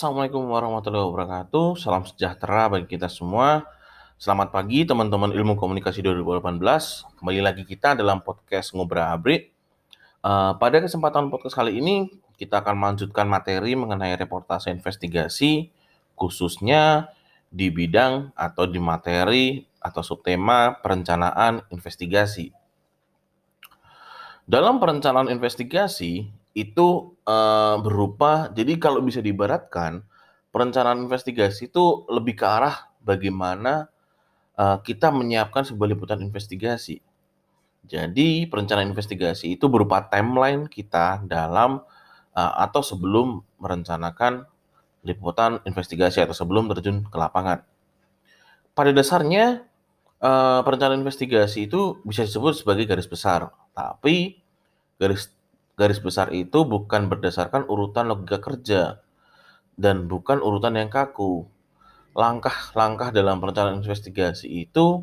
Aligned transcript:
Assalamualaikum 0.00 0.48
warahmatullahi 0.48 1.12
wabarakatuh. 1.12 1.76
Salam 1.76 2.08
sejahtera 2.08 2.72
bagi 2.72 2.88
kita 2.88 3.04
semua. 3.12 3.68
Selamat 4.16 4.48
pagi 4.48 4.88
teman-teman 4.88 5.28
Ilmu 5.28 5.60
Komunikasi 5.60 6.00
2018. 6.00 7.20
Kembali 7.20 7.40
lagi 7.44 7.68
kita 7.68 7.92
dalam 7.92 8.24
podcast 8.24 8.72
Ngobrol 8.72 9.04
Abri. 9.04 9.52
Uh, 10.24 10.56
pada 10.56 10.80
kesempatan 10.80 11.28
podcast 11.28 11.52
kali 11.52 11.84
ini 11.84 12.08
kita 12.40 12.64
akan 12.64 12.80
melanjutkan 12.80 13.28
materi 13.28 13.76
mengenai 13.76 14.16
reportase 14.16 14.72
investigasi 14.72 15.68
khususnya 16.16 17.12
di 17.52 17.68
bidang 17.68 18.32
atau 18.32 18.64
di 18.64 18.80
materi 18.80 19.68
atau 19.84 20.00
subtema 20.00 20.80
perencanaan 20.80 21.68
investigasi. 21.68 22.56
Dalam 24.48 24.80
perencanaan 24.80 25.28
investigasi, 25.28 26.40
itu 26.56 27.14
uh, 27.30 27.76
berupa 27.78 28.50
jadi 28.50 28.74
kalau 28.82 28.98
bisa 29.06 29.22
diibaratkan 29.22 30.02
perencanaan 30.50 31.06
investigasi 31.06 31.70
itu 31.70 32.04
lebih 32.10 32.34
ke 32.34 32.46
arah 32.46 32.90
bagaimana 32.98 33.86
uh, 34.58 34.82
kita 34.82 35.14
menyiapkan 35.14 35.62
sebuah 35.62 35.88
liputan 35.94 36.18
investigasi. 36.20 36.98
Jadi 37.86 38.44
perencanaan 38.46 38.92
investigasi 38.92 39.56
itu 39.56 39.66
berupa 39.72 40.04
timeline 40.10 40.68
kita 40.68 41.24
dalam 41.24 41.80
uh, 42.34 42.52
atau 42.60 42.84
sebelum 42.84 43.40
merencanakan 43.56 44.44
liputan 45.00 45.64
investigasi 45.64 46.20
atau 46.20 46.36
sebelum 46.36 46.68
terjun 46.68 47.08
ke 47.08 47.16
lapangan. 47.16 47.64
Pada 48.76 48.90
dasarnya 48.92 49.64
uh, 50.20 50.60
perencanaan 50.60 51.00
investigasi 51.00 51.66
itu 51.66 51.98
bisa 52.04 52.22
disebut 52.28 52.60
sebagai 52.60 52.84
garis 52.84 53.08
besar, 53.08 53.48
tapi 53.72 54.44
garis 55.00 55.32
garis 55.80 55.96
besar 55.96 56.28
itu 56.36 56.68
bukan 56.68 57.08
berdasarkan 57.08 57.64
urutan 57.64 58.12
logika 58.12 58.36
kerja 58.36 59.00
dan 59.80 60.04
bukan 60.04 60.44
urutan 60.44 60.76
yang 60.76 60.92
kaku. 60.92 61.48
Langkah-langkah 62.12 63.08
dalam 63.16 63.40
perencanaan 63.40 63.80
investigasi 63.80 64.68
itu 64.68 65.00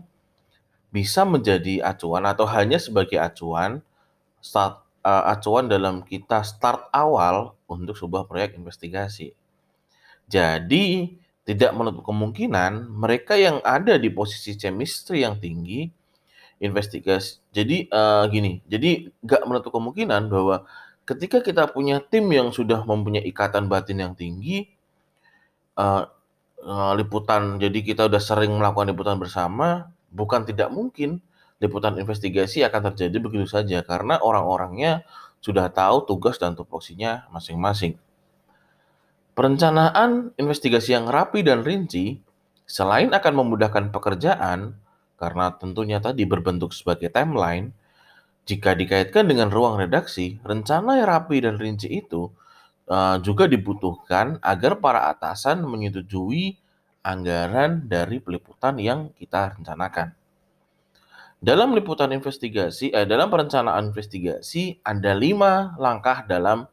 bisa 0.94 1.25
menjadi 1.25 1.81
acuan 1.81 2.30
atau 2.30 2.45
hanya 2.45 2.78
sebagai 2.78 3.17
acuan 3.17 3.81
start, 4.38 4.86
uh, 5.02 5.25
acuan 5.34 5.66
dalam 5.66 6.06
kita 6.06 6.45
start 6.45 6.94
awal 6.94 7.58
untuk 7.66 7.97
sebuah 7.97 8.30
proyek 8.30 8.53
investigasi. 8.62 9.34
Jadi, 10.30 11.17
tidak 11.47 11.72
menutup 11.73 12.03
kemungkinan 12.03 12.91
mereka 12.91 13.39
yang 13.39 13.64
ada 13.64 13.95
di 13.95 14.12
posisi 14.12 14.59
chemistry 14.59 15.23
yang 15.23 15.39
tinggi 15.39 15.88
investigasi. 16.58 17.41
Jadi 17.53 17.89
uh, 17.94 18.25
gini, 18.30 18.61
jadi 18.66 19.13
nggak 19.22 19.41
menutup 19.45 19.72
kemungkinan 19.73 20.30
bahwa 20.30 20.66
ketika 21.08 21.39
kita 21.39 21.69
punya 21.69 22.02
tim 22.03 22.27
yang 22.33 22.50
sudah 22.50 22.83
mempunyai 22.83 23.23
ikatan 23.25 23.69
batin 23.69 24.02
yang 24.02 24.13
tinggi, 24.17 24.73
uh, 25.78 26.09
uh, 26.66 26.94
liputan. 26.97 27.61
Jadi 27.61 27.85
kita 27.85 28.09
udah 28.09 28.22
sering 28.22 28.52
melakukan 28.58 28.89
liputan 28.89 29.16
bersama, 29.22 29.94
bukan 30.09 30.44
tidak 30.44 30.73
mungkin 30.73 31.22
liputan 31.58 31.97
investigasi 31.97 32.61
akan 32.66 32.94
terjadi 32.94 33.17
begitu 33.17 33.50
saja 33.50 33.81
karena 33.81 34.22
orang-orangnya 34.22 35.02
sudah 35.41 35.69
tahu 35.69 36.05
tugas 36.05 36.38
dan 36.38 36.53
tupoksinya 36.53 37.30
masing-masing. 37.33 37.97
Perencanaan 39.38 40.34
investigasi 40.38 40.97
yang 40.97 41.06
rapi 41.06 41.46
dan 41.46 41.62
rinci 41.62 42.22
selain 42.66 43.13
akan 43.13 43.34
memudahkan 43.38 43.94
pekerjaan, 43.94 44.73
karena 45.17 45.53
tentunya 45.57 45.97
tadi 45.97 46.23
berbentuk 46.29 46.72
sebagai 46.72 47.09
timeline, 47.09 47.73
jika 48.47 48.72
dikaitkan 48.78 49.28
dengan 49.28 49.51
ruang 49.51 49.75
redaksi, 49.75 50.39
rencana 50.45 51.03
yang 51.03 51.09
rapi 51.11 51.44
dan 51.44 51.59
rinci 51.59 51.91
itu 52.00 52.31
uh, 52.88 53.19
juga 53.19 53.44
dibutuhkan 53.45 54.39
agar 54.39 54.79
para 54.79 55.11
atasan 55.11 55.67
menyetujui 55.67 56.55
anggaran 57.03 57.83
dari 57.83 58.23
peliputan 58.23 58.79
yang 58.79 59.11
kita 59.19 59.59
rencanakan. 59.59 60.16
Dalam 61.38 61.75
liputan 61.78 62.09
investigasi, 62.16 62.89
eh, 62.95 63.05
dalam 63.05 63.29
perencanaan 63.29 63.94
investigasi 63.94 64.81
ada 64.81 65.13
lima 65.13 65.78
langkah 65.78 66.25
dalam 66.25 66.66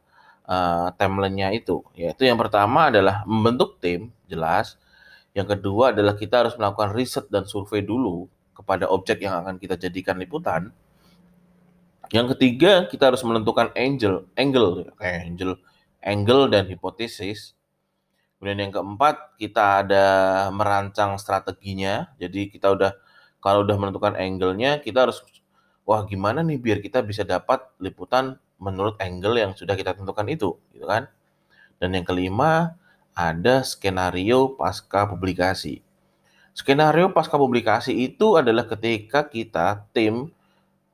uh, 0.49 0.89
timelinenya 0.97 1.53
itu, 1.53 1.85
yaitu 1.93 2.25
yang 2.25 2.39
pertama 2.39 2.89
adalah 2.89 3.21
membentuk 3.29 3.77
tim, 3.77 4.09
jelas. 4.25 4.81
Yang 5.37 5.59
kedua 5.59 5.91
adalah 5.93 6.15
kita 6.17 6.47
harus 6.47 6.55
melakukan 6.57 6.95
riset 6.95 7.27
dan 7.29 7.45
survei 7.45 7.83
dulu 7.83 8.25
kepada 8.65 8.89
objek 8.89 9.21
yang 9.21 9.37
akan 9.45 9.61
kita 9.61 9.77
jadikan 9.77 10.17
liputan. 10.17 10.73
Yang 12.09 12.33
ketiga, 12.33 12.89
kita 12.89 13.13
harus 13.13 13.21
menentukan 13.21 13.69
angel, 13.77 14.25
angle, 14.33 14.89
kayak 14.97 15.29
angel, 15.29 15.61
angle 16.01 16.49
dan 16.49 16.65
hipotesis. 16.65 17.53
Kemudian 18.41 18.65
yang 18.65 18.73
keempat, 18.73 19.37
kita 19.37 19.85
ada 19.85 20.05
merancang 20.49 21.21
strateginya. 21.21 22.09
Jadi 22.17 22.49
kita 22.49 22.73
udah 22.73 22.97
kalau 23.37 23.61
udah 23.61 23.77
menentukan 23.77 24.17
angle-nya, 24.17 24.81
kita 24.81 25.05
harus 25.05 25.21
wah 25.85 26.01
gimana 26.09 26.41
nih 26.41 26.57
biar 26.57 26.81
kita 26.81 27.05
bisa 27.05 27.21
dapat 27.21 27.61
liputan 27.77 28.41
menurut 28.57 28.97
angle 28.97 29.37
yang 29.37 29.53
sudah 29.53 29.77
kita 29.77 29.93
tentukan 29.93 30.25
itu, 30.25 30.57
gitu 30.73 30.89
kan? 30.89 31.05
Dan 31.77 31.93
yang 31.93 32.01
kelima, 32.01 32.73
ada 33.13 33.61
skenario 33.61 34.57
pasca 34.57 35.05
publikasi. 35.05 35.84
Skenario 36.55 37.11
pasca 37.11 37.35
publikasi 37.35 37.91
itu 37.91 38.39
adalah 38.39 38.63
ketika 38.63 39.27
kita 39.27 39.83
tim 39.91 40.31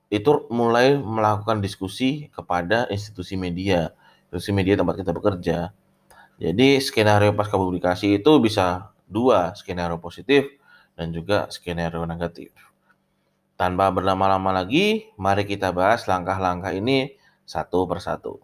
itu 0.09 0.49
mulai 0.49 0.97
melakukan 0.97 1.61
diskusi 1.61 2.33
kepada 2.33 2.89
institusi 2.89 3.37
media, 3.37 3.93
institusi 4.25 4.57
media 4.57 4.73
tempat 4.73 4.97
kita 4.97 5.13
bekerja. 5.13 5.69
Jadi 6.41 6.81
skenario 6.81 7.37
pasca 7.37 7.61
publikasi 7.61 8.17
itu 8.17 8.31
bisa 8.41 8.89
dua, 9.05 9.53
skenario 9.53 10.01
positif 10.01 10.49
dan 10.97 11.13
juga 11.13 11.45
skenario 11.53 12.09
negatif. 12.09 12.49
Tanpa 13.53 13.93
berlama-lama 13.93 14.65
lagi, 14.65 15.13
mari 15.13 15.45
kita 15.45 15.69
bahas 15.69 16.09
langkah-langkah 16.09 16.73
ini 16.73 17.13
satu 17.45 17.85
persatu. 17.85 18.41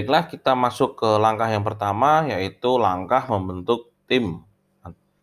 Baiklah, 0.00 0.32
kita 0.32 0.56
masuk 0.56 0.96
ke 0.96 1.10
langkah 1.20 1.44
yang 1.44 1.60
pertama, 1.60 2.24
yaitu 2.24 2.80
langkah 2.80 3.20
membentuk 3.28 3.92
tim. 4.08 4.40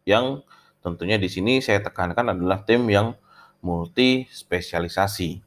Yang 0.06 0.46
tentunya 0.86 1.18
di 1.18 1.26
sini 1.34 1.66
saya 1.66 1.82
tekankan 1.82 2.38
adalah 2.38 2.62
tim 2.62 2.86
yang 2.86 3.18
multi 3.66 4.30
spesialisasi. 4.30 5.42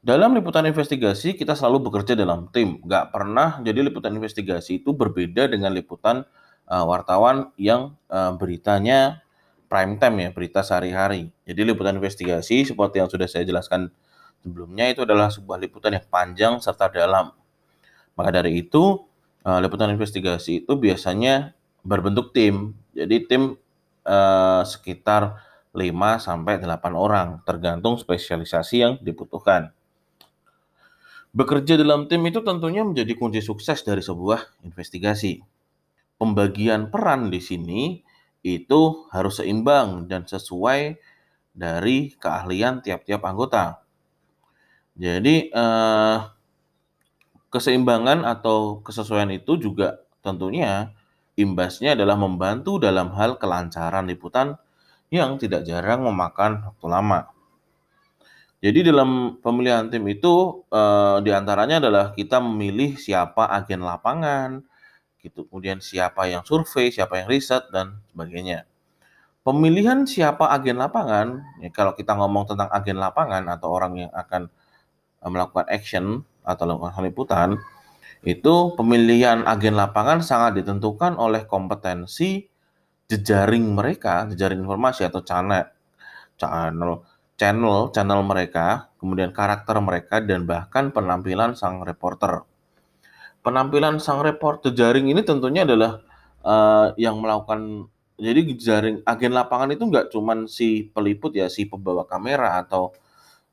Dalam 0.00 0.32
liputan 0.32 0.64
investigasi, 0.64 1.36
kita 1.36 1.52
selalu 1.52 1.92
bekerja 1.92 2.16
dalam 2.16 2.48
tim. 2.48 2.80
Gak 2.88 3.12
pernah 3.12 3.60
jadi 3.60 3.84
liputan 3.84 4.16
investigasi 4.16 4.80
itu 4.80 4.96
berbeda 4.96 5.44
dengan 5.44 5.76
liputan 5.76 6.24
uh, 6.64 6.88
wartawan 6.88 7.52
yang 7.60 7.92
uh, 8.08 8.32
beritanya 8.40 9.20
prime 9.68 10.00
time 10.00 10.16
ya, 10.16 10.28
berita 10.32 10.64
sehari-hari. 10.64 11.28
Jadi 11.44 11.60
liputan 11.60 11.92
investigasi 12.00 12.64
seperti 12.64 13.04
yang 13.04 13.12
sudah 13.12 13.28
saya 13.28 13.44
jelaskan 13.44 13.92
sebelumnya 14.40 14.88
itu 14.88 15.04
adalah 15.04 15.28
sebuah 15.28 15.60
liputan 15.60 15.92
yang 15.92 16.08
panjang 16.08 16.56
serta 16.56 16.88
dalam 16.88 17.36
maka 18.18 18.42
dari 18.42 18.66
itu, 18.66 19.06
uh, 19.46 19.58
liputan 19.62 19.94
investigasi 19.94 20.66
itu 20.66 20.72
biasanya 20.74 21.54
berbentuk 21.86 22.34
tim. 22.34 22.74
Jadi 22.90 23.30
tim 23.30 23.54
uh, 24.02 24.62
sekitar 24.66 25.38
5 25.70 25.86
sampai 26.18 26.58
8 26.58 26.66
orang, 26.98 27.38
tergantung 27.46 27.94
spesialisasi 27.94 28.76
yang 28.82 28.92
dibutuhkan. 28.98 29.70
Bekerja 31.30 31.78
dalam 31.78 32.10
tim 32.10 32.26
itu 32.26 32.42
tentunya 32.42 32.82
menjadi 32.82 33.14
kunci 33.14 33.38
sukses 33.38 33.86
dari 33.86 34.02
sebuah 34.02 34.66
investigasi. 34.66 35.38
Pembagian 36.18 36.90
peran 36.90 37.30
di 37.30 37.38
sini 37.38 38.02
itu 38.42 39.06
harus 39.14 39.38
seimbang 39.38 40.10
dan 40.10 40.26
sesuai 40.26 40.98
dari 41.54 42.16
keahlian 42.18 42.82
tiap-tiap 42.82 43.22
anggota. 43.22 43.86
Jadi 44.98 45.52
eh, 45.54 46.16
Keseimbangan 47.48 48.28
atau 48.28 48.84
kesesuaian 48.84 49.32
itu 49.32 49.56
juga 49.56 50.04
tentunya 50.20 50.92
imbasnya 51.38 51.96
adalah 51.96 52.18
membantu 52.18 52.76
dalam 52.76 53.14
hal 53.16 53.40
kelancaran 53.40 54.04
liputan 54.04 54.60
yang 55.08 55.40
tidak 55.40 55.64
jarang 55.64 56.04
memakan 56.04 56.60
waktu 56.68 56.86
lama. 56.90 57.20
Jadi 58.58 58.90
dalam 58.90 59.38
pemilihan 59.38 59.86
tim 59.86 60.02
itu 60.10 60.66
eh, 60.68 61.16
di 61.22 61.30
antaranya 61.30 61.78
adalah 61.78 62.04
kita 62.12 62.42
memilih 62.42 62.98
siapa 62.98 63.46
agen 63.48 63.86
lapangan, 63.86 64.66
gitu. 65.22 65.46
Kemudian 65.46 65.78
siapa 65.78 66.26
yang 66.26 66.42
survei, 66.42 66.90
siapa 66.90 67.22
yang 67.22 67.28
riset 67.30 67.70
dan 67.70 68.02
sebagainya. 68.10 68.66
Pemilihan 69.46 70.04
siapa 70.04 70.50
agen 70.52 70.76
lapangan, 70.76 71.40
ya 71.62 71.70
kalau 71.72 71.94
kita 71.96 72.12
ngomong 72.18 72.50
tentang 72.50 72.68
agen 72.74 72.98
lapangan 73.00 73.46
atau 73.48 73.68
orang 73.72 73.92
yang 74.08 74.12
akan 74.12 74.50
eh, 75.22 75.30
melakukan 75.30 75.66
action 75.70 76.26
atau 76.48 76.64
lakukan 76.64 77.04
liputan 77.04 77.50
Itu 78.24 78.74
pemilihan 78.74 79.46
agen 79.46 79.78
lapangan 79.78 80.24
sangat 80.24 80.64
ditentukan 80.64 81.14
oleh 81.14 81.46
kompetensi 81.46 82.50
jejaring 83.06 83.78
mereka, 83.78 84.26
jejaring 84.26 84.66
informasi 84.66 85.06
atau 85.06 85.22
channel 85.22 85.70
channel 86.38 87.06
channel 87.38 87.94
channel 87.94 88.20
mereka, 88.26 88.90
kemudian 88.98 89.30
karakter 89.30 89.78
mereka 89.78 90.18
dan 90.18 90.44
bahkan 90.50 90.90
penampilan 90.90 91.54
sang 91.54 91.82
reporter. 91.86 92.42
Penampilan 93.46 94.02
sang 94.02 94.20
reporter 94.20 94.74
jejaring 94.74 95.14
ini 95.14 95.22
tentunya 95.22 95.62
adalah 95.62 96.02
uh, 96.42 96.90
yang 96.98 97.22
melakukan 97.22 97.86
jadi 98.18 98.40
jejaring 98.50 99.06
agen 99.06 99.30
lapangan 99.30 99.70
itu 99.70 99.86
nggak 99.86 100.10
cuman 100.10 100.50
si 100.50 100.90
peliput 100.90 101.30
ya, 101.38 101.46
si 101.46 101.70
pembawa 101.70 102.02
kamera 102.02 102.58
atau 102.66 102.90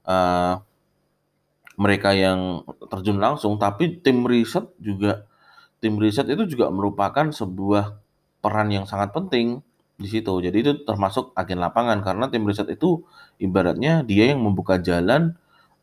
uh, 0.10 0.58
mereka 1.76 2.16
yang 2.16 2.64
terjun 2.88 3.20
langsung, 3.20 3.60
tapi 3.60 4.00
tim 4.00 4.24
riset 4.24 4.68
juga 4.80 5.28
tim 5.84 6.00
riset 6.00 6.26
itu 6.32 6.48
juga 6.50 6.72
merupakan 6.72 7.30
sebuah 7.30 8.00
peran 8.40 8.72
yang 8.74 8.86
sangat 8.90 9.12
penting 9.12 9.62
di 9.96 10.08
situ. 10.10 10.32
Jadi 10.42 10.58
itu 10.60 10.72
termasuk 10.88 11.32
agen 11.36 11.60
lapangan 11.62 12.02
karena 12.04 12.28
tim 12.32 12.44
riset 12.48 12.68
itu 12.72 13.04
ibaratnya 13.40 14.04
dia 14.04 14.32
yang 14.32 14.44
membuka 14.44 14.80
jalan 14.80 15.36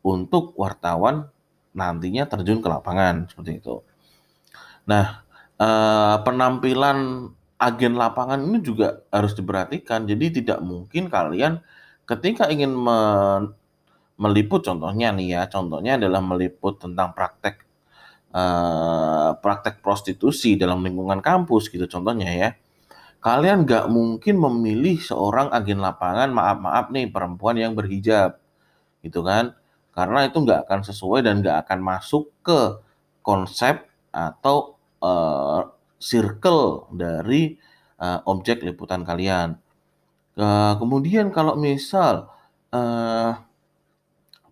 untuk 0.05 0.53
wartawan 0.59 1.29
nantinya 1.73 2.29
terjun 2.29 2.61
ke 2.61 2.67
lapangan 2.69 3.25
seperti 3.31 3.63
itu. 3.63 3.81
Nah, 4.85 5.23
eh, 5.57 6.15
penampilan 6.21 7.29
agen 7.57 7.93
lapangan 7.95 8.39
ini 8.43 8.59
juga 8.59 9.01
harus 9.09 9.33
diperhatikan. 9.33 10.05
Jadi 10.05 10.43
tidak 10.43 10.59
mungkin 10.59 11.07
kalian 11.07 11.63
ketika 12.03 12.51
ingin 12.51 12.75
meliput 14.19 14.61
contohnya 14.65 15.09
nih 15.15 15.27
ya, 15.37 15.41
contohnya 15.49 15.97
adalah 15.97 16.21
meliput 16.21 16.77
tentang 16.81 17.11
praktek 17.17 17.65
uh, 18.33 19.37
praktek 19.39 19.79
prostitusi 19.85 20.57
dalam 20.57 20.81
lingkungan 20.81 21.21
kampus 21.21 21.69
gitu 21.69 21.85
contohnya 21.89 22.29
ya. 22.33 22.49
Kalian 23.23 23.63
nggak 23.63 23.87
mungkin 23.87 24.35
memilih 24.35 24.99
seorang 24.99 25.47
agen 25.55 25.79
lapangan, 25.79 26.27
maaf-maaf 26.35 26.91
nih 26.91 27.07
perempuan 27.07 27.55
yang 27.55 27.71
berhijab, 27.71 28.35
gitu 28.99 29.23
kan? 29.23 29.55
Karena 29.95 30.27
itu 30.27 30.43
nggak 30.43 30.67
akan 30.67 30.79
sesuai 30.83 31.23
dan 31.23 31.39
nggak 31.39 31.63
akan 31.63 31.79
masuk 31.79 32.35
ke 32.43 32.83
konsep 33.23 33.87
atau 34.11 34.75
uh, 34.99 35.71
circle 36.03 36.91
dari 36.91 37.55
uh, 38.03 38.19
objek 38.27 38.59
liputan 38.59 39.07
kalian. 39.07 39.55
Uh, 40.35 40.75
kemudian 40.75 41.31
kalau 41.31 41.55
misal 41.55 42.27
uh, 42.75 43.39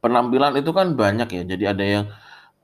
penampilan 0.01 0.57
itu 0.57 0.71
kan 0.73 0.97
banyak 0.97 1.29
ya. 1.29 1.43
Jadi 1.45 1.63
ada 1.69 1.85
yang 1.85 2.05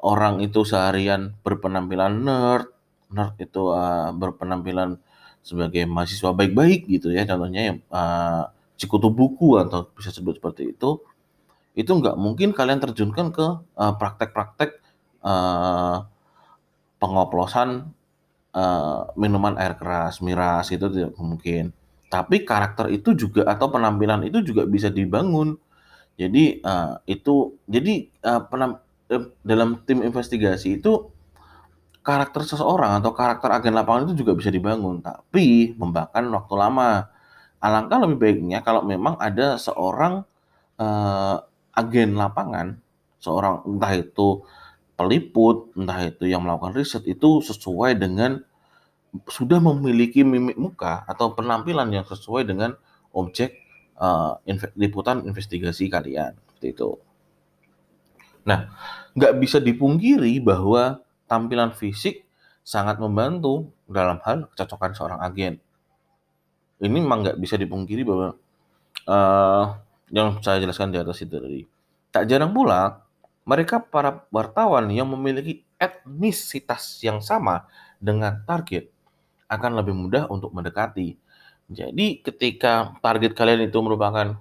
orang 0.01 0.41
itu 0.43 0.65
seharian 0.65 1.37
berpenampilan 1.45 2.25
nerd, 2.25 2.67
nerd 3.13 3.37
itu 3.39 3.71
uh, 3.71 4.11
berpenampilan 4.11 4.97
sebagai 5.45 5.85
mahasiswa 5.87 6.33
baik-baik 6.33 6.89
gitu 6.89 7.13
ya. 7.13 7.23
Contohnya 7.23 7.71
yang 7.73 7.77
uh, 7.93 8.49
cikutu 8.75 9.13
buku 9.13 9.61
atau 9.61 9.87
bisa 9.93 10.09
sebut 10.11 10.41
seperti 10.41 10.75
itu. 10.75 10.99
Itu 11.77 11.93
nggak 11.93 12.17
mungkin 12.17 12.57
kalian 12.57 12.81
terjunkan 12.81 13.29
ke 13.31 13.47
uh, 13.77 13.93
praktek-praktek 14.01 14.81
uh, 15.21 16.09
pengoplosan 16.97 17.93
uh, 18.57 19.13
minuman 19.13 19.53
air 19.61 19.77
keras, 19.77 20.19
miras 20.25 20.73
itu 20.73 20.89
tidak 20.89 21.13
mungkin. 21.21 21.69
Tapi 22.09 22.47
karakter 22.47 22.89
itu 22.89 23.13
juga 23.13 23.45
atau 23.45 23.69
penampilan 23.69 24.25
itu 24.25 24.41
juga 24.41 24.65
bisa 24.65 24.89
dibangun 24.89 25.59
jadi 26.17 26.65
uh, 26.65 26.97
itu 27.05 27.61
jadi 27.69 28.09
uh, 28.25 28.41
penam, 28.49 28.81
uh, 29.13 29.25
dalam 29.45 29.85
tim 29.85 30.01
investigasi 30.01 30.81
itu 30.81 31.13
karakter 32.01 32.41
seseorang 32.41 32.97
atau 32.97 33.13
karakter 33.13 33.53
agen 33.53 33.77
lapangan 33.77 34.09
itu 34.09 34.25
juga 34.25 34.33
bisa 34.33 34.49
dibangun, 34.49 35.05
tapi 35.05 35.77
memakan 35.77 36.33
waktu 36.33 36.55
lama. 36.57 37.13
Alangkah 37.57 37.97
lebih 38.05 38.17
baiknya 38.21 38.61
kalau 38.61 38.85
memang 38.85 39.17
ada 39.17 39.57
seorang 39.57 40.25
uh, 40.77 41.37
agen 41.73 42.17
lapangan, 42.17 42.81
seorang 43.21 43.65
entah 43.65 43.93
itu 43.97 44.41
peliput, 44.97 45.73
entah 45.77 46.01
itu 46.05 46.25
yang 46.25 46.41
melakukan 46.41 46.73
riset 46.73 47.05
itu 47.05 47.41
sesuai 47.45 47.97
dengan 47.97 48.41
sudah 49.29 49.57
memiliki 49.61 50.21
mimik 50.25 50.57
muka 50.57 51.05
atau 51.05 51.33
penampilan 51.33 51.89
yang 51.93 52.05
sesuai 52.05 52.45
dengan 52.45 52.77
objek 53.13 53.66
uh, 53.97 54.39
liputan 54.77 55.25
investigasi 55.25 55.89
kalian 55.89 56.37
seperti 56.49 56.67
itu. 56.73 56.89
Nah, 58.47 58.71
nggak 59.17 59.33
bisa 59.43 59.59
dipungkiri 59.59 60.39
bahwa 60.39 61.03
tampilan 61.27 61.75
fisik 61.75 62.23
sangat 62.63 62.97
membantu 62.97 63.67
dalam 63.87 64.23
hal 64.23 64.47
kecocokan 64.55 64.91
seorang 64.95 65.19
agen. 65.19 65.59
Ini 66.77 66.87
memang 66.87 67.25
nggak 67.27 67.37
bisa 67.41 67.59
dipungkiri 67.59 68.07
bahwa 68.07 68.37
uh, 69.09 69.65
yang 70.13 70.39
saya 70.39 70.63
jelaskan 70.63 70.95
di 70.95 70.99
atas 71.01 71.19
itu 71.19 71.35
tadi. 71.35 71.61
Tak 72.13 72.29
jarang 72.29 72.55
pula 72.55 73.03
mereka 73.43 73.79
para 73.83 74.23
wartawan 74.31 74.87
yang 74.91 75.07
memiliki 75.11 75.63
etnisitas 75.79 76.99
yang 77.03 77.19
sama 77.19 77.67
dengan 77.99 78.43
target 78.43 78.91
akan 79.47 79.79
lebih 79.79 79.95
mudah 79.95 80.27
untuk 80.27 80.51
mendekati 80.51 81.15
jadi 81.67 82.23
ketika 82.23 82.95
target 83.03 83.35
kalian 83.35 83.67
itu 83.67 83.75
merupakan 83.83 84.39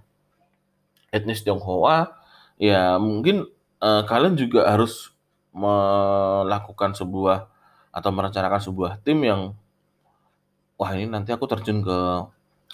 etnis 1.11 1.43
Tionghoa, 1.43 2.14
ya 2.55 3.02
mungkin 3.02 3.50
uh, 3.82 4.06
kalian 4.06 4.38
juga 4.38 4.70
harus 4.70 5.11
melakukan 5.50 6.94
sebuah 6.94 7.50
atau 7.90 8.11
merencanakan 8.12 8.61
sebuah 8.62 9.02
tim 9.02 9.25
yang 9.26 9.40
wah 10.76 10.93
ini 10.93 11.08
nanti 11.08 11.32
aku 11.32 11.49
terjun 11.49 11.81
ke 11.81 11.99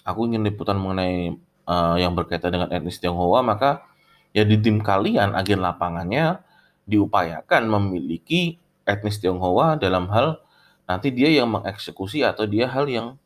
aku 0.02 0.20
ingin 0.26 0.42
liputan 0.42 0.76
mengenai 0.76 1.38
uh, 1.64 1.96
yang 1.96 2.12
berkaitan 2.12 2.52
dengan 2.52 2.68
etnis 2.68 3.00
Tionghoa, 3.00 3.40
maka 3.40 3.88
ya 4.36 4.44
di 4.44 4.60
tim 4.60 4.84
kalian 4.84 5.32
agen 5.32 5.64
lapangannya 5.64 6.44
diupayakan 6.84 7.72
memiliki 7.72 8.60
etnis 8.84 9.16
Tionghoa 9.16 9.80
dalam 9.80 10.12
hal 10.12 10.44
nanti 10.84 11.08
dia 11.08 11.30
yang 11.30 11.48
mengeksekusi 11.48 12.20
atau 12.26 12.44
dia 12.44 12.68
hal 12.68 12.90
yang 12.90 13.16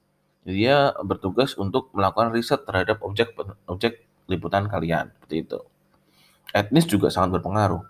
dia 0.46 0.94
bertugas 1.02 1.58
untuk 1.58 1.90
melakukan 1.90 2.30
riset 2.30 2.62
terhadap 2.62 3.02
objek 3.02 3.34
objek 3.66 4.06
liputan 4.30 4.70
kalian 4.70 5.10
seperti 5.18 5.42
itu. 5.42 5.58
Etnis 6.54 6.86
juga 6.86 7.10
sangat 7.10 7.42
berpengaruh. 7.42 7.82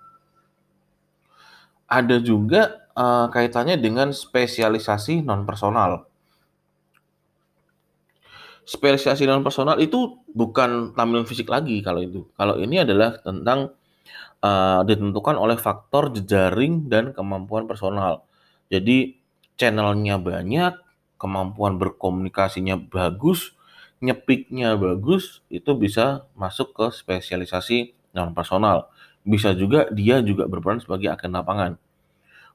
Ada 1.87 2.19
juga 2.19 2.89
uh, 2.97 3.29
kaitannya 3.29 3.77
dengan 3.77 4.11
spesialisasi 4.11 5.21
non 5.21 5.45
personal. 5.45 6.09
Spesialisasi 8.67 9.29
non 9.29 9.45
personal 9.45 9.79
itu 9.79 10.19
bukan 10.33 10.97
tampilan 10.97 11.29
fisik 11.29 11.53
lagi 11.53 11.85
kalau 11.85 12.01
itu. 12.03 12.25
Kalau 12.35 12.57
ini 12.59 12.83
adalah 12.83 13.21
tentang 13.21 13.77
uh, 14.41 14.81
ditentukan 14.83 15.37
oleh 15.37 15.61
faktor 15.61 16.11
jejaring 16.11 16.89
dan 16.89 17.13
kemampuan 17.13 17.69
personal. 17.69 18.27
Jadi 18.67 19.15
channelnya 19.55 20.19
banyak, 20.19 20.75
kemampuan 21.17 21.81
berkomunikasinya 21.81 22.77
bagus, 22.79 23.57
nyepiknya 24.01 24.77
bagus, 24.77 25.41
itu 25.49 25.73
bisa 25.77 26.29
masuk 26.37 26.77
ke 26.77 26.87
spesialisasi 26.93 27.97
non 28.17 28.33
personal. 28.37 28.89
Bisa 29.27 29.53
juga 29.53 29.91
dia 29.91 30.23
juga 30.23 30.47
berperan 30.47 30.79
sebagai 30.79 31.11
agen 31.11 31.35
lapangan. 31.35 31.73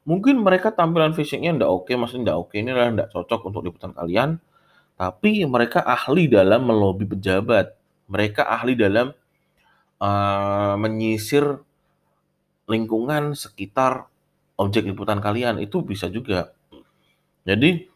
Mungkin 0.01 0.41
mereka 0.41 0.73
tampilan 0.73 1.13
fisiknya 1.13 1.53
ndak 1.53 1.69
oke, 1.69 1.93
maksudnya 1.93 2.33
ndak 2.33 2.37
oke, 2.47 2.55
ini 2.57 2.73
adalah 2.73 2.89
ndak 2.89 3.09
cocok 3.13 3.41
untuk 3.53 3.61
liputan 3.69 3.93
kalian, 3.93 4.41
tapi 4.97 5.45
mereka 5.45 5.85
ahli 5.85 6.25
dalam 6.25 6.65
melobi 6.65 7.05
pejabat. 7.05 7.77
Mereka 8.09 8.41
ahli 8.43 8.73
dalam 8.73 9.13
uh, 10.01 10.73
menyisir 10.81 11.61
lingkungan 12.65 13.37
sekitar 13.37 14.09
objek 14.57 14.87
liputan 14.89 15.21
kalian 15.21 15.61
itu 15.61 15.85
bisa 15.85 16.09
juga. 16.09 16.53
Jadi 17.45 17.90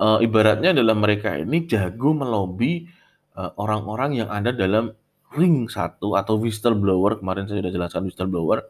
uh, 0.00 0.18
ibaratnya 0.24 0.72
adalah 0.72 0.96
mereka 0.96 1.36
ini 1.36 1.68
jago 1.68 2.16
melobi 2.16 2.88
uh, 3.36 3.52
orang-orang 3.60 4.24
yang 4.24 4.28
ada 4.32 4.50
dalam 4.50 4.96
ring 5.36 5.68
satu 5.70 6.18
atau 6.18 6.40
whistleblower 6.40 7.20
kemarin 7.20 7.46
saya 7.46 7.62
sudah 7.62 7.72
jelaskan 7.72 8.02
whistleblower 8.08 8.64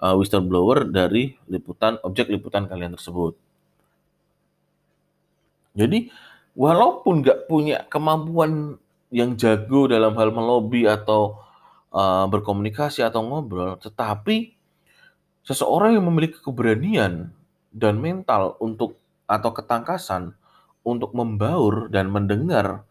uh, 0.00 0.14
whistleblower 0.16 0.88
dari 0.88 1.36
liputan 1.50 1.96
objek 2.06 2.30
liputan 2.30 2.68
kalian 2.68 2.96
tersebut. 2.96 3.36
Jadi 5.74 6.06
walaupun 6.54 7.20
nggak 7.24 7.50
punya 7.50 7.82
kemampuan 7.90 8.78
yang 9.10 9.34
jago 9.34 9.90
dalam 9.90 10.14
hal 10.14 10.30
melobi 10.30 10.86
atau 10.86 11.38
uh, 11.90 12.26
berkomunikasi 12.30 13.02
atau 13.02 13.26
ngobrol, 13.26 13.78
tetapi 13.78 14.54
seseorang 15.42 15.98
yang 15.98 16.06
memiliki 16.06 16.38
keberanian 16.38 17.34
dan 17.74 17.98
mental 17.98 18.54
untuk 18.62 18.96
atau 19.26 19.50
ketangkasan 19.50 20.36
untuk 20.84 21.16
membaur 21.16 21.88
dan 21.88 22.12
mendengar 22.12 22.84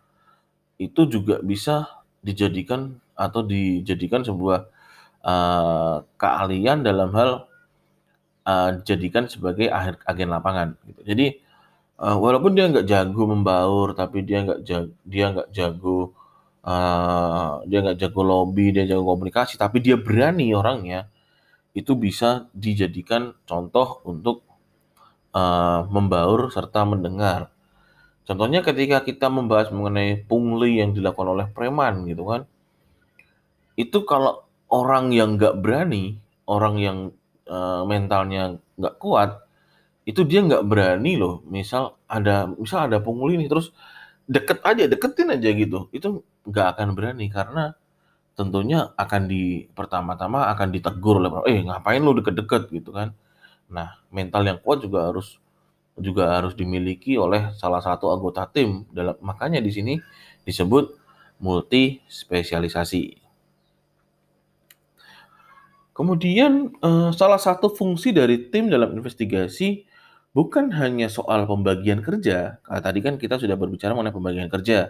itu 0.82 1.06
juga 1.06 1.40
bisa 1.46 2.04
dijadikan 2.26 2.98
atau 3.14 3.46
dijadikan 3.46 4.26
sebuah 4.26 4.68
uh, 5.22 6.02
keahlian 6.18 6.82
dalam 6.82 7.14
hal 7.14 7.46
uh, 8.50 8.70
dijadikan 8.82 9.30
sebagai 9.30 9.70
agen 10.10 10.30
lapangan. 10.34 10.76
Gitu. 10.90 11.02
Jadi 11.06 11.26
uh, 12.02 12.18
walaupun 12.18 12.58
dia 12.58 12.68
nggak 12.68 12.88
jago 12.90 13.24
membaur, 13.30 13.94
tapi 13.94 14.26
dia 14.26 14.42
nggak 14.44 14.62
jago, 14.66 14.92
dia 15.06 15.26
nggak 15.30 15.50
jago 15.54 16.00
uh, 16.66 17.62
dia 17.70 17.80
nggak 17.84 17.98
jago 18.02 18.22
lobby, 18.26 18.74
dia 18.76 18.84
jago 18.90 19.06
komunikasi, 19.06 19.56
tapi 19.60 19.80
dia 19.84 19.96
berani 20.00 20.52
orangnya, 20.56 21.08
itu 21.78 21.94
bisa 21.94 22.50
dijadikan 22.56 23.38
contoh 23.46 24.02
untuk 24.08 24.42
uh, 25.36 25.86
membaur 25.90 26.50
serta 26.50 26.84
mendengar. 26.88 27.53
Contohnya 28.24 28.64
ketika 28.64 29.04
kita 29.04 29.28
membahas 29.28 29.68
mengenai 29.76 30.24
pungli 30.24 30.80
yang 30.80 30.96
dilakukan 30.96 31.28
oleh 31.28 31.48
preman 31.52 32.08
gitu 32.08 32.24
kan. 32.24 32.42
Itu 33.76 34.08
kalau 34.08 34.48
orang 34.72 35.12
yang 35.12 35.36
nggak 35.36 35.60
berani, 35.60 36.18
orang 36.48 36.76
yang 36.80 36.98
uh, 37.52 37.84
mentalnya 37.84 38.58
nggak 38.80 38.96
kuat, 38.96 39.44
itu 40.08 40.24
dia 40.24 40.40
nggak 40.40 40.64
berani 40.64 41.20
loh. 41.20 41.44
Misal 41.52 42.00
ada 42.08 42.48
misal 42.48 42.88
ada 42.88 43.04
pungli 43.04 43.36
nih 43.36 43.52
terus 43.52 43.76
deket 44.24 44.64
aja, 44.64 44.88
deketin 44.88 45.36
aja 45.36 45.50
gitu. 45.52 45.92
Itu 45.92 46.24
nggak 46.48 46.68
akan 46.80 46.88
berani 46.96 47.28
karena 47.28 47.76
tentunya 48.34 48.90
akan 48.98 49.30
di 49.30 49.68
pertama-tama 49.78 50.50
akan 50.56 50.74
ditegur 50.74 51.22
oleh 51.22 51.32
eh 51.52 51.60
ngapain 51.68 52.02
lu 52.02 52.16
deket-deket 52.18 52.72
gitu 52.72 52.96
kan. 52.96 53.12
Nah, 53.68 54.00
mental 54.10 54.48
yang 54.48 54.60
kuat 54.64 54.80
juga 54.86 55.12
harus 55.12 55.43
juga 55.98 56.34
harus 56.34 56.58
dimiliki 56.58 57.18
oleh 57.20 57.54
salah 57.58 57.82
satu 57.82 58.10
anggota 58.10 58.50
tim. 58.50 58.86
Dalam 58.90 59.18
makanya 59.22 59.62
di 59.62 59.70
sini 59.70 59.94
disebut 60.42 60.98
multi 61.42 62.02
spesialisasi. 62.10 63.22
Kemudian 65.94 66.74
eh, 66.82 67.10
salah 67.14 67.38
satu 67.38 67.70
fungsi 67.70 68.10
dari 68.10 68.50
tim 68.50 68.66
dalam 68.66 68.98
investigasi 68.98 69.86
bukan 70.34 70.74
hanya 70.74 71.06
soal 71.06 71.46
pembagian 71.46 72.02
kerja. 72.02 72.58
Karena 72.66 72.82
tadi 72.82 73.00
kan 73.06 73.16
kita 73.22 73.38
sudah 73.38 73.54
berbicara 73.54 73.94
mengenai 73.94 74.16
pembagian 74.16 74.50
kerja. 74.50 74.90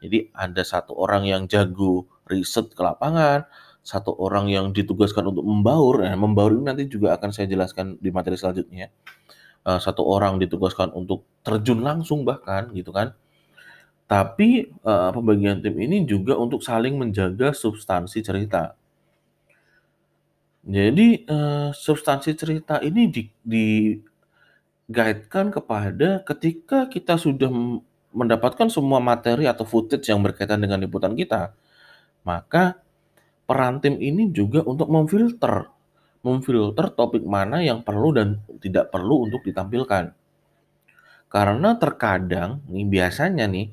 Jadi 0.00 0.32
ada 0.32 0.62
satu 0.64 0.96
orang 0.96 1.28
yang 1.28 1.42
jago 1.50 2.08
riset 2.24 2.72
ke 2.72 2.80
lapangan, 2.80 3.44
satu 3.84 4.14
orang 4.16 4.48
yang 4.48 4.72
ditugaskan 4.72 5.28
untuk 5.28 5.44
membaur. 5.44 6.06
Nah, 6.06 6.14
membaur 6.16 6.54
ini 6.54 6.64
nanti 6.64 6.86
juga 6.88 7.18
akan 7.18 7.34
saya 7.34 7.50
jelaskan 7.50 7.98
di 8.00 8.08
materi 8.14 8.38
selanjutnya 8.38 8.88
uh, 9.64 9.80
satu 9.80 10.04
orang 10.06 10.38
ditugaskan 10.38 10.92
untuk 10.94 11.24
terjun 11.42 11.80
langsung 11.82 12.22
bahkan 12.22 12.70
gitu 12.76 12.92
kan. 12.92 13.16
Tapi 14.08 14.72
uh, 14.84 15.12
pembagian 15.12 15.60
tim 15.60 15.76
ini 15.76 16.08
juga 16.08 16.36
untuk 16.36 16.64
saling 16.64 16.96
menjaga 16.96 17.52
substansi 17.52 18.24
cerita. 18.24 18.72
Jadi 20.68 21.24
uh, 21.28 21.72
substansi 21.72 22.36
cerita 22.36 22.80
ini 22.84 23.08
di, 23.08 23.22
di 23.40 23.96
guidekan 24.88 25.52
kepada 25.52 26.24
ketika 26.24 26.88
kita 26.88 27.20
sudah 27.20 27.52
mendapatkan 28.12 28.72
semua 28.72 29.00
materi 29.00 29.44
atau 29.44 29.68
footage 29.68 30.08
yang 30.08 30.24
berkaitan 30.24 30.60
dengan 30.60 30.80
liputan 30.80 31.12
kita, 31.12 31.52
maka 32.24 32.80
peran 33.44 33.80
tim 33.80 34.00
ini 34.00 34.32
juga 34.32 34.64
untuk 34.64 34.88
memfilter 34.88 35.68
memfilter 36.22 36.90
topik 36.92 37.22
mana 37.22 37.62
yang 37.62 37.86
perlu 37.86 38.10
dan 38.14 38.42
tidak 38.58 38.90
perlu 38.90 39.30
untuk 39.30 39.44
ditampilkan. 39.46 40.12
Karena 41.28 41.76
terkadang 41.76 42.64
nih 42.72 42.86
biasanya 42.88 43.44
nih 43.46 43.68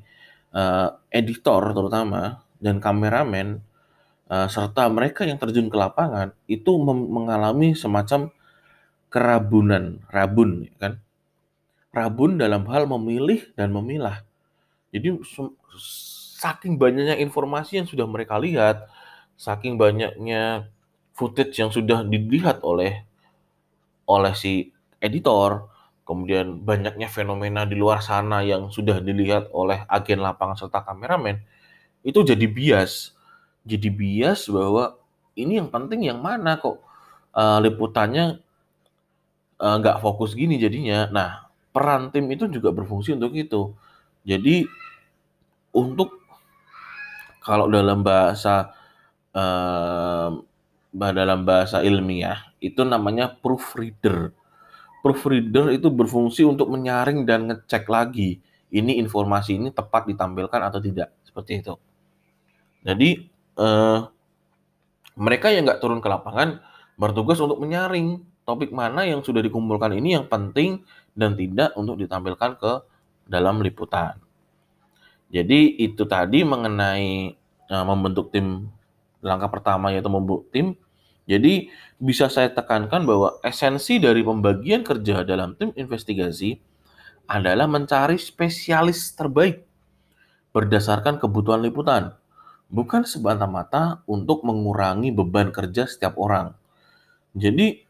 uh, 0.52 0.92
editor 1.08 1.72
terutama 1.72 2.44
dan 2.60 2.78
kameramen 2.78 3.64
uh, 4.28 4.46
serta 4.46 4.86
mereka 4.92 5.24
yang 5.24 5.40
terjun 5.40 5.72
ke 5.72 5.76
lapangan 5.76 6.36
itu 6.46 6.76
mengalami 6.84 7.72
semacam 7.72 8.30
kerabunan, 9.08 10.04
rabun 10.12 10.68
ya 10.68 10.74
kan. 10.76 10.92
Rabun 11.96 12.36
dalam 12.36 12.68
hal 12.68 12.84
memilih 12.84 13.48
dan 13.56 13.72
memilah. 13.72 14.20
Jadi 14.92 15.16
saking 16.36 16.76
banyaknya 16.76 17.16
informasi 17.16 17.80
yang 17.80 17.88
sudah 17.88 18.04
mereka 18.04 18.36
lihat, 18.36 18.84
saking 19.40 19.80
banyaknya 19.80 20.68
footage 21.16 21.56
yang 21.56 21.72
sudah 21.72 22.04
dilihat 22.04 22.60
oleh 22.60 23.00
oleh 24.04 24.34
si 24.36 24.70
editor, 25.00 25.66
kemudian 26.04 26.62
banyaknya 26.62 27.08
fenomena 27.08 27.64
di 27.64 27.74
luar 27.74 28.04
sana 28.04 28.44
yang 28.44 28.68
sudah 28.68 29.00
dilihat 29.00 29.50
oleh 29.50 29.82
agen 29.88 30.22
lapangan 30.22 30.54
serta 30.54 30.84
kameramen, 30.84 31.40
itu 32.06 32.22
jadi 32.22 32.46
bias. 32.46 33.16
Jadi 33.66 33.88
bias 33.90 34.46
bahwa 34.46 34.94
ini 35.34 35.58
yang 35.58 35.72
penting 35.72 36.06
yang 36.06 36.22
mana 36.22 36.60
kok 36.62 36.78
uh, 37.34 37.58
liputannya 37.58 38.38
eh, 39.58 39.74
nggak 39.82 39.96
uh, 39.98 40.02
fokus 40.04 40.38
gini 40.38 40.56
jadinya. 40.56 41.10
Nah, 41.10 41.30
peran 41.74 42.14
tim 42.14 42.30
itu 42.30 42.46
juga 42.46 42.70
berfungsi 42.70 43.18
untuk 43.18 43.34
itu. 43.34 43.74
Jadi 44.22 44.64
untuk 45.74 46.22
kalau 47.42 47.66
dalam 47.66 48.06
bahasa 48.06 48.70
uh, 49.34 50.30
dalam 50.96 51.44
bahasa 51.44 51.84
ilmiah 51.84 52.40
itu 52.58 52.80
namanya 52.82 53.28
proofreader. 53.28 54.32
Proofreader 55.04 55.76
itu 55.76 55.92
berfungsi 55.92 56.42
untuk 56.42 56.72
menyaring 56.72 57.28
dan 57.28 57.52
ngecek 57.52 57.86
lagi 57.86 58.40
ini 58.72 58.98
informasi 58.98 59.60
ini 59.60 59.68
tepat 59.70 60.08
ditampilkan 60.10 60.60
atau 60.64 60.80
tidak 60.82 61.14
seperti 61.22 61.62
itu. 61.62 61.74
Jadi 62.82 63.10
eh, 63.60 63.98
mereka 65.16 65.52
yang 65.52 65.68
nggak 65.68 65.80
turun 65.80 66.00
ke 66.02 66.08
lapangan 66.08 66.60
bertugas 66.96 67.40
untuk 67.40 67.60
menyaring 67.60 68.20
topik 68.46 68.70
mana 68.70 69.02
yang 69.04 69.20
sudah 69.20 69.42
dikumpulkan 69.42 69.96
ini 69.96 70.16
yang 70.16 70.30
penting 70.30 70.86
dan 71.12 71.34
tidak 71.34 71.74
untuk 71.74 71.98
ditampilkan 71.98 72.56
ke 72.56 72.72
dalam 73.26 73.58
liputan. 73.60 74.16
Jadi 75.32 75.82
itu 75.82 76.06
tadi 76.06 76.46
mengenai 76.46 77.34
uh, 77.66 77.84
membentuk 77.84 78.30
tim 78.30 78.70
langkah 79.18 79.50
pertama 79.50 79.90
yaitu 79.90 80.06
membentuk 80.06 80.46
tim 80.54 80.78
jadi 81.26 81.66
bisa 81.98 82.30
saya 82.30 82.54
tekankan 82.54 83.02
bahwa 83.02 83.42
esensi 83.42 83.98
dari 83.98 84.22
pembagian 84.22 84.86
kerja 84.86 85.26
dalam 85.26 85.58
tim 85.58 85.74
investigasi 85.74 86.62
adalah 87.26 87.66
mencari 87.66 88.14
spesialis 88.14 89.10
terbaik 89.18 89.66
berdasarkan 90.54 91.18
kebutuhan 91.20 91.60
liputan, 91.60 92.14
bukan 92.70 93.02
semata-mata 93.04 94.00
untuk 94.06 94.46
mengurangi 94.46 95.12
beban 95.12 95.50
kerja 95.50 95.84
setiap 95.90 96.14
orang. 96.16 96.54
Jadi 97.36 97.82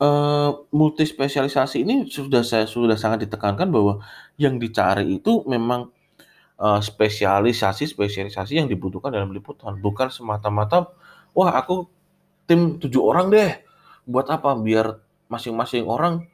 eh, 0.00 0.50
multi 0.72 1.04
spesialisasi 1.04 1.84
ini 1.84 2.08
sudah 2.08 2.42
saya 2.42 2.64
sudah 2.64 2.96
sangat 2.96 3.28
ditekankan 3.28 3.68
bahwa 3.68 4.00
yang 4.40 4.56
dicari 4.56 5.20
itu 5.20 5.44
memang 5.46 5.92
eh, 6.58 6.80
spesialisasi 6.80 7.92
spesialisasi 7.92 8.56
yang 8.56 8.66
dibutuhkan 8.72 9.12
dalam 9.12 9.30
liputan, 9.36 9.76
bukan 9.78 10.08
semata-mata 10.08 10.90
wah 11.36 11.54
aku 11.54 11.99
tim 12.50 12.82
tujuh 12.82 12.98
orang 12.98 13.30
deh. 13.30 13.54
Buat 14.10 14.26
apa? 14.34 14.58
Biar 14.58 14.98
masing-masing 15.30 15.86
orang 15.86 16.26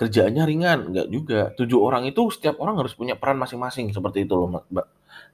kerjaannya 0.00 0.48
ringan. 0.48 0.78
Enggak 0.88 1.06
juga. 1.12 1.40
Tujuh 1.60 1.76
orang 1.76 2.08
itu 2.08 2.32
setiap 2.32 2.56
orang 2.64 2.80
harus 2.80 2.96
punya 2.96 3.20
peran 3.20 3.36
masing-masing. 3.36 3.92
Seperti 3.92 4.24
itu 4.24 4.32
loh 4.32 4.48
Mbak. 4.48 4.86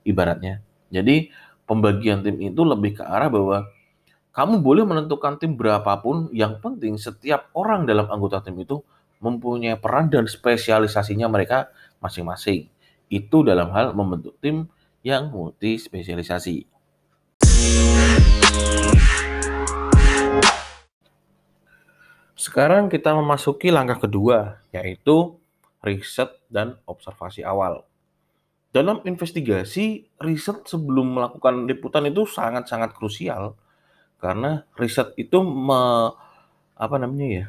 Ibaratnya. 0.03 0.67
Jadi 0.91 1.31
pembagian 1.63 2.27
tim 2.27 2.43
itu 2.43 2.67
lebih 2.67 2.99
ke 2.99 3.07
arah 3.07 3.31
bahwa 3.31 3.71
kamu 4.35 4.61
boleh 4.61 4.85
menentukan 4.85 5.41
tim 5.41 5.57
berapapun, 5.57 6.29
yang 6.29 6.61
penting 6.61 7.01
setiap 7.01 7.49
orang 7.57 7.89
dalam 7.89 8.05
anggota 8.13 8.45
tim 8.45 8.59
itu 8.61 8.85
mempunyai 9.25 9.81
peran 9.81 10.13
dan 10.13 10.29
spesialisasinya 10.29 11.25
mereka 11.25 11.73
masing-masing. 12.05 12.69
Itu 13.09 13.41
dalam 13.47 13.73
hal 13.73 13.97
membentuk 13.97 14.37
tim 14.45 14.69
yang 15.01 15.33
multi 15.33 15.81
spesialisasi. 15.81 16.69
Sekarang 22.37 22.93
kita 22.93 23.17
memasuki 23.17 23.73
langkah 23.73 23.97
kedua, 23.97 24.61
yaitu 24.69 25.41
riset 25.81 26.37
dan 26.53 26.77
observasi 26.85 27.41
awal. 27.41 27.89
Dalam 28.77 29.01
investigasi, 29.09 30.05
riset 30.21 30.69
sebelum 30.69 31.17
melakukan 31.17 31.65
liputan 31.65 32.05
itu 32.13 32.29
sangat-sangat 32.29 32.93
krusial 32.93 33.57
karena 34.21 34.69
riset 34.77 35.17
itu 35.17 35.41
me, 35.41 36.13
apa 36.77 36.97
namanya 37.01 37.27
ya 37.29 37.47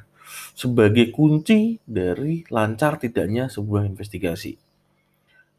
sebagai 0.55 1.11
kunci 1.11 1.79
dari 1.83 2.43
lancar 2.51 2.99
tidaknya 2.99 3.47
sebuah 3.47 3.87
investigasi. 3.87 4.59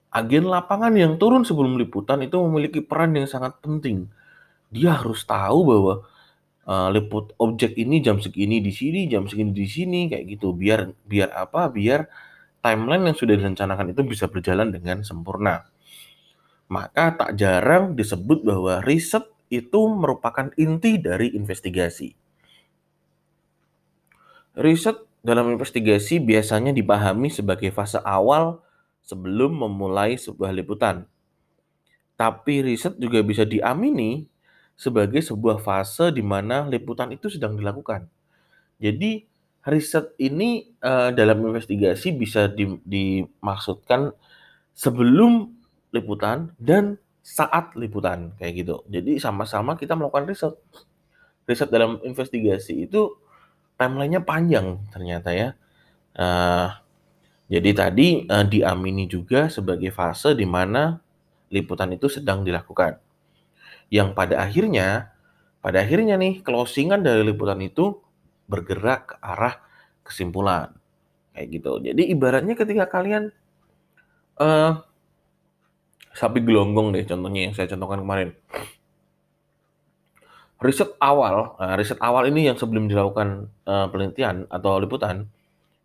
Agen 0.08 0.48
lapangan 0.48 0.92
yang 0.96 1.20
turun 1.20 1.44
sebelum 1.44 1.76
liputan 1.76 2.24
itu 2.24 2.40
memiliki 2.40 2.80
peran 2.80 3.12
yang 3.12 3.28
sangat 3.28 3.60
penting. 3.60 4.08
Dia 4.72 4.96
harus 4.96 5.24
tahu 5.24 5.58
bahwa 5.68 5.94
uh, 6.68 6.88
liput 6.92 7.32
objek 7.40 7.74
ini 7.80 8.04
jam 8.04 8.20
segini 8.20 8.60
di 8.60 8.70
sini, 8.70 9.08
jam 9.08 9.24
segini 9.24 9.56
di 9.56 9.64
sini 9.64 10.12
kayak 10.12 10.24
gitu. 10.38 10.52
Biar 10.52 10.92
biar 11.08 11.32
apa? 11.32 11.72
Biar 11.72 12.06
timeline 12.60 13.08
yang 13.08 13.16
sudah 13.16 13.34
direncanakan 13.40 13.96
itu 13.96 14.04
bisa 14.04 14.28
berjalan 14.28 14.68
dengan 14.68 15.00
sempurna. 15.00 15.64
Maka 16.68 17.16
tak 17.16 17.30
jarang 17.40 17.96
disebut 17.96 18.44
bahwa 18.44 18.84
riset 18.84 19.24
itu 19.48 19.80
merupakan 19.88 20.52
inti 20.60 21.00
dari 21.00 21.32
investigasi. 21.32 22.12
Riset 24.52 25.00
dalam 25.24 25.48
investigasi 25.48 26.20
biasanya 26.20 26.76
dipahami 26.76 27.32
sebagai 27.32 27.72
fase 27.72 27.96
awal 28.04 28.60
sebelum 29.00 29.64
memulai 29.64 30.20
sebuah 30.20 30.52
liputan. 30.52 31.08
Tapi 32.20 32.60
riset 32.60 33.00
juga 33.00 33.24
bisa 33.24 33.48
diamini 33.48 34.28
sebagai 34.78 35.18
sebuah 35.18 35.58
fase 35.58 36.14
di 36.14 36.22
mana 36.22 36.70
liputan 36.70 37.10
itu 37.10 37.26
sedang 37.26 37.58
dilakukan. 37.58 38.06
Jadi 38.78 39.26
riset 39.66 40.14
ini 40.22 40.70
uh, 40.80 41.10
dalam 41.10 41.42
investigasi 41.50 42.14
bisa 42.14 42.46
di, 42.46 42.78
dimaksudkan 42.86 44.14
sebelum 44.78 45.50
liputan 45.90 46.54
dan 46.62 46.94
saat 47.26 47.74
liputan 47.74 48.32
kayak 48.38 48.64
gitu. 48.64 48.86
Jadi 48.86 49.18
sama-sama 49.18 49.74
kita 49.74 49.98
melakukan 49.98 50.30
riset. 50.30 50.54
Riset 51.44 51.74
dalam 51.74 51.98
investigasi 52.06 52.86
itu 52.86 53.18
timelinenya 53.74 54.22
panjang 54.22 54.78
ternyata 54.94 55.34
ya. 55.34 55.58
Uh, 56.14 56.70
jadi 57.50 57.70
tadi 57.74 58.30
uh, 58.30 58.46
diamini 58.46 59.10
juga 59.10 59.50
sebagai 59.50 59.90
fase 59.90 60.38
di 60.38 60.46
mana 60.46 61.02
liputan 61.50 61.90
itu 61.90 62.06
sedang 62.06 62.46
dilakukan. 62.46 63.07
Yang 63.88 64.08
pada 64.12 64.44
akhirnya, 64.44 65.12
pada 65.64 65.80
akhirnya 65.80 66.20
nih 66.20 66.44
closingan 66.44 67.00
dari 67.00 67.24
liputan 67.24 67.60
itu 67.64 67.98
bergerak 68.48 69.12
ke 69.12 69.14
arah 69.20 69.60
kesimpulan. 70.04 70.72
Kayak 71.36 71.46
gitu. 71.52 71.72
Jadi 71.84 72.02
ibaratnya 72.08 72.54
ketika 72.56 72.88
kalian 72.88 73.30
uh, 74.40 74.82
sapi 76.16 76.42
gelonggong 76.42 76.90
deh 76.96 77.04
contohnya 77.06 77.48
yang 77.48 77.54
saya 77.54 77.70
contohkan 77.70 78.02
kemarin. 78.02 78.28
Riset 80.58 80.90
awal, 80.98 81.54
nah, 81.54 81.78
riset 81.78 82.02
awal 82.02 82.26
ini 82.26 82.50
yang 82.50 82.58
sebelum 82.58 82.90
dilakukan 82.90 83.46
uh, 83.62 83.86
penelitian 83.94 84.50
atau 84.50 84.82
liputan, 84.82 85.30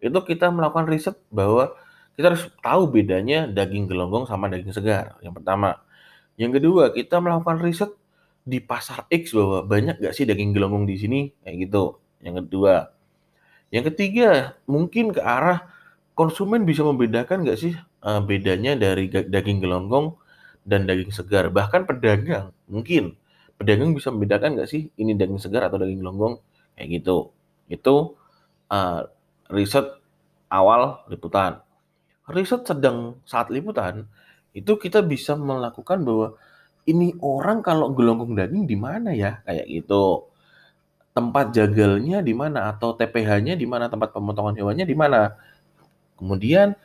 itu 0.01 0.17
kita 0.25 0.49
melakukan 0.49 0.89
riset 0.89 1.13
bahwa 1.29 1.77
kita 2.17 2.33
harus 2.33 2.49
tahu 2.65 2.89
bedanya 2.89 3.45
daging 3.45 3.85
gelonggong 3.85 4.25
sama 4.25 4.49
daging 4.49 4.73
segar. 4.73 5.17
Yang 5.21 5.41
pertama. 5.41 5.77
Yang 6.39 6.61
kedua, 6.61 6.83
kita 6.93 7.21
melakukan 7.21 7.61
riset 7.61 7.91
di 8.43 8.59
pasar 8.59 9.07
X 9.07 9.31
bahwa 9.31 9.63
banyak 9.63 10.01
gak 10.03 10.13
sih 10.15 10.27
daging 10.27 10.51
gelonggong 10.51 10.85
di 10.89 10.95
sini, 10.99 11.19
kayak 11.45 11.69
gitu. 11.69 11.97
Yang 12.23 12.45
kedua. 12.45 12.91
Yang 13.73 13.93
ketiga, 13.93 14.57
mungkin 14.69 15.13
ke 15.13 15.21
arah 15.21 15.65
konsumen 16.13 16.65
bisa 16.65 16.85
membedakan 16.85 17.45
gak 17.45 17.57
sih 17.57 17.73
uh, 18.05 18.21
bedanya 18.21 18.77
dari 18.77 19.09
daging 19.09 19.63
gelonggong 19.63 20.17
dan 20.65 20.85
daging 20.89 21.13
segar. 21.13 21.49
Bahkan 21.49 21.85
pedagang, 21.89 22.53
mungkin 22.69 23.15
pedagang 23.57 23.93
bisa 23.93 24.09
membedakan 24.09 24.57
gak 24.59 24.69
sih 24.69 24.89
ini 24.99 25.13
daging 25.13 25.39
segar 25.41 25.69
atau 25.69 25.77
daging 25.81 26.01
gelonggong, 26.01 26.41
kayak 26.75 27.01
gitu. 27.01 27.29
Itu 27.69 28.17
uh, 28.69 29.01
riset 29.49 29.87
awal 30.49 31.01
liputan 31.09 31.63
riset 32.31 32.63
sedang 32.63 33.19
saat 33.27 33.51
liputan, 33.51 34.07
itu 34.53 34.71
kita 34.77 35.01
bisa 35.01 35.33
melakukan 35.33 36.05
bahwa 36.05 36.37
ini 36.85 37.15
orang 37.19 37.65
kalau 37.65 37.89
gelonggong 37.91 38.37
daging 38.37 38.69
di 38.69 38.77
mana 38.77 39.11
ya? 39.11 39.41
Kayak 39.41 39.65
gitu. 39.67 40.29
Tempat 41.13 41.53
jagalnya 41.53 42.21
di 42.21 42.33
mana 42.37 42.69
atau 42.73 42.93
TPH-nya 42.97 43.57
di 43.57 43.65
mana, 43.65 43.89
tempat 43.89 44.13
pemotongan 44.13 44.57
hewannya 44.57 44.85
di 44.85 44.97
mana. 44.97 45.33
Kemudian 46.17 46.77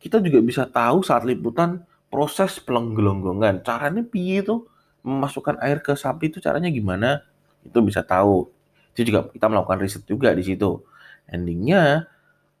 kita 0.00 0.20
juga 0.24 0.40
bisa 0.40 0.64
tahu 0.64 1.04
saat 1.04 1.28
liputan 1.28 1.84
proses 2.08 2.56
pelenggelonggongan. 2.60 3.60
Caranya 3.64 4.02
piye 4.04 4.40
itu 4.40 4.64
memasukkan 5.04 5.60
air 5.60 5.80
ke 5.84 5.96
sapi 5.96 6.32
itu 6.32 6.40
caranya 6.40 6.72
gimana? 6.72 7.24
Itu 7.64 7.84
bisa 7.84 8.00
tahu. 8.00 8.48
Itu 8.96 9.12
juga 9.12 9.28
kita 9.28 9.46
melakukan 9.48 9.78
riset 9.80 10.04
juga 10.08 10.32
di 10.32 10.44
situ. 10.44 10.80
Endingnya 11.28 12.08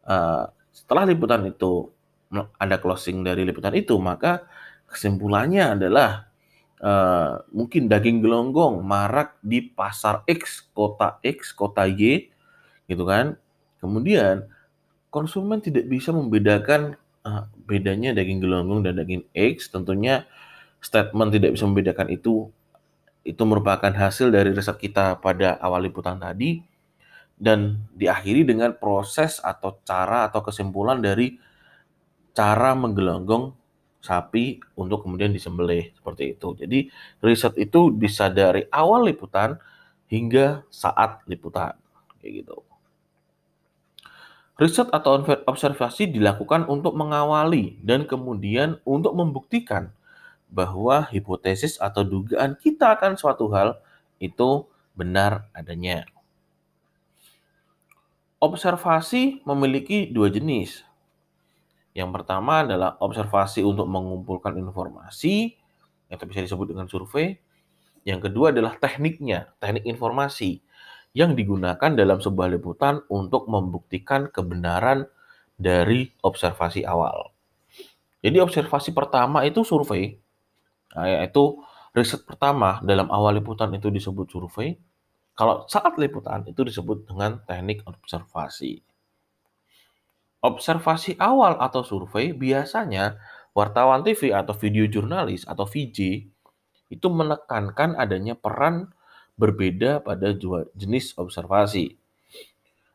uh, 0.04 0.44
setelah 0.70 1.08
liputan 1.08 1.48
itu 1.48 1.90
ada 2.30 2.76
closing 2.78 3.26
dari 3.26 3.42
liputan 3.42 3.74
itu, 3.74 3.98
maka 3.98 4.46
kesimpulannya 4.86 5.78
adalah 5.78 6.30
uh, 6.78 7.42
mungkin 7.50 7.90
daging 7.90 8.22
gelonggong 8.22 8.82
marak 8.82 9.38
di 9.42 9.62
pasar 9.66 10.22
X, 10.30 10.70
kota 10.70 11.18
X, 11.26 11.50
kota 11.50 11.90
Y, 11.90 12.30
gitu 12.86 13.02
kan. 13.02 13.34
Kemudian 13.82 14.46
konsumen 15.10 15.58
tidak 15.58 15.90
bisa 15.90 16.14
membedakan 16.14 16.94
uh, 17.26 17.50
bedanya 17.66 18.14
daging 18.14 18.38
gelonggong 18.38 18.86
dan 18.86 18.98
daging 19.02 19.26
X. 19.34 19.70
Tentunya 19.74 20.26
statement 20.78 21.34
tidak 21.34 21.54
bisa 21.58 21.66
membedakan 21.66 22.08
itu 22.14 22.48
itu 23.20 23.42
merupakan 23.44 23.92
hasil 23.92 24.32
dari 24.32 24.48
riset 24.56 24.80
kita 24.80 25.20
pada 25.20 25.60
awal 25.60 25.84
liputan 25.84 26.16
tadi 26.16 26.64
dan 27.36 27.84
diakhiri 27.92 28.48
dengan 28.48 28.72
proses 28.72 29.44
atau 29.44 29.76
cara 29.84 30.28
atau 30.28 30.40
kesimpulan 30.40 31.04
dari 31.04 31.36
cara 32.34 32.72
menggelonggong 32.76 33.56
sapi 34.00 34.58
untuk 34.80 35.04
kemudian 35.04 35.30
disembelih 35.30 35.92
seperti 35.92 36.34
itu. 36.34 36.48
Jadi 36.56 36.78
riset 37.20 37.54
itu 37.60 37.92
bisa 37.92 38.32
dari 38.32 38.64
awal 38.72 39.06
liputan 39.12 39.60
hingga 40.08 40.64
saat 40.72 41.22
liputan 41.28 41.76
kayak 42.18 42.44
gitu. 42.44 42.64
Riset 44.60 44.92
atau 44.92 45.24
observasi 45.48 46.12
dilakukan 46.12 46.68
untuk 46.68 46.92
mengawali 46.92 47.80
dan 47.80 48.04
kemudian 48.04 48.76
untuk 48.84 49.16
membuktikan 49.16 49.88
bahwa 50.52 51.08
hipotesis 51.08 51.80
atau 51.80 52.04
dugaan 52.04 52.58
kita 52.60 52.92
akan 52.92 53.16
suatu 53.16 53.48
hal 53.56 53.80
itu 54.20 54.68
benar 54.92 55.48
adanya. 55.56 56.04
Observasi 58.36 59.40
memiliki 59.48 60.08
dua 60.12 60.28
jenis, 60.28 60.84
yang 61.90 62.14
pertama 62.14 62.62
adalah 62.62 62.94
observasi 63.02 63.66
untuk 63.66 63.90
mengumpulkan 63.90 64.54
informasi, 64.54 65.58
yang 66.10 66.18
bisa 66.26 66.42
disebut 66.42 66.74
dengan 66.74 66.86
survei. 66.86 67.38
Yang 68.06 68.30
kedua 68.30 68.50
adalah 68.54 68.78
tekniknya, 68.78 69.52
teknik 69.60 69.86
informasi 69.86 70.62
yang 71.12 71.34
digunakan 71.34 71.90
dalam 71.90 72.22
sebuah 72.22 72.48
liputan 72.54 73.02
untuk 73.10 73.50
membuktikan 73.50 74.30
kebenaran 74.30 75.10
dari 75.58 76.14
observasi 76.22 76.86
awal. 76.86 77.34
Jadi 78.20 78.36
observasi 78.38 78.94
pertama 78.94 79.42
itu 79.44 79.64
survei, 79.66 80.16
nah, 80.92 81.08
yaitu 81.08 81.58
riset 81.96 82.22
pertama 82.22 82.78
dalam 82.84 83.10
awal 83.10 83.36
liputan 83.36 83.72
itu 83.74 83.90
disebut 83.90 84.28
survei. 84.30 84.78
Kalau 85.34 85.64
saat 85.66 85.96
liputan 85.96 86.44
itu 86.46 86.60
disebut 86.62 87.08
dengan 87.08 87.40
teknik 87.48 87.80
observasi. 87.88 88.89
Observasi 90.40 91.20
awal 91.20 91.60
atau 91.60 91.84
survei 91.84 92.32
biasanya 92.32 93.20
wartawan 93.52 94.00
TV 94.00 94.32
atau 94.32 94.56
video 94.56 94.88
jurnalis 94.88 95.44
atau 95.44 95.68
VJ 95.68 96.24
itu 96.88 97.06
menekankan 97.12 97.92
adanya 98.00 98.32
peran 98.32 98.88
berbeda 99.36 100.00
pada 100.00 100.32
jenis 100.72 101.12
observasi. 101.20 102.00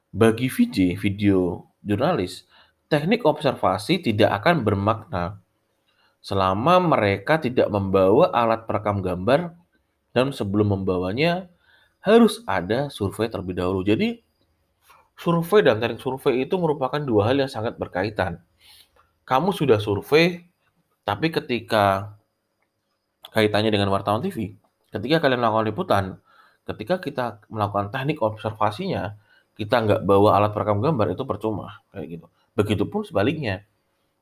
Bagi 0.09 0.49
VJ, 0.49 0.97
video 0.97 1.69
jurnalis, 1.85 2.49
teknik 2.89 3.21
observasi 3.29 4.01
tidak 4.01 4.41
akan 4.41 4.65
bermakna 4.65 5.37
selama 6.25 6.81
mereka 6.81 7.37
tidak 7.37 7.69
membawa 7.69 8.33
alat 8.33 8.65
perekam 8.65 9.05
gambar 9.05 9.53
dan 10.17 10.33
sebelum 10.33 10.73
membawanya 10.73 11.45
harus 12.01 12.41
ada 12.49 12.89
survei 12.89 13.29
terlebih 13.29 13.61
dahulu. 13.61 13.85
Jadi 13.85 14.24
Survei 15.15 15.63
dan 15.63 15.79
teknik 15.79 16.03
survei 16.03 16.43
itu 16.43 16.59
merupakan 16.59 16.99
dua 16.99 17.31
hal 17.31 17.39
yang 17.39 17.51
sangat 17.51 17.79
berkaitan. 17.79 18.43
Kamu 19.23 19.55
sudah 19.55 19.79
survei, 19.79 20.43
tapi 21.07 21.31
ketika 21.31 22.15
kaitannya 23.31 23.71
dengan 23.71 23.89
wartawan 23.89 24.21
TV, 24.21 24.53
ketika 24.91 25.23
kalian 25.23 25.39
melakukan 25.41 25.65
liputan, 25.65 26.03
ketika 26.67 26.99
kita 26.99 27.25
melakukan 27.47 27.89
teknik 27.95 28.19
observasinya, 28.19 29.15
kita 29.55 29.75
nggak 29.87 30.01
bawa 30.03 30.35
alat 30.35 30.51
perekam 30.51 30.83
gambar 30.83 31.15
itu 31.15 31.23
percuma 31.23 31.79
kayak 31.95 32.19
gitu. 32.19 32.25
Begitupun 32.59 33.07
sebaliknya, 33.07 33.63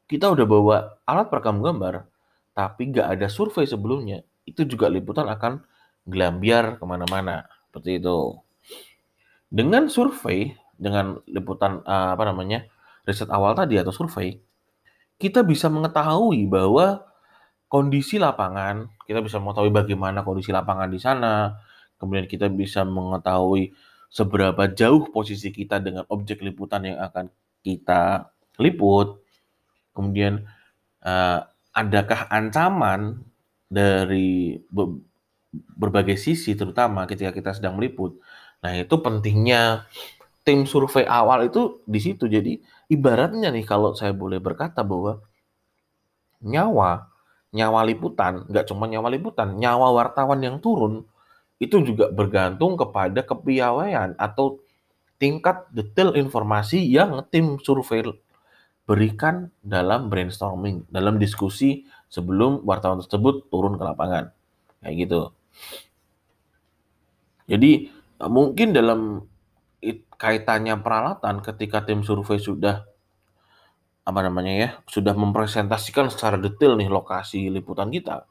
kita 0.05 0.29
udah 0.29 0.45
bawa 0.45 0.75
alat 1.09 1.27
perekam 1.29 1.59
gambar, 1.59 2.05
tapi 2.53 2.93
nggak 2.93 3.17
ada 3.17 3.27
survei 3.27 3.65
sebelumnya, 3.65 4.21
itu 4.45 4.61
juga 4.63 4.87
liputan 4.87 5.25
akan 5.25 5.65
gelambiar 6.05 6.77
ke 6.77 6.83
mana-mana 6.85 7.49
seperti 7.69 7.97
itu. 7.97 8.37
Dengan 9.49 9.89
survei, 9.89 10.53
dengan 10.83 11.23
liputan 11.31 11.79
uh, 11.87 12.11
apa 12.11 12.27
namanya 12.27 12.67
riset 13.07 13.31
awal 13.31 13.55
tadi 13.55 13.79
atau 13.79 13.95
survei, 13.95 14.43
kita 15.15 15.47
bisa 15.47 15.71
mengetahui 15.71 16.43
bahwa 16.51 17.07
kondisi 17.71 18.19
lapangan, 18.19 18.91
kita 19.07 19.23
bisa 19.23 19.39
mengetahui 19.39 19.71
bagaimana 19.71 20.27
kondisi 20.27 20.51
lapangan 20.51 20.91
di 20.91 20.99
sana, 20.99 21.55
kemudian 21.95 22.27
kita 22.27 22.51
bisa 22.51 22.83
mengetahui 22.83 23.71
seberapa 24.11 24.69
jauh 24.69 25.09
posisi 25.09 25.49
kita 25.49 25.79
dengan 25.79 26.05
objek 26.11 26.43
liputan 26.43 26.85
yang 26.85 26.99
akan 27.01 27.31
kita 27.63 28.29
liput, 28.61 29.23
kemudian 29.95 30.45
uh, 31.01 31.39
adakah 31.73 32.29
ancaman 32.29 33.25
dari 33.65 34.61
berbagai 35.51 36.21
sisi 36.21 36.53
terutama 36.53 37.09
ketika 37.09 37.33
kita 37.33 37.57
sedang 37.57 37.81
meliput. 37.81 38.21
Nah, 38.61 38.77
itu 38.77 38.95
pentingnya 39.01 39.89
tim 40.43 40.67
survei 40.67 41.07
awal 41.07 41.47
itu 41.47 41.83
di 41.87 41.99
situ. 41.99 42.27
Jadi 42.27 42.59
ibaratnya 42.91 43.49
nih 43.49 43.63
kalau 43.63 43.95
saya 43.95 44.11
boleh 44.11 44.39
berkata 44.43 44.83
bahwa 44.83 45.23
nyawa 46.43 47.07
nyawa 47.53 47.85
liputan 47.85 48.43
nggak 48.49 48.65
cuma 48.67 48.89
nyawa 48.89 49.07
liputan, 49.13 49.55
nyawa 49.55 49.93
wartawan 49.93 50.41
yang 50.41 50.57
turun 50.59 51.05
itu 51.61 51.79
juga 51.85 52.09
bergantung 52.11 52.75
kepada 52.75 53.23
kepiawaian 53.23 54.17
atau 54.19 54.59
tingkat 55.21 55.63
detail 55.71 56.17
informasi 56.17 56.83
yang 56.83 57.23
tim 57.31 57.61
survei 57.61 58.03
berikan 58.83 59.47
dalam 59.63 60.11
brainstorming, 60.11 60.83
dalam 60.91 61.15
diskusi 61.15 61.87
sebelum 62.11 62.67
wartawan 62.67 62.99
tersebut 62.99 63.47
turun 63.47 63.79
ke 63.79 63.83
lapangan. 63.87 64.35
Kayak 64.83 64.95
gitu. 65.07 65.21
Jadi 67.47 67.87
mungkin 68.27 68.75
dalam 68.75 69.23
kaitannya 70.15 70.79
peralatan 70.79 71.43
ketika 71.43 71.83
tim 71.83 72.01
survei 72.01 72.39
sudah 72.39 72.87
apa 74.03 74.19
namanya 74.19 74.53
ya 74.53 74.69
sudah 74.87 75.15
mempresentasikan 75.15 76.11
secara 76.11 76.35
detail 76.35 76.75
nih 76.75 76.91
lokasi 76.91 77.47
liputan 77.47 77.87
kita. 77.87 78.27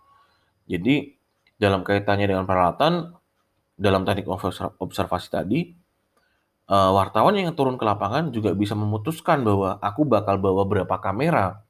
Jadi 0.68 1.16
dalam 1.56 1.80
kaitannya 1.84 2.28
dengan 2.28 2.44
peralatan 2.44 3.16
dalam 3.76 4.04
teknik 4.04 4.28
observasi 4.78 5.28
tadi 5.32 5.60
uh, 6.68 6.90
wartawan 6.92 7.34
yang 7.34 7.56
turun 7.56 7.80
ke 7.80 7.84
lapangan 7.88 8.30
juga 8.30 8.52
bisa 8.52 8.76
memutuskan 8.76 9.42
bahwa 9.42 9.80
aku 9.80 10.04
bakal 10.04 10.36
bawa 10.38 10.62
berapa 10.68 10.96
kamera. 11.00 11.64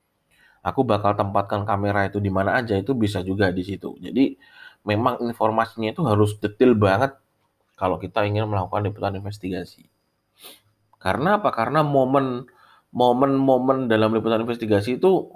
Aku 0.62 0.86
bakal 0.86 1.18
tempatkan 1.18 1.66
kamera 1.66 2.06
itu 2.06 2.22
di 2.22 2.30
mana 2.30 2.54
aja 2.58 2.78
itu 2.78 2.94
bisa 2.94 3.18
juga 3.22 3.50
di 3.50 3.66
situ. 3.66 3.98
Jadi 3.98 4.38
memang 4.86 5.18
informasinya 5.22 5.90
itu 5.90 6.02
harus 6.06 6.38
detail 6.38 6.78
banget 6.78 7.18
kalau 7.82 7.98
kita 7.98 8.22
ingin 8.22 8.46
melakukan 8.46 8.86
liputan 8.86 9.18
investigasi. 9.18 9.90
Karena 11.02 11.42
apa? 11.42 11.50
Karena 11.50 11.82
momen 11.82 12.46
momen-momen 12.94 13.90
dalam 13.90 14.14
liputan 14.14 14.46
investigasi 14.46 15.02
itu 15.02 15.26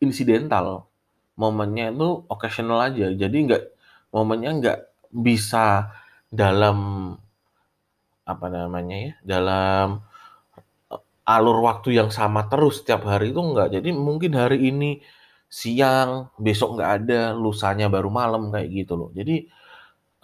insidental. 0.00 0.88
Momennya 1.36 1.92
itu 1.92 2.24
occasional 2.32 2.80
aja. 2.88 3.12
Jadi 3.12 3.36
nggak 3.52 3.62
momennya 4.16 4.50
nggak 4.64 4.78
bisa 5.12 5.92
dalam 6.32 7.12
apa 8.24 8.46
namanya 8.46 8.96
ya 8.96 9.12
dalam 9.26 9.98
alur 11.26 11.58
waktu 11.66 11.98
yang 11.98 12.08
sama 12.14 12.46
terus 12.48 12.80
setiap 12.80 13.04
hari 13.04 13.28
itu 13.36 13.44
enggak. 13.44 13.76
Jadi 13.76 13.92
mungkin 13.92 14.32
hari 14.40 14.72
ini 14.72 15.04
siang, 15.52 16.32
besok 16.40 16.80
nggak 16.80 16.90
ada, 17.04 17.36
lusanya 17.36 17.92
baru 17.92 18.08
malam 18.08 18.48
kayak 18.48 18.68
gitu 18.72 18.94
loh. 18.96 19.10
Jadi 19.12 19.50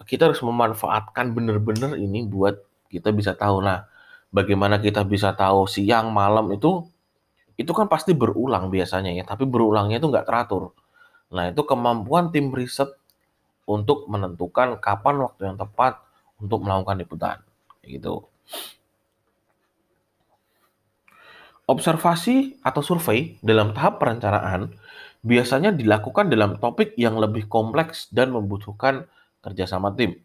kita 0.05 0.29
harus 0.29 0.41
memanfaatkan 0.45 1.33
bener-bener 1.33 1.97
ini 1.97 2.27
buat 2.27 2.61
kita 2.93 3.09
bisa 3.15 3.33
tahu. 3.33 3.65
Nah, 3.65 3.89
bagaimana 4.29 4.77
kita 4.77 5.01
bisa 5.07 5.33
tahu 5.33 5.65
siang, 5.65 6.13
malam 6.13 6.53
itu 6.53 6.85
itu 7.57 7.71
kan 7.73 7.89
pasti 7.89 8.13
berulang 8.13 8.69
biasanya 8.69 9.09
ya, 9.17 9.23
tapi 9.25 9.49
berulangnya 9.49 9.97
itu 9.97 10.07
nggak 10.13 10.29
teratur. 10.29 10.77
Nah, 11.33 11.49
itu 11.49 11.61
kemampuan 11.65 12.29
tim 12.29 12.53
riset 12.53 12.93
untuk 13.67 14.05
menentukan 14.07 14.79
kapan 14.79 15.15
waktu 15.25 15.41
yang 15.49 15.57
tepat 15.59 15.99
untuk 16.39 16.63
melakukan 16.63 17.01
liputan 17.01 17.37
gitu. 17.83 18.29
Observasi 21.67 22.63
atau 22.63 22.79
survei 22.79 23.35
dalam 23.43 23.75
tahap 23.75 23.99
perencanaan 23.99 24.71
biasanya 25.19 25.75
dilakukan 25.75 26.31
dalam 26.31 26.55
topik 26.63 26.95
yang 26.95 27.19
lebih 27.19 27.51
kompleks 27.51 28.07
dan 28.15 28.31
membutuhkan 28.31 29.03
kerjasama 29.47 29.95
tim. 29.95 30.19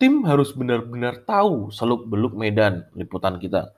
Tim 0.00 0.26
harus 0.26 0.50
benar-benar 0.50 1.22
tahu 1.22 1.70
seluk-beluk 1.70 2.34
medan 2.34 2.90
liputan 2.98 3.38
kita, 3.38 3.70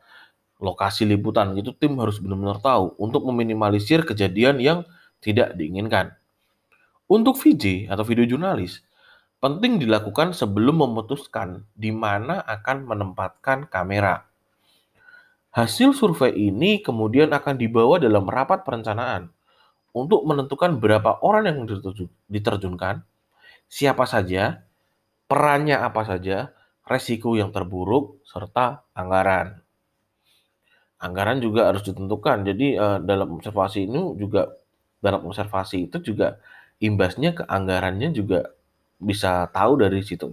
lokasi 0.62 1.04
liputan 1.04 1.52
itu 1.58 1.74
tim 1.76 1.98
harus 1.98 2.22
benar-benar 2.22 2.62
tahu 2.62 2.94
untuk 2.96 3.26
meminimalisir 3.28 4.06
kejadian 4.06 4.62
yang 4.62 4.88
tidak 5.20 5.52
diinginkan. 5.58 6.14
Untuk 7.10 7.36
VJ 7.36 7.92
atau 7.92 8.06
video 8.06 8.24
jurnalis, 8.24 8.80
penting 9.42 9.82
dilakukan 9.82 10.32
sebelum 10.32 10.86
memutuskan 10.86 11.66
di 11.74 11.90
mana 11.90 12.40
akan 12.46 12.86
menempatkan 12.86 13.66
kamera. 13.66 14.24
Hasil 15.52 15.92
survei 15.92 16.32
ini 16.48 16.80
kemudian 16.80 17.28
akan 17.34 17.60
dibawa 17.60 18.00
dalam 18.00 18.24
rapat 18.24 18.64
perencanaan 18.64 19.28
untuk 19.92 20.24
menentukan 20.24 20.80
berapa 20.80 21.20
orang 21.20 21.52
yang 21.52 21.58
diterjunkan, 22.32 23.04
siapa 23.72 24.04
saja, 24.04 24.68
perannya 25.24 25.80
apa 25.80 26.04
saja, 26.04 26.52
resiko 26.84 27.32
yang 27.40 27.56
terburuk, 27.56 28.20
serta 28.28 28.84
anggaran. 28.92 29.64
Anggaran 31.00 31.40
juga 31.40 31.72
harus 31.72 31.80
ditentukan. 31.88 32.44
Jadi 32.44 32.76
eh, 32.76 32.98
dalam 33.00 33.40
observasi 33.40 33.88
ini 33.88 34.12
juga 34.20 34.52
dalam 35.00 35.24
observasi 35.24 35.88
itu 35.88 35.98
juga 36.04 36.36
imbasnya 36.84 37.32
ke 37.32 37.42
anggarannya 37.48 38.12
juga 38.12 38.52
bisa 39.00 39.48
tahu 39.50 39.80
dari 39.80 40.04
situ. 40.04 40.30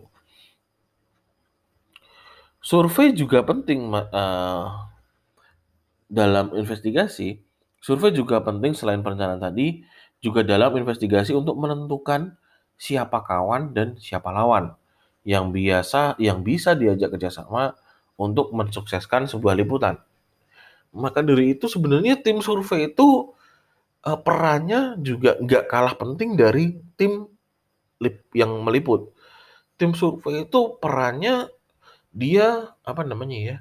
Survei 2.60 3.16
juga 3.16 3.42
penting 3.42 3.90
uh, 3.90 4.68
dalam 6.06 6.54
investigasi. 6.54 7.40
Survei 7.80 8.12
juga 8.14 8.44
penting 8.44 8.76
selain 8.76 9.00
perencanaan 9.02 9.42
tadi, 9.42 9.82
juga 10.20 10.44
dalam 10.46 10.76
investigasi 10.76 11.32
untuk 11.34 11.56
menentukan 11.56 12.36
siapa 12.80 13.20
kawan 13.28 13.76
dan 13.76 14.00
siapa 14.00 14.32
lawan 14.32 14.72
yang 15.28 15.52
biasa 15.52 16.16
yang 16.16 16.42
bisa 16.48 16.74
diajak 16.80 17.12
kerjasama 17.12 17.76
untuk 18.16 18.56
mensukseskan 18.56 19.28
sebuah 19.28 19.60
liputan. 19.60 20.00
Maka 20.96 21.22
dari 21.22 21.54
itu 21.54 21.68
sebenarnya 21.68 22.18
tim 22.24 22.40
survei 22.40 22.90
itu 22.90 23.36
uh, 24.08 24.20
perannya 24.20 24.98
juga 25.04 25.36
nggak 25.38 25.68
kalah 25.68 25.94
penting 26.00 26.40
dari 26.40 26.80
tim 26.96 27.28
yang 28.32 28.64
meliput. 28.64 29.12
Tim 29.76 29.92
survei 29.92 30.48
itu 30.48 30.80
perannya 30.80 31.52
dia 32.16 32.74
apa 32.88 33.04
namanya 33.04 33.38
ya? 33.38 33.58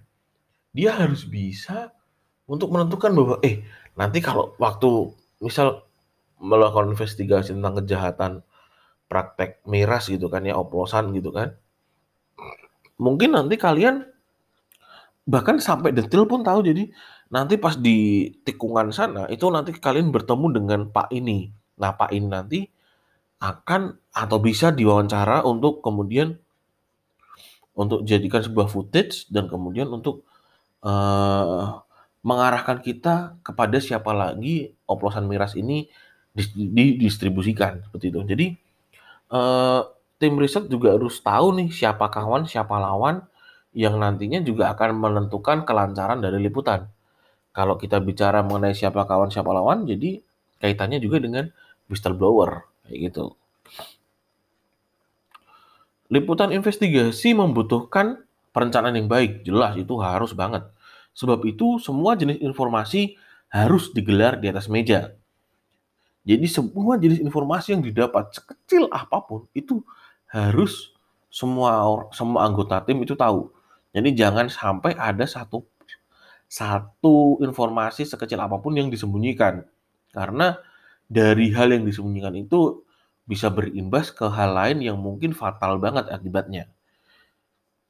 Dia 0.72 0.94
harus 0.94 1.26
bisa 1.26 1.90
untuk 2.48 2.70
menentukan 2.70 3.12
bahwa 3.12 3.36
eh 3.42 3.66
nanti 3.98 4.22
kalau 4.22 4.54
waktu 4.56 5.10
misal 5.42 5.84
melakukan 6.38 6.94
investigasi 6.94 7.52
tentang 7.52 7.82
kejahatan 7.82 8.32
praktek 9.08 9.64
miras 9.64 10.12
gitu 10.12 10.28
kan 10.28 10.44
ya 10.44 10.54
oplosan 10.54 11.10
gitu 11.16 11.32
kan. 11.32 11.56
Mungkin 13.00 13.34
nanti 13.34 13.56
kalian 13.56 14.04
bahkan 15.24 15.58
sampai 15.58 15.96
detail 15.96 16.28
pun 16.28 16.44
tahu. 16.44 16.60
Jadi 16.64 16.92
nanti 17.32 17.56
pas 17.60 17.76
di 17.76 18.28
tikungan 18.44 18.92
sana 18.92 19.28
itu 19.32 19.48
nanti 19.48 19.72
kalian 19.76 20.12
bertemu 20.12 20.46
dengan 20.52 20.80
Pak 20.92 21.08
ini. 21.12 21.48
Nah 21.80 21.92
Pak 21.96 22.10
ini 22.12 22.26
nanti 22.28 22.60
akan 23.38 23.94
atau 24.12 24.38
bisa 24.42 24.74
diwawancara 24.74 25.46
untuk 25.46 25.80
kemudian 25.80 26.34
untuk 27.78 28.02
jadikan 28.02 28.42
sebuah 28.42 28.66
footage 28.66 29.30
dan 29.30 29.46
kemudian 29.46 29.86
untuk 29.86 30.26
uh, 30.82 31.78
mengarahkan 32.26 32.82
kita 32.82 33.38
kepada 33.46 33.78
siapa 33.78 34.10
lagi 34.10 34.74
oplosan 34.90 35.30
miras 35.30 35.54
ini 35.54 35.86
didistribusikan 36.34 37.86
seperti 37.86 38.10
itu. 38.10 38.20
Jadi 38.26 38.46
uh, 39.32 39.82
tim 40.18 40.34
riset 40.36 40.66
juga 40.66 40.98
harus 40.98 41.20
tahu 41.22 41.56
nih 41.56 41.68
siapa 41.70 42.10
kawan, 42.10 42.44
siapa 42.44 42.76
lawan 42.76 43.22
yang 43.76 44.00
nantinya 44.00 44.42
juga 44.42 44.74
akan 44.74 44.98
menentukan 44.98 45.62
kelancaran 45.62 46.18
dari 46.18 46.42
liputan. 46.42 46.90
Kalau 47.54 47.78
kita 47.78 47.98
bicara 48.02 48.42
mengenai 48.42 48.74
siapa 48.74 49.06
kawan, 49.06 49.30
siapa 49.30 49.50
lawan, 49.50 49.86
jadi 49.86 50.22
kaitannya 50.58 50.98
juga 50.98 51.22
dengan 51.22 51.50
whistleblower 51.86 52.66
kayak 52.86 52.98
gitu. 53.10 53.34
Liputan 56.08 56.56
investigasi 56.56 57.36
membutuhkan 57.36 58.24
perencanaan 58.56 58.96
yang 58.96 59.06
baik, 59.06 59.44
jelas 59.44 59.76
itu 59.76 59.94
harus 60.00 60.32
banget. 60.32 60.64
Sebab 61.12 61.44
itu 61.44 61.76
semua 61.82 62.16
jenis 62.16 62.40
informasi 62.40 63.20
harus 63.52 63.92
digelar 63.92 64.40
di 64.40 64.48
atas 64.48 64.72
meja. 64.72 65.12
Jadi 66.28 66.44
semua 66.44 67.00
jenis 67.00 67.24
informasi 67.24 67.72
yang 67.72 67.80
didapat 67.80 68.36
sekecil 68.36 68.84
apa 68.92 69.24
pun 69.24 69.48
itu 69.56 69.80
harus 70.28 70.92
semua 71.32 71.80
semua 72.12 72.44
anggota 72.44 72.84
tim 72.84 73.00
itu 73.00 73.16
tahu. 73.16 73.48
Jadi 73.96 74.12
jangan 74.12 74.52
sampai 74.52 74.92
ada 74.92 75.24
satu 75.24 75.64
satu 76.48 77.40
informasi 77.40 78.04
sekecil 78.04 78.36
apa 78.44 78.60
pun 78.60 78.76
yang 78.76 78.92
disembunyikan. 78.92 79.64
Karena 80.12 80.56
dari 81.08 81.48
hal 81.56 81.72
yang 81.72 81.88
disembunyikan 81.88 82.36
itu 82.36 82.84
bisa 83.24 83.48
berimbas 83.48 84.12
ke 84.12 84.28
hal 84.28 84.52
lain 84.52 84.84
yang 84.84 85.00
mungkin 85.00 85.32
fatal 85.32 85.80
banget 85.80 86.12
akibatnya. 86.12 86.68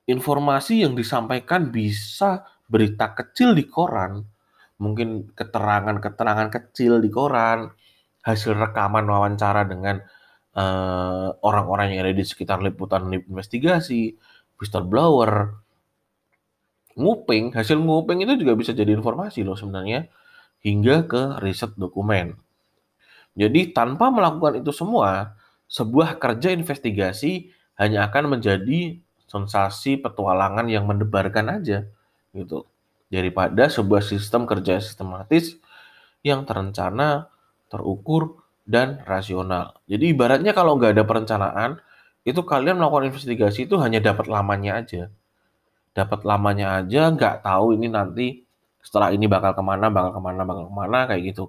Informasi 0.06 0.86
yang 0.86 0.94
disampaikan 0.94 1.74
bisa 1.74 2.46
berita 2.66 3.14
kecil 3.14 3.54
di 3.54 3.66
koran, 3.66 4.24
mungkin 4.78 5.30
keterangan-keterangan 5.36 6.48
kecil 6.48 6.98
di 6.98 7.10
koran, 7.12 7.70
hasil 8.28 8.52
rekaman 8.52 9.08
wawancara 9.08 9.64
dengan 9.64 10.04
uh, 10.52 11.32
orang-orang 11.40 11.96
yang 11.96 12.04
ada 12.04 12.12
di 12.12 12.24
sekitar 12.28 12.60
liputan 12.60 13.08
investigasi, 13.08 14.20
whistleblower, 14.60 15.56
nguping, 16.92 17.56
hasil 17.56 17.80
nguping 17.80 18.20
itu 18.28 18.36
juga 18.36 18.52
bisa 18.52 18.76
jadi 18.76 18.92
informasi 18.92 19.48
loh 19.48 19.56
sebenarnya 19.56 20.12
hingga 20.60 21.08
ke 21.08 21.22
riset 21.40 21.72
dokumen. 21.80 22.36
Jadi 23.38 23.70
tanpa 23.70 24.10
melakukan 24.10 24.60
itu 24.60 24.74
semua, 24.74 25.38
sebuah 25.70 26.18
kerja 26.18 26.50
investigasi 26.50 27.54
hanya 27.78 28.10
akan 28.10 28.36
menjadi 28.36 28.98
sensasi 29.30 30.00
petualangan 30.02 30.66
yang 30.66 30.84
mendebarkan 30.90 31.62
aja 31.62 31.86
gitu. 32.34 32.66
Daripada 33.08 33.72
sebuah 33.72 34.04
sistem 34.04 34.44
kerja 34.44 34.82
sistematis 34.82 35.56
yang 36.20 36.44
terencana, 36.44 37.30
terukur, 37.68 38.40
dan 38.68 39.00
rasional. 39.08 39.80
Jadi 39.88 40.12
ibaratnya 40.12 40.52
kalau 40.52 40.76
nggak 40.76 40.92
ada 40.92 41.04
perencanaan, 41.08 41.70
itu 42.28 42.44
kalian 42.44 42.76
melakukan 42.76 43.08
investigasi 43.08 43.64
itu 43.64 43.80
hanya 43.80 44.04
dapat 44.04 44.28
lamanya 44.28 44.84
aja. 44.84 45.08
Dapat 45.96 46.28
lamanya 46.28 46.84
aja, 46.84 47.08
nggak 47.08 47.48
tahu 47.48 47.80
ini 47.80 47.88
nanti 47.88 48.44
setelah 48.84 49.08
ini 49.16 49.24
bakal 49.24 49.56
ke 49.56 49.64
mana, 49.64 49.88
bakal 49.88 50.12
ke 50.12 50.20
mana, 50.20 50.40
bakal 50.44 50.64
ke 50.68 50.74
mana, 50.76 50.98
kayak 51.08 51.22
gitu. 51.32 51.44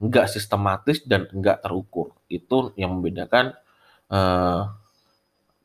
Nggak 0.00 0.26
sistematis 0.32 1.04
dan 1.04 1.28
nggak 1.28 1.60
terukur. 1.60 2.16
Itu 2.32 2.72
yang 2.80 2.96
membedakan 2.96 3.52
uh, 4.08 4.72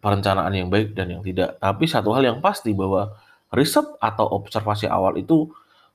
perencanaan 0.03 0.51
yang 0.51 0.67
baik 0.67 0.91
dan 0.91 1.07
yang 1.07 1.23
tidak. 1.23 1.55
Tapi 1.63 1.87
satu 1.87 2.11
hal 2.11 2.27
yang 2.27 2.39
pasti 2.43 2.75
bahwa 2.75 3.15
riset 3.55 3.87
atau 4.03 4.27
observasi 4.27 4.91
awal 4.91 5.15
itu 5.15 5.47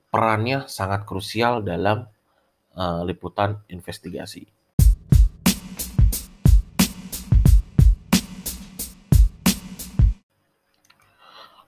perannya 0.09 0.65
sangat 0.65 1.05
krusial 1.05 1.61
dalam 1.61 2.09
uh, 2.77 3.01
liputan 3.05 3.61
investigasi. 3.69 4.49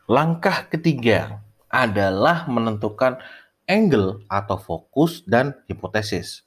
Langkah 0.06 0.70
ketiga 0.70 1.42
adalah 1.66 2.46
menentukan 2.46 3.18
angle 3.66 4.22
atau 4.30 4.62
fokus 4.62 5.26
dan 5.26 5.58
hipotesis. 5.66 6.46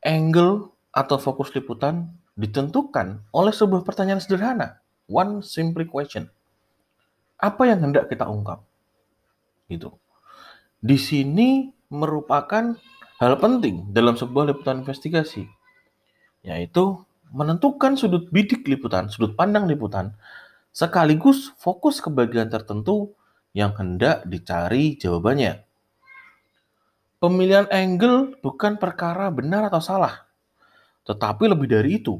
Angle 0.00 0.72
atau 0.96 1.20
fokus 1.20 1.52
liputan 1.52 2.08
ditentukan 2.32 3.20
oleh 3.36 3.52
sebuah 3.52 3.84
pertanyaan 3.84 4.24
sederhana. 4.24 4.80
One 5.12 5.44
simple 5.44 5.84
question. 5.84 6.32
Apa 7.36 7.68
yang 7.68 7.84
hendak 7.84 8.08
kita 8.08 8.24
ungkap? 8.24 8.64
Gitu. 9.68 9.92
Di 10.80 10.96
sini 10.96 11.68
merupakan 11.92 12.80
hal 13.22 13.38
penting 13.38 13.86
dalam 13.94 14.18
sebuah 14.18 14.50
liputan 14.50 14.82
investigasi, 14.82 15.46
yaitu 16.42 16.98
menentukan 17.30 17.94
sudut 17.94 18.26
bidik 18.34 18.66
liputan, 18.66 19.06
sudut 19.06 19.38
pandang 19.38 19.70
liputan 19.70 20.10
sekaligus 20.74 21.54
fokus 21.54 22.02
ke 22.02 22.10
bagian 22.10 22.50
tertentu 22.50 23.14
yang 23.54 23.70
hendak 23.78 24.26
dicari 24.26 24.98
jawabannya. 24.98 25.62
Pemilihan 27.22 27.70
angle 27.70 28.34
bukan 28.42 28.82
perkara 28.82 29.30
benar 29.30 29.70
atau 29.70 29.78
salah, 29.78 30.26
tetapi 31.06 31.46
lebih 31.46 31.70
dari 31.70 32.02
itu, 32.02 32.18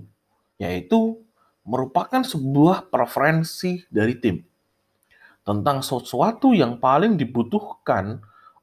yaitu 0.63 1.19
merupakan 1.67 2.23
sebuah 2.23 2.87
preferensi 2.95 3.83
dari 3.91 4.15
tim 4.23 4.39
tentang 5.43 5.83
sesuatu 5.83 6.55
yang 6.55 6.79
paling 6.79 7.19
dibutuhkan 7.19 8.23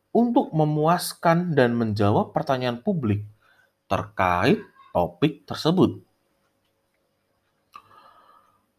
untuk 0.09 0.49
memuaskan 0.51 1.53
dan 1.53 1.77
menjawab 1.77 2.33
pertanyaan 2.33 2.81
publik 2.81 3.25
terkait 3.89 4.61
topik 4.93 5.45
tersebut. 5.45 6.01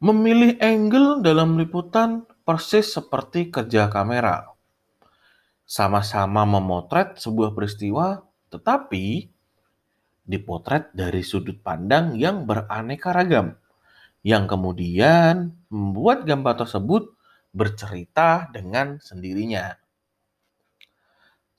Memilih 0.01 0.57
angle 0.64 1.21
dalam 1.21 1.61
liputan 1.61 2.25
persis 2.43 2.88
seperti 2.88 3.53
kerja 3.53 3.93
kamera. 3.93 4.49
Sama-sama 5.69 6.49
memotret 6.49 7.21
sebuah 7.21 7.55
peristiwa, 7.55 8.25
tetapi 8.49 9.29
dipotret 10.25 10.90
dari 10.97 11.21
sudut 11.21 11.59
pandang 11.61 12.16
yang 12.16 12.49
beraneka 12.49 13.12
ragam, 13.12 13.55
yang 14.27 14.49
kemudian 14.49 15.53
membuat 15.69 16.25
gambar 16.27 16.64
tersebut 16.66 17.12
bercerita 17.53 18.49
dengan 18.51 18.99
sendirinya. 18.99 19.75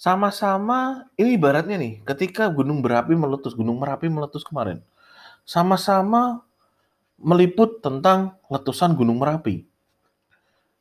Sama-sama, 0.02 1.06
ini 1.14 1.38
ibaratnya 1.38 1.78
nih, 1.78 2.02
ketika 2.02 2.50
gunung 2.50 2.82
berapi 2.82 3.14
meletus, 3.14 3.54
gunung 3.54 3.78
Merapi 3.78 4.10
meletus 4.10 4.42
kemarin, 4.42 4.82
sama-sama 5.46 6.42
meliput 7.22 7.86
tentang 7.86 8.34
letusan 8.50 8.98
Gunung 8.98 9.22
Merapi. 9.22 9.62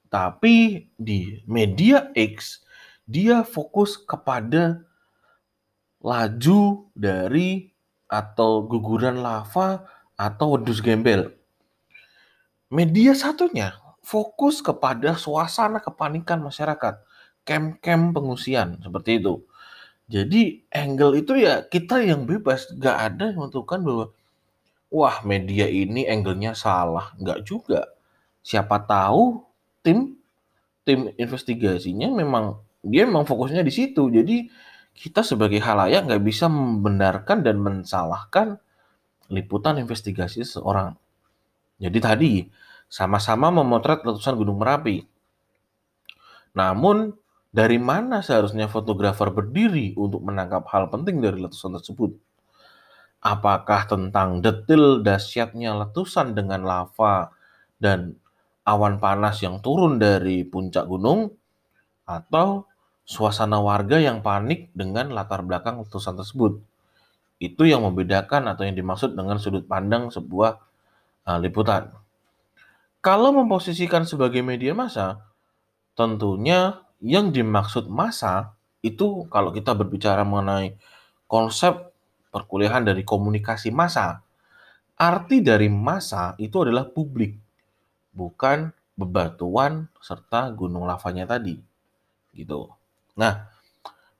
Tapi 0.09 0.89
di 0.97 1.37
media 1.45 2.09
X, 2.17 2.65
dia 3.05 3.45
fokus 3.45 4.01
kepada 4.01 4.81
laju 6.01 6.89
dari 6.97 7.69
atau 8.09 8.65
guguran 8.65 9.21
lava 9.21 9.85
atau 10.17 10.57
wedus 10.57 10.81
gembel. 10.81 11.29
Media 12.73 13.13
satunya 13.13 13.77
fokus 14.01 14.65
kepada 14.65 15.13
suasana 15.13 15.77
kepanikan 15.77 16.41
masyarakat, 16.41 17.05
kem-kem 17.45 18.13
pengungsian, 18.15 18.81
seperti 18.85 19.21
itu. 19.23 19.45
Jadi 20.11 20.67
angle 20.75 21.23
itu 21.23 21.39
ya 21.39 21.63
kita 21.67 22.03
yang 22.03 22.27
bebas, 22.27 22.67
gak 22.75 23.15
ada 23.15 23.31
yang 23.31 23.47
menentukan 23.47 23.81
bahwa 23.87 24.07
wah 24.91 25.23
media 25.23 25.71
ini 25.71 26.05
angle-nya 26.05 26.53
salah. 26.59 27.15
Enggak 27.17 27.47
juga. 27.47 27.95
Siapa 28.43 28.83
tahu 28.85 29.47
tim 29.87 30.19
tim 30.83 31.13
investigasinya 31.15 32.11
memang 32.11 32.59
dia 32.83 33.07
memang 33.07 33.25
fokusnya 33.25 33.63
di 33.63 33.73
situ. 33.73 34.11
Jadi 34.11 34.51
kita 34.97 35.23
sebagai 35.23 35.63
halayak 35.63 36.11
nggak 36.11 36.25
bisa 36.27 36.51
membenarkan 36.51 37.47
dan 37.47 37.57
mensalahkan 37.63 38.59
liputan 39.31 39.79
investigasi 39.79 40.43
seseorang. 40.43 40.99
Jadi 41.79 41.99
tadi 42.03 42.33
sama-sama 42.91 43.49
memotret 43.55 44.03
letusan 44.03 44.35
Gunung 44.35 44.59
Merapi. 44.59 45.07
Namun 46.59 47.15
dari 47.51 47.83
mana 47.83 48.23
seharusnya 48.23 48.71
fotografer 48.71 49.35
berdiri 49.35 49.99
untuk 49.99 50.23
menangkap 50.23 50.67
hal 50.71 50.87
penting 50.87 51.19
dari 51.19 51.43
letusan 51.43 51.75
tersebut? 51.75 52.15
Apakah 53.21 53.85
tentang 53.91 54.41
detil 54.41 55.05
dahsyatnya 55.05 55.77
letusan 55.77 56.33
dengan 56.33 56.65
lava 56.65 57.35
dan 57.77 58.17
awan 58.65 59.03
panas 59.03 59.43
yang 59.43 59.59
turun 59.61 59.99
dari 59.99 60.47
puncak 60.47 60.87
gunung, 60.87 61.35
atau 62.11 62.67
suasana 63.07 63.63
warga 63.63 64.03
yang 64.03 64.23
panik 64.23 64.75
dengan 64.75 65.15
latar 65.15 65.47
belakang 65.47 65.83
letusan 65.83 66.19
tersebut? 66.19 66.59
Itu 67.41 67.65
yang 67.65 67.87
membedakan 67.87 68.51
atau 68.51 68.67
yang 68.67 68.77
dimaksud 68.77 69.17
dengan 69.17 69.39
sudut 69.43 69.65
pandang 69.65 70.13
sebuah 70.13 70.61
uh, 71.27 71.39
liputan. 71.41 71.95
Kalau 73.01 73.33
memposisikan 73.33 74.05
sebagai 74.05 74.45
media 74.45 74.77
massa, 74.77 75.25
tentunya 75.97 76.85
yang 77.01 77.33
dimaksud 77.33 77.89
massa 77.89 78.53
itu 78.81 79.29
kalau 79.29 79.53
kita 79.53 79.77
berbicara 79.77 80.25
mengenai 80.25 80.77
konsep 81.29 81.93
perkuliahan 82.33 82.85
dari 82.87 83.05
komunikasi 83.05 83.73
massa. 83.75 84.25
Arti 85.01 85.41
dari 85.41 85.73
massa 85.73 86.37
itu 86.37 86.61
adalah 86.61 86.85
publik, 86.85 87.37
bukan 88.13 88.69
bebatuan 89.01 89.89
serta 89.97 90.53
gunung 90.53 90.85
lavanya 90.85 91.25
tadi. 91.25 91.57
Gitu. 92.37 92.69
Nah, 93.17 93.49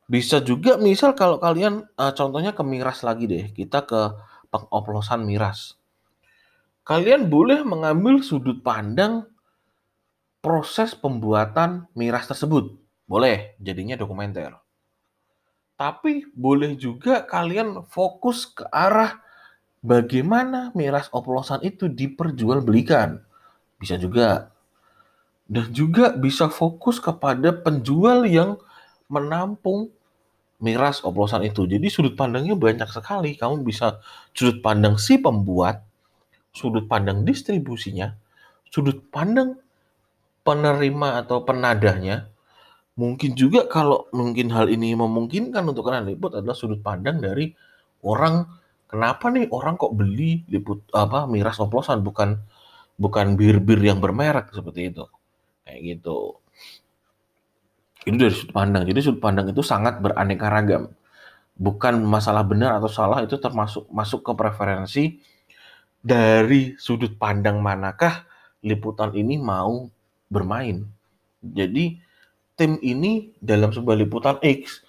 bisa 0.09 0.41
juga 0.41 0.81
misal 0.81 1.13
kalau 1.13 1.37
kalian 1.37 1.85
uh, 2.01 2.13
contohnya 2.17 2.57
ke 2.57 2.65
miras 2.65 3.05
lagi 3.05 3.29
deh, 3.29 3.53
kita 3.53 3.85
ke 3.85 4.17
pengoplosan 4.49 5.23
miras. 5.23 5.77
Kalian 6.83 7.29
boleh 7.29 7.61
mengambil 7.63 8.25
sudut 8.25 8.65
pandang 8.65 9.29
proses 10.41 10.97
pembuatan 10.97 11.89
miras 11.93 12.29
tersebut. 12.29 12.77
Boleh, 13.05 13.57
jadinya 13.61 13.97
dokumenter. 13.97 14.57
Tapi 15.77 16.29
boleh 16.37 16.77
juga 16.77 17.25
kalian 17.25 17.89
fokus 17.89 18.45
ke 18.49 18.65
arah 18.69 19.21
bagaimana 19.81 20.73
miras 20.77 21.09
oplosan 21.13 21.65
itu 21.65 21.89
diperjualbelikan. 21.89 23.21
Bisa 23.81 23.97
juga. 23.97 24.53
Dan 25.51 25.73
juga 25.75 26.15
bisa 26.15 26.47
fokus 26.53 27.01
kepada 27.01 27.51
penjual 27.51 28.23
yang 28.29 28.61
menampung 29.11 29.91
miras 30.63 31.01
oplosan 31.03 31.43
itu. 31.49 31.65
Jadi 31.67 31.89
sudut 31.91 32.15
pandangnya 32.15 32.55
banyak 32.55 32.87
sekali. 32.87 33.35
Kamu 33.35 33.65
bisa 33.65 33.99
sudut 34.37 34.61
pandang 34.63 35.01
si 35.01 35.19
pembuat, 35.19 35.83
sudut 36.53 36.87
pandang 36.87 37.25
distribusinya, 37.27 38.15
sudut 38.69 39.01
pandang 39.11 39.59
penerima 40.51 41.23
atau 41.23 41.47
penadahnya, 41.47 42.31
Mungkin 43.01 43.33
juga 43.33 43.65
kalau 43.65 44.13
mungkin 44.13 44.53
hal 44.53 44.69
ini 44.69 44.93
memungkinkan 44.93 45.65
untuk 45.65 45.89
kalian 45.89 46.13
liput 46.13 46.37
adalah 46.37 46.53
sudut 46.53 46.85
pandang 46.85 47.17
dari 47.17 47.49
orang 48.05 48.45
kenapa 48.85 49.33
nih 49.33 49.49
orang 49.49 49.81
kok 49.81 49.97
beli 49.97 50.45
liput 50.53 50.85
apa 50.93 51.25
miras 51.25 51.57
oplosan 51.65 52.05
bukan 52.05 52.37
bukan 53.01 53.41
bir-bir 53.41 53.81
yang 53.81 54.05
bermerek 54.05 54.53
seperti 54.53 54.93
itu. 54.93 55.09
Kayak 55.65 55.81
gitu. 55.97 56.37
Itu 58.05 58.17
dari 58.21 58.35
sudut 58.37 58.53
pandang. 58.53 58.83
Jadi 58.85 59.01
sudut 59.01 59.23
pandang 59.25 59.49
itu 59.49 59.65
sangat 59.65 59.97
beraneka 60.05 60.53
ragam. 60.53 60.93
Bukan 61.57 62.05
masalah 62.05 62.45
benar 62.45 62.77
atau 62.77 62.93
salah 62.93 63.25
itu 63.25 63.41
termasuk 63.41 63.89
masuk 63.89 64.21
ke 64.29 64.33
preferensi 64.37 65.25
dari 66.05 66.77
sudut 66.77 67.17
pandang 67.17 67.65
manakah 67.65 68.29
liputan 68.61 69.17
ini 69.17 69.41
mau 69.41 69.89
bermain. 70.31 70.87
Jadi 71.43 71.99
tim 72.55 72.79
ini 72.81 73.35
dalam 73.43 73.75
sebuah 73.75 73.99
liputan 73.99 74.39
X, 74.41 74.87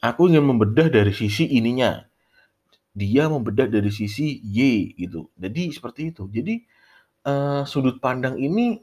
aku 0.00 0.30
ingin 0.30 0.46
membedah 0.46 0.88
dari 0.88 1.10
sisi 1.10 1.50
ininya. 1.50 2.06
Dia 2.94 3.26
membedah 3.26 3.66
dari 3.66 3.90
sisi 3.90 4.38
Y 4.38 4.94
gitu. 4.94 5.28
Jadi 5.34 5.74
seperti 5.74 6.14
itu. 6.14 6.30
Jadi 6.30 6.62
uh, 7.26 7.66
sudut 7.66 7.98
pandang 7.98 8.38
ini 8.38 8.78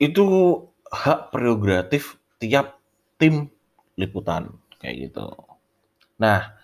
itu 0.00 0.24
hak 0.88 1.32
prerogatif 1.32 2.16
tiap 2.40 2.80
tim 3.20 3.52
liputan 3.96 4.56
kayak 4.80 5.10
gitu. 5.10 5.32
Nah, 6.20 6.56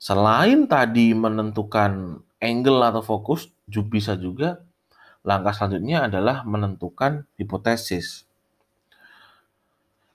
selain 0.00 0.68
tadi 0.68 1.12
menentukan 1.12 2.20
angle 2.40 2.80
atau 2.84 3.02
fokus, 3.04 3.48
bisa 3.88 4.14
juga 4.16 4.65
langkah 5.26 5.50
selanjutnya 5.50 6.06
adalah 6.06 6.46
menentukan 6.46 7.26
hipotesis. 7.34 8.24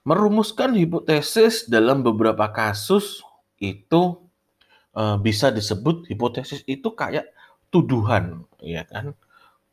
Merumuskan 0.08 0.74
hipotesis 0.74 1.68
dalam 1.68 2.00
beberapa 2.00 2.48
kasus 2.50 3.22
itu 3.60 4.18
e, 4.96 5.02
bisa 5.20 5.52
disebut 5.52 6.08
hipotesis 6.10 6.64
itu 6.64 6.90
kayak 6.96 7.28
tuduhan, 7.68 8.48
ya 8.58 8.88
kan? 8.88 9.12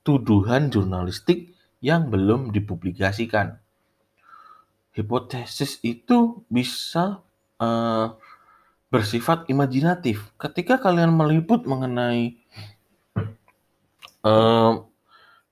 Tuduhan 0.03 0.69
jurnalistik 0.69 1.55
yang 1.79 2.11
belum 2.11 2.51
dipublikasikan. 2.51 3.57
Hipotesis 4.91 5.79
itu 5.79 6.43
bisa 6.51 7.23
uh, 7.61 8.17
bersifat 8.89 9.45
imajinatif. 9.47 10.33
Ketika 10.35 10.81
kalian 10.81 11.13
meliput 11.13 11.63
mengenai 11.63 12.35
uh, 14.25 14.88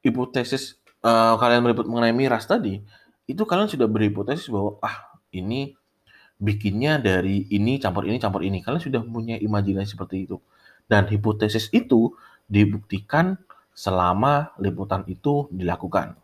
hipotesis 0.07 0.79
uh, 1.03 1.35
kalian 1.35 1.67
meliput 1.67 1.85
mengenai 1.85 2.15
miras 2.15 2.47
tadi, 2.47 2.79
itu 3.27 3.43
kalian 3.43 3.67
sudah 3.67 3.91
berhipotesis 3.91 4.47
bahwa 4.47 4.79
ah 4.79 5.19
ini 5.35 5.75
bikinnya 6.39 7.01
dari 7.01 7.49
ini 7.51 7.81
campur 7.81 8.07
ini 8.07 8.17
campur 8.17 8.41
ini. 8.47 8.63
Kalian 8.63 8.81
sudah 8.81 9.01
punya 9.03 9.35
imajinasi 9.35 9.99
seperti 9.99 10.29
itu. 10.29 10.39
Dan 10.87 11.11
hipotesis 11.11 11.67
itu 11.75 12.15
dibuktikan 12.47 13.35
selama 13.75 14.55
liputan 14.57 15.03
itu 15.11 15.51
dilakukan. 15.51 16.15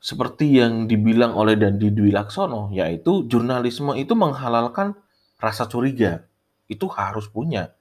Seperti 0.00 0.56
yang 0.56 0.88
dibilang 0.88 1.34
oleh 1.34 1.58
Dandi 1.58 1.92
Dwi 1.92 2.14
Laksono, 2.14 2.70
yaitu 2.72 3.26
jurnalisme 3.28 3.92
itu 3.98 4.16
menghalalkan 4.16 4.96
rasa 5.36 5.68
curiga. 5.68 6.24
Itu 6.70 6.88
harus 6.88 7.28
punya. 7.28 7.76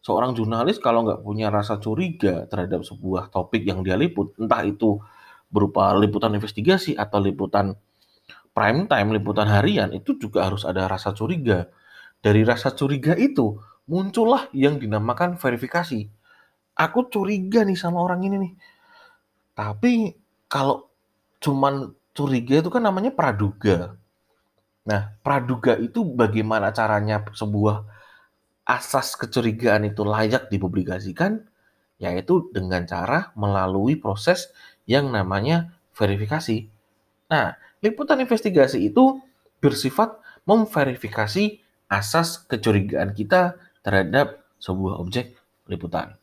Seorang 0.00 0.32
jurnalis 0.32 0.80
kalau 0.80 1.04
nggak 1.04 1.20
punya 1.20 1.52
rasa 1.52 1.76
curiga 1.76 2.48
terhadap 2.48 2.84
sebuah 2.84 3.28
topik 3.28 3.64
yang 3.68 3.84
dia 3.84 4.00
liput, 4.00 4.32
entah 4.40 4.64
itu 4.64 5.00
berupa 5.52 5.92
liputan 5.96 6.32
investigasi 6.32 6.96
atau 6.96 7.20
liputan 7.20 7.76
prime 8.56 8.88
time, 8.88 9.08
liputan 9.12 9.46
harian, 9.46 9.92
itu 9.92 10.16
juga 10.16 10.48
harus 10.48 10.64
ada 10.64 10.88
rasa 10.88 11.12
curiga. 11.12 11.68
Dari 12.20 12.44
rasa 12.44 12.72
curiga 12.72 13.12
itu 13.16 13.60
muncullah 13.88 14.48
yang 14.56 14.80
dinamakan 14.80 15.36
verifikasi 15.36 16.20
aku 16.80 17.12
curiga 17.12 17.60
nih 17.68 17.76
sama 17.76 18.00
orang 18.00 18.24
ini 18.24 18.36
nih. 18.40 18.52
Tapi 19.52 19.92
kalau 20.48 20.88
cuman 21.44 21.92
curiga 22.16 22.64
itu 22.64 22.72
kan 22.72 22.80
namanya 22.80 23.12
praduga. 23.12 23.92
Nah, 24.88 25.12
praduga 25.20 25.76
itu 25.76 26.00
bagaimana 26.02 26.72
caranya 26.72 27.20
sebuah 27.36 27.84
asas 28.64 29.16
kecurigaan 29.16 29.88
itu 29.88 30.02
layak 30.02 30.48
dipublikasikan? 30.48 31.44
Yaitu 32.00 32.48
dengan 32.54 32.88
cara 32.88 33.34
melalui 33.36 34.00
proses 34.00 34.48
yang 34.88 35.12
namanya 35.12 35.76
verifikasi. 35.92 36.66
Nah, 37.28 37.54
liputan 37.84 38.24
investigasi 38.24 38.88
itu 38.88 39.20
bersifat 39.60 40.16
memverifikasi 40.48 41.60
asas 41.92 42.40
kecurigaan 42.48 43.12
kita 43.12 43.60
terhadap 43.84 44.40
sebuah 44.56 44.96
objek 45.00 45.36
liputan. 45.68 46.16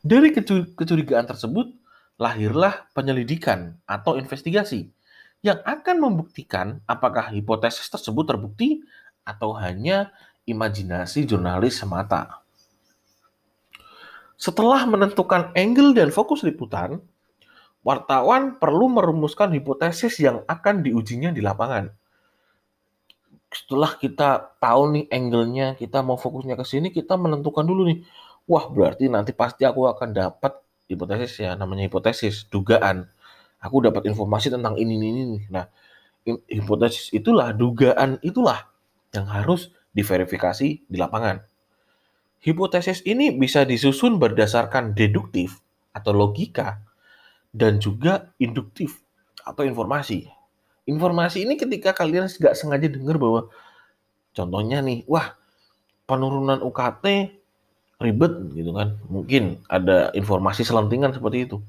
Dari 0.00 0.32
kecurigaan 0.74 1.28
tersebut, 1.28 1.70
lahirlah 2.16 2.88
penyelidikan 2.96 3.76
atau 3.84 4.16
investigasi 4.16 4.88
yang 5.40 5.60
akan 5.64 5.96
membuktikan 6.04 6.84
apakah 6.84 7.32
hipotesis 7.32 7.88
tersebut 7.88 8.28
terbukti 8.28 8.84
atau 9.24 9.56
hanya 9.56 10.12
imajinasi 10.46 11.26
jurnalis 11.28 11.80
semata. 11.80 12.40
Setelah 14.40 14.88
menentukan 14.88 15.52
angle 15.52 15.92
dan 15.92 16.08
fokus 16.08 16.40
liputan, 16.40 17.00
wartawan 17.84 18.56
perlu 18.56 18.88
merumuskan 18.88 19.52
hipotesis 19.52 20.16
yang 20.20 20.44
akan 20.48 20.80
diujinya 20.80 21.28
di 21.28 21.44
lapangan. 21.44 21.92
Setelah 23.50 23.98
kita 23.98 24.56
tahu 24.62 24.82
nih 24.96 25.04
angle-nya, 25.10 25.74
kita 25.76 26.00
mau 26.00 26.16
fokusnya 26.16 26.54
ke 26.56 26.64
sini, 26.64 26.88
kita 26.94 27.18
menentukan 27.18 27.66
dulu 27.66 27.84
nih, 27.90 28.00
wah 28.48 28.64
berarti 28.70 29.10
nanti 29.10 29.36
pasti 29.36 29.66
aku 29.68 29.90
akan 29.90 30.14
dapat 30.14 30.56
hipotesis 30.90 31.46
ya 31.46 31.54
namanya 31.54 31.86
hipotesis 31.86 32.50
dugaan 32.50 33.06
aku 33.62 33.86
dapat 33.86 34.10
informasi 34.10 34.50
tentang 34.50 34.74
ini 34.74 34.98
ini 34.98 35.08
ini 35.14 35.38
nah 35.46 35.70
hipotesis 36.50 37.14
itulah 37.14 37.54
dugaan 37.54 38.18
itulah 38.26 38.66
yang 39.14 39.30
harus 39.30 39.70
diverifikasi 39.96 40.68
di 40.86 40.96
lapangan 40.96 41.40
hipotesis 42.40 43.04
ini 43.04 43.34
bisa 43.36 43.68
disusun 43.68 44.16
berdasarkan 44.16 44.96
deduktif 44.96 45.60
atau 45.92 46.14
logika 46.14 46.80
dan 47.50 47.82
juga 47.82 48.30
induktif 48.40 49.02
atau 49.44 49.66
informasi 49.66 50.30
informasi 50.88 51.44
ini 51.44 51.54
ketika 51.58 51.92
kalian 51.92 52.30
nggak 52.30 52.54
sengaja 52.56 52.88
dengar 52.88 53.20
bahwa 53.20 53.50
contohnya 54.32 54.80
nih 54.80 55.04
wah 55.06 55.36
penurunan 56.10 56.58
UKT 56.66 57.30
ribet 58.00 58.32
gitu 58.56 58.72
kan. 58.74 58.96
Mungkin 59.06 59.62
ada 59.68 60.10
informasi 60.16 60.64
selentingan 60.64 61.14
seperti 61.14 61.46
itu. 61.46 61.62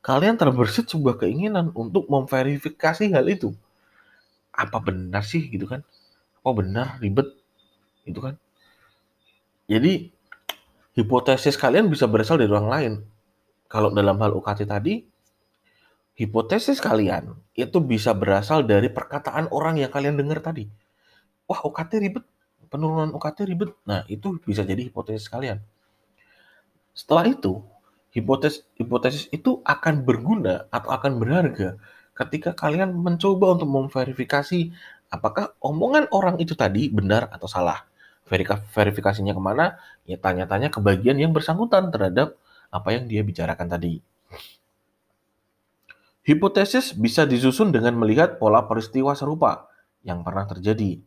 Kalian 0.00 0.38
terbersit 0.38 0.88
sebuah 0.88 1.20
keinginan 1.20 1.74
untuk 1.74 2.06
memverifikasi 2.08 3.12
hal 3.12 3.26
itu. 3.28 3.52
Apa 4.54 4.78
benar 4.80 5.26
sih 5.26 5.50
gitu 5.50 5.66
kan? 5.68 5.82
Apa 6.40 6.50
benar 6.62 6.86
ribet 7.02 7.34
gitu 8.08 8.24
kan? 8.24 8.34
Jadi 9.68 10.08
hipotesis 10.96 11.54
kalian 11.60 11.92
bisa 11.92 12.08
berasal 12.08 12.40
dari 12.40 12.48
orang 12.48 12.68
lain. 12.68 12.92
Kalau 13.68 13.92
dalam 13.92 14.16
hal 14.18 14.32
UKT 14.32 14.64
tadi, 14.64 15.04
hipotesis 16.16 16.80
kalian 16.80 17.36
itu 17.52 17.78
bisa 17.84 18.16
berasal 18.16 18.64
dari 18.64 18.88
perkataan 18.88 19.52
orang 19.52 19.76
yang 19.76 19.92
kalian 19.92 20.16
dengar 20.16 20.40
tadi. 20.40 20.64
Wah, 21.44 21.60
UKT 21.60 22.00
ribet 22.00 22.24
penurunan 22.68 23.10
UKT 23.16 23.48
ribet. 23.48 23.72
Nah, 23.88 24.04
itu 24.06 24.36
bisa 24.44 24.62
jadi 24.62 24.84
hipotesis 24.86 25.26
kalian. 25.26 25.58
Setelah 26.92 27.32
itu, 27.32 27.64
hipotesis 28.12 28.68
hipotesis 28.76 29.24
itu 29.32 29.64
akan 29.64 30.04
berguna 30.04 30.68
atau 30.68 30.92
akan 30.92 31.20
berharga 31.20 31.80
ketika 32.16 32.52
kalian 32.52 32.92
mencoba 32.92 33.56
untuk 33.56 33.68
memverifikasi 33.68 34.72
apakah 35.08 35.54
omongan 35.62 36.10
orang 36.12 36.36
itu 36.42 36.52
tadi 36.52 36.92
benar 36.92 37.32
atau 37.32 37.48
salah. 37.48 37.88
Verifikasinya 38.28 39.32
ke 39.32 39.42
mana? 39.42 39.80
Ya 40.04 40.20
tanya-tanya 40.20 40.68
ke 40.68 40.78
bagian 40.78 41.16
yang 41.16 41.32
bersangkutan 41.32 41.88
terhadap 41.88 42.36
apa 42.68 42.88
yang 42.92 43.08
dia 43.08 43.24
bicarakan 43.24 43.66
tadi. 43.72 44.04
Hipotesis 46.28 46.92
bisa 46.92 47.24
disusun 47.24 47.72
dengan 47.72 47.96
melihat 47.96 48.36
pola 48.36 48.68
peristiwa 48.68 49.16
serupa 49.16 49.72
yang 50.04 50.20
pernah 50.20 50.44
terjadi 50.44 51.00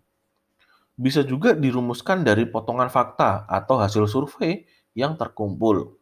bisa 1.01 1.25
juga 1.25 1.57
dirumuskan 1.57 2.21
dari 2.21 2.45
potongan 2.45 2.93
fakta 2.93 3.49
atau 3.49 3.81
hasil 3.81 4.05
survei 4.05 4.69
yang 4.93 5.17
terkumpul. 5.17 5.97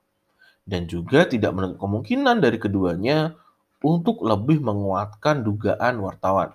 Dan 0.67 0.85
juga 0.85 1.25
tidak 1.25 1.55
menutup 1.55 1.81
kemungkinan 1.81 2.43
dari 2.43 2.59
keduanya 2.61 3.33
untuk 3.79 4.21
lebih 4.21 4.59
menguatkan 4.61 5.41
dugaan 5.41 6.03
wartawan. 6.03 6.53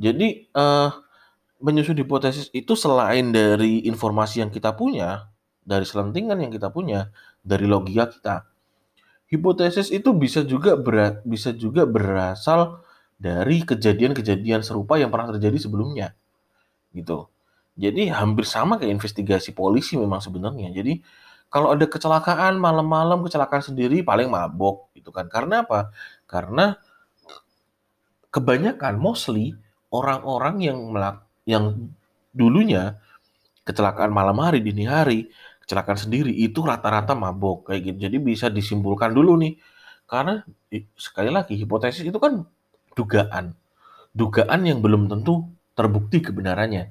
Jadi, 0.00 0.48
eh, 0.50 0.88
menyusun 1.58 1.98
hipotesis 1.98 2.48
itu 2.54 2.78
selain 2.78 3.34
dari 3.34 3.84
informasi 3.86 4.42
yang 4.46 4.50
kita 4.50 4.74
punya, 4.78 5.30
dari 5.66 5.84
selentingan 5.84 6.38
yang 6.38 6.52
kita 6.54 6.70
punya, 6.70 7.10
dari 7.42 7.66
logika 7.66 8.08
kita. 8.10 8.36
Hipotesis 9.28 9.92
itu 9.92 10.14
bisa 10.16 10.40
juga 10.46 10.78
ber, 10.78 11.20
bisa 11.26 11.52
juga 11.52 11.84
berasal 11.84 12.80
dari 13.20 13.60
kejadian-kejadian 13.66 14.64
serupa 14.64 14.96
yang 14.96 15.12
pernah 15.12 15.34
terjadi 15.36 15.58
sebelumnya 15.68 16.14
gitu. 16.94 17.28
Jadi 17.78 18.10
hampir 18.10 18.42
sama 18.48 18.80
kayak 18.80 18.98
investigasi 18.98 19.54
polisi 19.54 19.94
memang 19.94 20.18
sebenarnya. 20.18 20.72
Jadi 20.74 20.98
kalau 21.52 21.72
ada 21.76 21.86
kecelakaan 21.86 22.58
malam-malam 22.58 23.22
kecelakaan 23.22 23.62
sendiri 23.62 24.02
paling 24.02 24.26
mabok 24.26 24.90
gitu 24.98 25.14
kan. 25.14 25.30
Karena 25.30 25.62
apa? 25.62 25.94
Karena 26.26 26.74
kebanyakan 28.34 28.98
mostly 28.98 29.54
orang-orang 29.94 30.56
yang 30.64 30.78
melak 30.90 31.27
yang 31.48 31.88
dulunya 32.36 33.00
kecelakaan 33.64 34.12
malam 34.12 34.36
hari 34.44 34.60
dini 34.60 34.84
hari 34.84 35.32
kecelakaan 35.64 36.00
sendiri 36.00 36.32
itu 36.32 36.64
rata-rata 36.64 37.12
mabok 37.16 37.68
kayak 37.72 37.92
gitu. 37.92 38.08
Jadi 38.08 38.16
bisa 38.20 38.46
disimpulkan 38.48 39.12
dulu 39.12 39.36
nih 39.40 39.56
karena 40.08 40.40
sekali 40.96 41.28
lagi 41.28 41.56
hipotesis 41.56 42.04
itu 42.04 42.16
kan 42.16 42.44
dugaan. 42.96 43.52
Dugaan 44.16 44.60
yang 44.64 44.80
belum 44.80 45.12
tentu 45.12 45.44
terbukti 45.76 46.24
kebenarannya. 46.24 46.88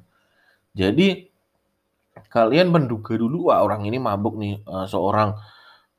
Jadi 0.78 1.26
kalian 2.30 2.70
menduga 2.70 3.18
dulu 3.18 3.50
wah 3.50 3.66
orang 3.66 3.90
ini 3.90 3.98
mabuk 3.98 4.38
nih 4.38 4.62
uh, 4.66 4.86
seorang. 4.86 5.34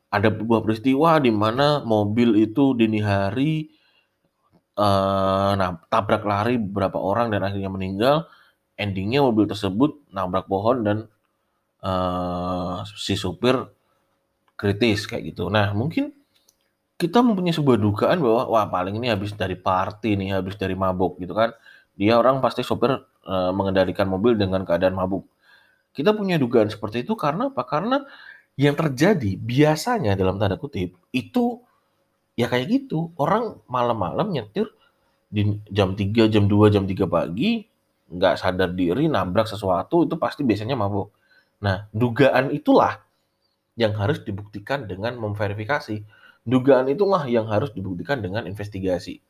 Ada 0.09 0.33
sebuah 0.33 0.65
peristiwa 0.65 1.21
di 1.21 1.29
mana 1.29 1.85
mobil 1.85 2.41
itu 2.41 2.73
dini 2.73 2.97
hari 3.05 3.69
uh, 4.79 5.53
nah, 5.53 5.77
tabrak 5.93 6.25
lari 6.25 6.57
beberapa 6.57 6.97
orang 6.97 7.29
dan 7.35 7.45
akhirnya 7.45 7.69
meninggal. 7.69 8.17
Endingnya 8.79 9.27
mobil 9.27 9.51
tersebut 9.51 10.07
nabrak 10.15 10.47
pohon 10.47 10.87
dan 10.87 10.99
uh, 11.83 12.87
si 12.95 13.19
supir 13.19 13.59
kritis 14.55 15.07
kayak 15.11 15.35
gitu. 15.35 15.51
Nah 15.51 15.75
mungkin 15.75 16.15
kita 16.99 17.23
mempunyai 17.23 17.55
sebuah 17.55 17.79
dugaan 17.79 18.19
bahwa 18.19 18.43
wah 18.51 18.67
paling 18.67 18.99
ini 18.99 19.11
habis 19.11 19.31
dari 19.35 19.55
party 19.55 20.19
nih, 20.19 20.35
habis 20.35 20.59
dari 20.59 20.75
mabuk 20.75 21.19
gitu 21.23 21.35
kan. 21.35 21.55
Dia 21.95 22.19
orang 22.19 22.43
pasti 22.43 22.63
supir 22.67 22.91
uh, 22.95 23.53
mengendalikan 23.55 24.07
mobil 24.11 24.35
dengan 24.35 24.67
keadaan 24.67 24.99
mabuk. 24.99 25.27
Kita 25.95 26.15
punya 26.15 26.39
dugaan 26.39 26.71
seperti 26.71 27.07
itu 27.07 27.15
karena 27.19 27.51
apa? 27.51 27.63
Karena 27.67 28.03
yang 28.59 28.75
terjadi 28.75 29.39
biasanya 29.39 30.19
dalam 30.19 30.43
tanda 30.43 30.59
kutip 30.59 30.99
itu 31.15 31.63
ya 32.35 32.51
kayak 32.51 32.67
gitu. 32.71 33.15
Orang 33.15 33.63
malam-malam 33.71 34.35
nyetir 34.35 34.67
di 35.31 35.59
jam 35.71 35.95
3, 35.95 36.27
jam 36.31 36.51
2, 36.51 36.75
jam 36.75 36.83
3 36.87 37.07
pagi 37.07 37.63
nggak 38.09 38.41
sadar 38.41 38.73
diri 38.73 39.05
nabrak 39.07 39.45
sesuatu 39.45 40.09
itu 40.09 40.17
pasti 40.17 40.43
biasanya 40.45 40.75
mabuk. 40.75 41.13
Nah, 41.61 41.91
dugaan 41.93 42.49
itulah 42.55 43.05
yang 43.79 43.95
harus 43.95 44.25
dibuktikan 44.25 44.89
dengan 44.89 45.21
memverifikasi. 45.21 46.03
Dugaan 46.49 46.89
itulah 46.89 47.29
yang 47.29 47.47
harus 47.47 47.71
dibuktikan 47.77 48.25
dengan 48.25 48.49
investigasi. 48.49 49.21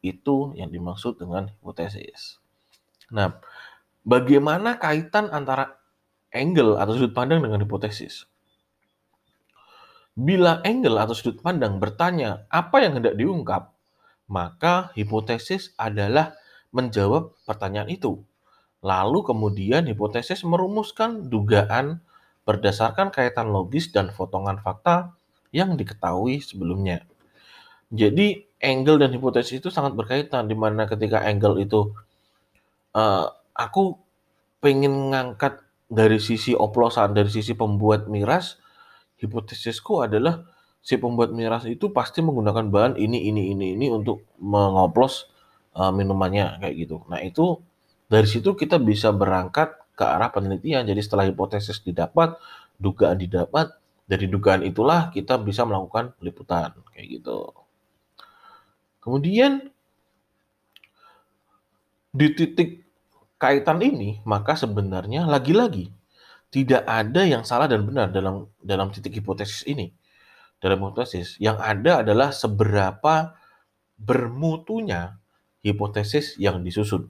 Itu 0.00 0.54
yang 0.56 0.70
dimaksud 0.70 1.18
dengan 1.20 1.50
hipotesis. 1.50 2.40
Nah, 3.10 3.42
bagaimana 4.06 4.78
kaitan 4.78 5.28
antara 5.34 5.76
angle 6.30 6.78
atau 6.78 6.94
sudut 6.96 7.12
pandang 7.12 7.42
dengan 7.42 7.60
hipotesis? 7.60 8.30
Bila 10.14 10.62
angle 10.62 10.96
atau 11.00 11.12
sudut 11.16 11.42
pandang 11.42 11.82
bertanya 11.82 12.46
apa 12.48 12.80
yang 12.80 13.02
hendak 13.02 13.18
diungkap, 13.18 13.74
maka 14.30 14.94
hipotesis 14.94 15.74
adalah 15.74 16.38
menjawab 16.70 17.34
pertanyaan 17.44 17.90
itu. 17.90 18.22
Lalu 18.80 19.20
kemudian 19.26 19.84
hipotesis 19.86 20.40
merumuskan 20.42 21.28
dugaan 21.28 22.00
berdasarkan 22.48 23.12
kaitan 23.12 23.52
logis 23.52 23.92
dan 23.92 24.08
potongan 24.10 24.58
fakta 24.58 25.12
yang 25.52 25.76
diketahui 25.76 26.40
sebelumnya. 26.40 27.04
Jadi 27.90 28.46
angle 28.62 29.02
dan 29.02 29.10
hipotesis 29.12 29.60
itu 29.60 29.68
sangat 29.68 29.98
berkaitan 29.98 30.46
di 30.46 30.56
mana 30.56 30.86
ketika 30.86 31.20
angle 31.26 31.58
itu 31.60 31.92
uh, 32.94 33.26
aku 33.52 33.98
pengen 34.62 35.10
ngangkat 35.10 35.60
dari 35.90 36.22
sisi 36.22 36.54
oplosan 36.54 37.18
dari 37.18 37.26
sisi 37.26 37.58
pembuat 37.58 38.06
miras 38.06 38.62
hipotesisku 39.18 40.06
adalah 40.06 40.46
si 40.80 40.96
pembuat 40.96 41.34
miras 41.34 41.66
itu 41.66 41.90
pasti 41.90 42.22
menggunakan 42.22 42.70
bahan 42.70 42.94
ini 42.96 43.26
ini 43.26 43.52
ini 43.52 43.66
ini 43.74 43.86
untuk 43.90 44.24
mengoplos 44.38 45.28
uh, 45.74 45.92
minumannya 45.94 46.58
kayak 46.62 46.74
gitu. 46.76 47.02
Nah, 47.06 47.22
itu 47.22 47.58
dari 48.10 48.26
situ 48.26 48.58
kita 48.58 48.78
bisa 48.82 49.14
berangkat 49.14 49.74
ke 49.94 50.04
arah 50.04 50.32
penelitian. 50.32 50.82
Jadi 50.88 51.00
setelah 51.04 51.28
hipotesis 51.28 51.84
didapat, 51.84 52.34
dugaan 52.80 53.20
didapat, 53.20 53.76
dari 54.10 54.26
dugaan 54.26 54.66
itulah 54.66 55.14
kita 55.14 55.38
bisa 55.38 55.62
melakukan 55.62 56.16
peliputan 56.18 56.74
kayak 56.90 57.20
gitu. 57.20 57.54
Kemudian 58.98 59.70
di 62.10 62.26
titik 62.34 62.82
kaitan 63.38 63.78
ini, 63.80 64.18
maka 64.26 64.58
sebenarnya 64.58 65.30
lagi-lagi 65.30 65.94
tidak 66.50 66.82
ada 66.82 67.22
yang 67.22 67.46
salah 67.46 67.70
dan 67.70 67.86
benar 67.86 68.10
dalam 68.10 68.50
dalam 68.58 68.90
titik 68.90 69.22
hipotesis 69.22 69.62
ini. 69.70 69.94
Dalam 70.58 70.82
hipotesis 70.82 71.38
yang 71.38 71.56
ada 71.56 72.02
adalah 72.02 72.34
seberapa 72.34 73.32
bermutunya 73.96 75.16
hipotesis 75.60 76.36
yang 76.40 76.60
disusun. 76.64 77.08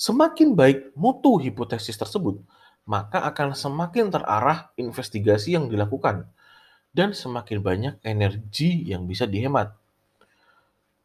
Semakin 0.00 0.56
baik 0.56 0.96
mutu 0.96 1.36
hipotesis 1.36 1.94
tersebut, 2.00 2.40
maka 2.88 3.20
akan 3.28 3.52
semakin 3.52 4.08
terarah 4.08 4.72
investigasi 4.80 5.54
yang 5.54 5.68
dilakukan 5.68 6.24
dan 6.90 7.12
semakin 7.12 7.60
banyak 7.60 7.94
energi 8.02 8.82
yang 8.88 9.04
bisa 9.04 9.28
dihemat. 9.28 9.76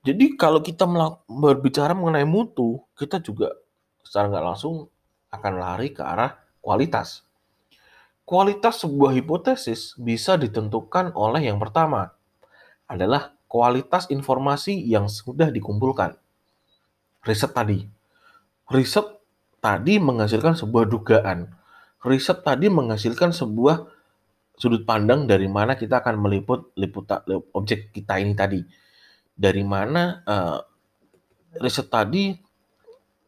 Jadi 0.06 0.38
kalau 0.38 0.62
kita 0.62 0.86
berbicara 1.28 1.92
mengenai 1.98 2.30
mutu, 2.30 2.80
kita 2.96 3.20
juga 3.20 3.52
secara 4.06 4.30
nggak 4.30 4.46
langsung 4.46 4.88
akan 5.34 5.54
lari 5.60 5.92
ke 5.92 6.02
arah 6.06 6.38
kualitas. 6.62 7.26
Kualitas 8.26 8.82
sebuah 8.82 9.14
hipotesis 9.14 9.94
bisa 10.02 10.34
ditentukan 10.40 11.14
oleh 11.14 11.46
yang 11.46 11.62
pertama 11.62 12.10
adalah 12.90 13.35
kualitas 13.56 14.12
informasi 14.12 14.76
yang 14.84 15.08
sudah 15.08 15.48
dikumpulkan. 15.48 16.20
Riset 17.24 17.56
tadi. 17.56 17.88
Riset 18.68 19.08
tadi 19.64 19.96
menghasilkan 19.96 20.60
sebuah 20.60 20.84
dugaan. 20.92 21.56
Riset 22.04 22.44
tadi 22.44 22.68
menghasilkan 22.68 23.32
sebuah 23.32 23.88
sudut 24.60 24.84
pandang 24.84 25.24
dari 25.24 25.48
mana 25.48 25.80
kita 25.80 26.04
akan 26.04 26.20
meliput 26.20 26.76
liput 26.76 27.08
objek 27.56 27.96
kita 27.96 28.20
ini 28.20 28.36
tadi. 28.36 28.60
Dari 29.40 29.64
mana 29.64 30.20
uh, 30.28 30.60
riset 31.56 31.88
tadi 31.88 32.36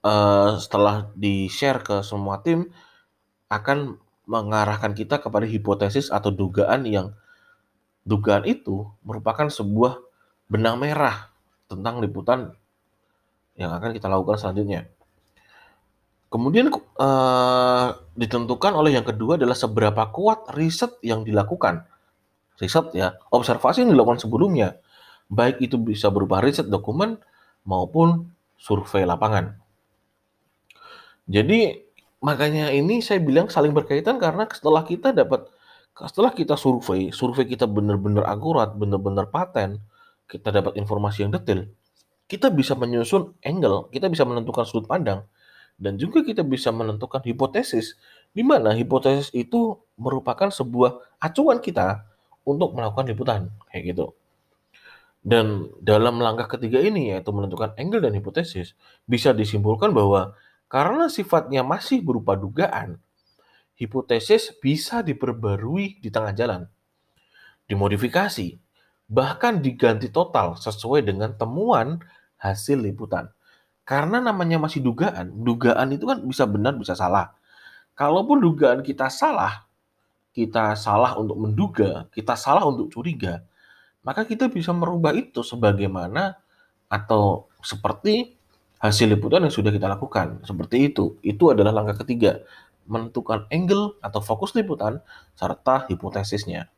uh, 0.04 0.60
setelah 0.60 1.08
di-share 1.16 1.88
ke 1.88 2.04
semua 2.04 2.44
tim 2.44 2.68
akan 3.48 3.96
mengarahkan 4.28 4.92
kita 4.92 5.24
kepada 5.24 5.48
hipotesis 5.48 6.12
atau 6.12 6.36
dugaan 6.36 6.84
yang 6.84 7.16
dugaan 8.04 8.44
itu 8.44 8.92
merupakan 9.08 9.48
sebuah 9.48 10.07
benang 10.48 10.80
merah 10.80 11.32
tentang 11.68 12.00
liputan 12.00 12.56
yang 13.60 13.76
akan 13.76 13.92
kita 13.92 14.08
lakukan 14.08 14.40
selanjutnya. 14.40 14.88
Kemudian 16.28 16.68
uh, 16.72 17.88
ditentukan 18.20 18.76
oleh 18.76 19.00
yang 19.00 19.08
kedua 19.08 19.40
adalah 19.40 19.56
seberapa 19.56 20.12
kuat 20.12 20.52
riset 20.56 21.00
yang 21.00 21.24
dilakukan. 21.24 21.88
Riset 22.60 22.92
ya, 22.92 23.16
observasi 23.32 23.88
yang 23.88 23.96
dilakukan 23.96 24.20
sebelumnya. 24.20 24.76
Baik 25.32 25.64
itu 25.64 25.80
bisa 25.80 26.12
berupa 26.12 26.44
riset 26.44 26.68
dokumen 26.68 27.20
maupun 27.64 28.28
survei 28.60 29.08
lapangan. 29.08 29.56
Jadi 31.28 31.80
makanya 32.24 32.72
ini 32.72 33.04
saya 33.04 33.20
bilang 33.24 33.52
saling 33.52 33.76
berkaitan 33.76 34.20
karena 34.20 34.48
setelah 34.52 34.84
kita 34.84 35.12
dapat 35.12 35.48
setelah 35.98 36.32
kita 36.32 36.54
survei, 36.60 37.10
survei 37.10 37.48
kita 37.50 37.66
benar-benar 37.66 38.28
akurat, 38.30 38.70
benar-benar 38.76 39.32
paten, 39.34 39.82
kita 40.28 40.52
dapat 40.52 40.76
informasi 40.76 41.26
yang 41.26 41.32
detail, 41.32 41.66
kita 42.28 42.52
bisa 42.52 42.76
menyusun 42.76 43.34
angle, 43.42 43.88
kita 43.90 44.12
bisa 44.12 44.28
menentukan 44.28 44.68
sudut 44.68 44.86
pandang, 44.86 45.24
dan 45.80 45.96
juga 45.96 46.22
kita 46.22 46.44
bisa 46.44 46.70
menentukan 46.76 47.24
hipotesis, 47.24 47.96
di 48.36 48.44
mana 48.44 48.76
hipotesis 48.76 49.32
itu 49.32 49.80
merupakan 49.96 50.52
sebuah 50.52 51.18
acuan 51.24 51.64
kita 51.64 52.04
untuk 52.44 52.76
melakukan 52.76 53.08
liputan, 53.08 53.42
kayak 53.72 53.96
gitu. 53.96 54.06
Dan 55.24 55.72
dalam 55.80 56.20
langkah 56.20 56.48
ketiga 56.60 56.80
ini, 56.84 57.16
yaitu 57.16 57.32
menentukan 57.32 57.76
angle 57.80 58.04
dan 58.04 58.16
hipotesis, 58.16 58.76
bisa 59.08 59.32
disimpulkan 59.32 59.92
bahwa 59.96 60.36
karena 60.68 61.08
sifatnya 61.08 61.64
masih 61.64 62.04
berupa 62.04 62.36
dugaan, 62.36 63.00
hipotesis 63.80 64.52
bisa 64.60 65.00
diperbarui 65.00 66.04
di 66.04 66.10
tengah 66.12 66.36
jalan, 66.36 66.62
dimodifikasi, 67.72 68.67
bahkan 69.08 69.64
diganti 69.64 70.12
total 70.12 70.60
sesuai 70.60 71.08
dengan 71.08 71.34
temuan 71.36 72.04
hasil 72.38 72.80
liputan. 72.84 73.32
Karena 73.88 74.20
namanya 74.20 74.60
masih 74.60 74.84
dugaan, 74.84 75.32
dugaan 75.48 75.96
itu 75.96 76.04
kan 76.04 76.20
bisa 76.28 76.44
benar 76.44 76.76
bisa 76.76 76.92
salah. 76.92 77.32
Kalaupun 77.96 78.44
dugaan 78.44 78.84
kita 78.84 79.08
salah, 79.08 79.64
kita 80.36 80.76
salah 80.76 81.16
untuk 81.16 81.40
menduga, 81.40 82.06
kita 82.12 82.36
salah 82.36 82.68
untuk 82.68 82.92
curiga, 82.92 83.48
maka 84.04 84.28
kita 84.28 84.52
bisa 84.52 84.76
merubah 84.76 85.16
itu 85.16 85.40
sebagaimana 85.42 86.36
atau 86.92 87.48
seperti 87.64 88.38
hasil 88.78 89.10
liputan 89.10 89.44
yang 89.44 89.56
sudah 89.56 89.74
kita 89.74 89.90
lakukan. 89.90 90.44
Seperti 90.46 90.92
itu. 90.94 91.18
Itu 91.26 91.52
adalah 91.52 91.74
langkah 91.74 92.06
ketiga. 92.06 92.44
Menentukan 92.88 93.50
angle 93.52 94.00
atau 94.00 94.24
fokus 94.24 94.56
liputan 94.56 95.04
serta 95.36 95.90
hipotesisnya. 95.92 96.72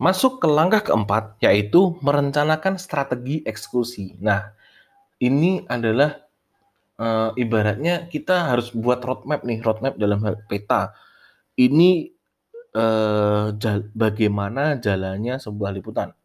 Masuk 0.00 0.40
ke 0.40 0.48
langkah 0.48 0.80
keempat, 0.80 1.36
yaitu 1.44 2.00
merencanakan 2.00 2.80
strategi 2.80 3.44
eksekusi. 3.44 4.16
Nah, 4.16 4.56
ini 5.20 5.60
adalah 5.68 6.24
uh, 6.96 7.36
ibaratnya 7.36 8.08
kita 8.08 8.48
harus 8.48 8.72
buat 8.72 9.04
roadmap 9.04 9.44
nih, 9.44 9.60
roadmap 9.60 10.00
dalam 10.00 10.24
hal 10.24 10.40
peta. 10.48 10.96
Ini 11.52 12.08
uh, 12.72 13.52
jal 13.60 13.92
bagaimana 13.92 14.80
jalannya 14.80 15.36
sebuah 15.36 15.70
liputan. 15.76 16.16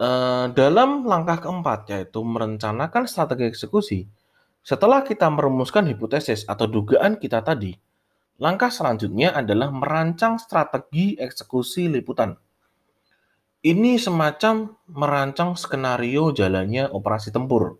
Uh, 0.00 0.48
dalam 0.56 1.04
langkah 1.04 1.38
keempat, 1.44 1.92
yaitu 1.92 2.24
merencanakan 2.24 3.04
strategi 3.04 3.44
eksekusi, 3.44 4.00
setelah 4.64 5.04
kita 5.04 5.28
merumuskan 5.28 5.84
hipotesis 5.84 6.48
atau 6.48 6.64
dugaan 6.64 7.20
kita 7.20 7.44
tadi, 7.44 7.76
Langkah 8.42 8.66
selanjutnya 8.66 9.30
adalah 9.30 9.70
merancang 9.70 10.42
strategi 10.42 11.14
eksekusi 11.14 11.86
liputan. 11.86 12.34
Ini 13.62 13.94
semacam 13.94 14.74
merancang 14.90 15.54
skenario 15.54 16.34
jalannya 16.34 16.90
operasi 16.90 17.30
tempur. 17.30 17.78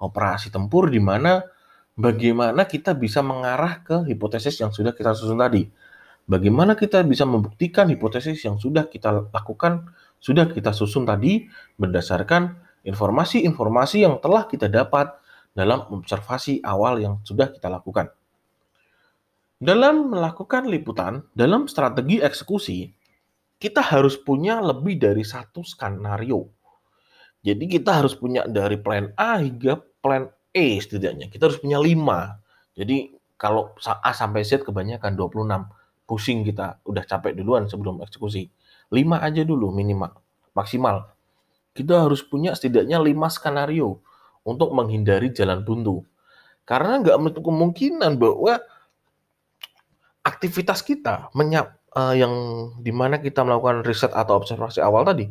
Operasi 0.00 0.48
tempur 0.48 0.88
di 0.88 0.96
mana 0.96 1.44
bagaimana 1.92 2.64
kita 2.64 2.96
bisa 2.96 3.20
mengarah 3.20 3.84
ke 3.84 4.08
hipotesis 4.08 4.56
yang 4.64 4.72
sudah 4.72 4.96
kita 4.96 5.12
susun 5.12 5.44
tadi. 5.44 5.68
Bagaimana 6.24 6.72
kita 6.72 7.04
bisa 7.04 7.28
membuktikan 7.28 7.92
hipotesis 7.92 8.40
yang 8.48 8.56
sudah 8.56 8.88
kita 8.88 9.28
lakukan, 9.28 9.92
sudah 10.24 10.48
kita 10.56 10.72
susun 10.72 11.04
tadi 11.04 11.52
berdasarkan 11.76 12.56
informasi-informasi 12.88 14.08
yang 14.08 14.18
telah 14.24 14.48
kita 14.48 14.72
dapat 14.72 15.12
dalam 15.52 15.84
observasi 15.92 16.64
awal 16.64 16.96
yang 16.96 17.20
sudah 17.28 17.52
kita 17.52 17.68
lakukan. 17.68 18.08
Dalam 19.56 20.12
melakukan 20.12 20.68
liputan, 20.68 21.24
dalam 21.32 21.64
strategi 21.64 22.20
eksekusi, 22.20 22.92
kita 23.56 23.80
harus 23.80 24.20
punya 24.20 24.60
lebih 24.60 25.00
dari 25.00 25.24
satu 25.24 25.64
skenario. 25.64 26.44
Jadi 27.40 27.64
kita 27.64 28.04
harus 28.04 28.12
punya 28.12 28.44
dari 28.44 28.76
plan 28.76 29.16
A 29.16 29.40
hingga 29.40 29.80
plan 30.04 30.28
E 30.52 30.76
setidaknya. 30.76 31.32
Kita 31.32 31.48
harus 31.48 31.56
punya 31.56 31.80
5. 31.80 32.36
Jadi 32.76 33.16
kalau 33.40 33.72
A 33.80 34.12
sampai 34.12 34.44
Z 34.44 34.60
kebanyakan 34.60 35.16
26. 35.16 35.72
Pusing 36.06 36.46
kita, 36.46 36.78
udah 36.86 37.02
capek 37.02 37.34
duluan 37.34 37.64
sebelum 37.66 38.04
eksekusi. 38.04 38.46
5 38.92 39.24
aja 39.24 39.42
dulu 39.42 39.72
minimal, 39.72 40.14
maksimal. 40.52 41.10
Kita 41.72 42.06
harus 42.06 42.22
punya 42.22 42.52
setidaknya 42.52 43.00
5 43.00 43.32
skenario 43.32 44.04
untuk 44.44 44.70
menghindari 44.76 45.32
jalan 45.32 45.64
buntu. 45.64 46.04
Karena 46.68 47.00
nggak 47.02 47.16
menutup 47.18 47.42
kemungkinan 47.42 48.20
bahwa 48.20 48.60
aktivitas 50.26 50.82
kita 50.82 51.30
menyap 51.38 51.78
uh, 51.94 52.10
yang 52.10 52.34
di 52.82 52.90
mana 52.90 53.22
kita 53.22 53.46
melakukan 53.46 53.86
riset 53.86 54.10
atau 54.10 54.34
observasi 54.42 54.82
awal 54.82 55.06
tadi 55.06 55.30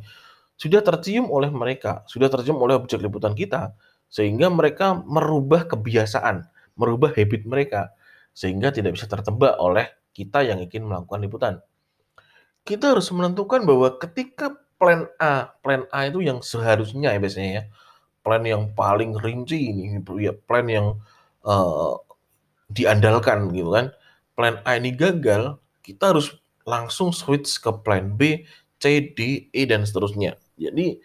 sudah 0.55 0.79
tercium 0.79 1.27
oleh 1.27 1.51
mereka, 1.51 2.07
sudah 2.07 2.31
tercium 2.31 2.55
oleh 2.63 2.79
objek 2.79 3.03
liputan 3.03 3.35
kita, 3.35 3.75
sehingga 4.07 4.47
mereka 4.47 4.95
merubah 5.03 5.67
kebiasaan, 5.67 6.47
merubah 6.79 7.11
habit 7.11 7.43
mereka, 7.43 7.91
sehingga 8.31 8.71
tidak 8.71 8.95
bisa 8.95 9.03
tertebak 9.03 9.59
oleh 9.59 9.91
kita 10.15 10.47
yang 10.47 10.63
ingin 10.63 10.87
melakukan 10.87 11.19
liputan. 11.19 11.53
Kita 12.63 12.95
harus 12.95 13.11
menentukan 13.11 13.67
bahwa 13.67 13.99
ketika 13.99 14.55
plan 14.79 15.11
A, 15.19 15.51
plan 15.59 15.83
A 15.91 16.07
itu 16.07 16.23
yang 16.23 16.39
seharusnya 16.39 17.11
ya 17.11 17.19
biasanya 17.19 17.51
ya, 17.51 17.63
plan 18.23 18.41
yang 18.47 18.71
paling 18.71 19.11
rinci 19.19 19.59
ini, 19.59 19.99
ya 20.23 20.31
plan 20.31 20.65
yang 20.71 21.03
uh, 21.43 21.99
diandalkan 22.71 23.51
gitu 23.51 23.75
kan 23.75 23.91
plan 24.35 24.61
A 24.67 24.77
ini 24.77 24.91
gagal, 24.91 25.57
kita 25.81 26.11
harus 26.11 26.35
langsung 26.67 27.15
switch 27.15 27.57
ke 27.63 27.71
plan 27.81 28.13
B, 28.13 28.43
C, 28.77 29.15
D, 29.15 29.47
E, 29.49 29.61
dan 29.65 29.87
seterusnya. 29.87 30.35
Jadi 30.59 30.99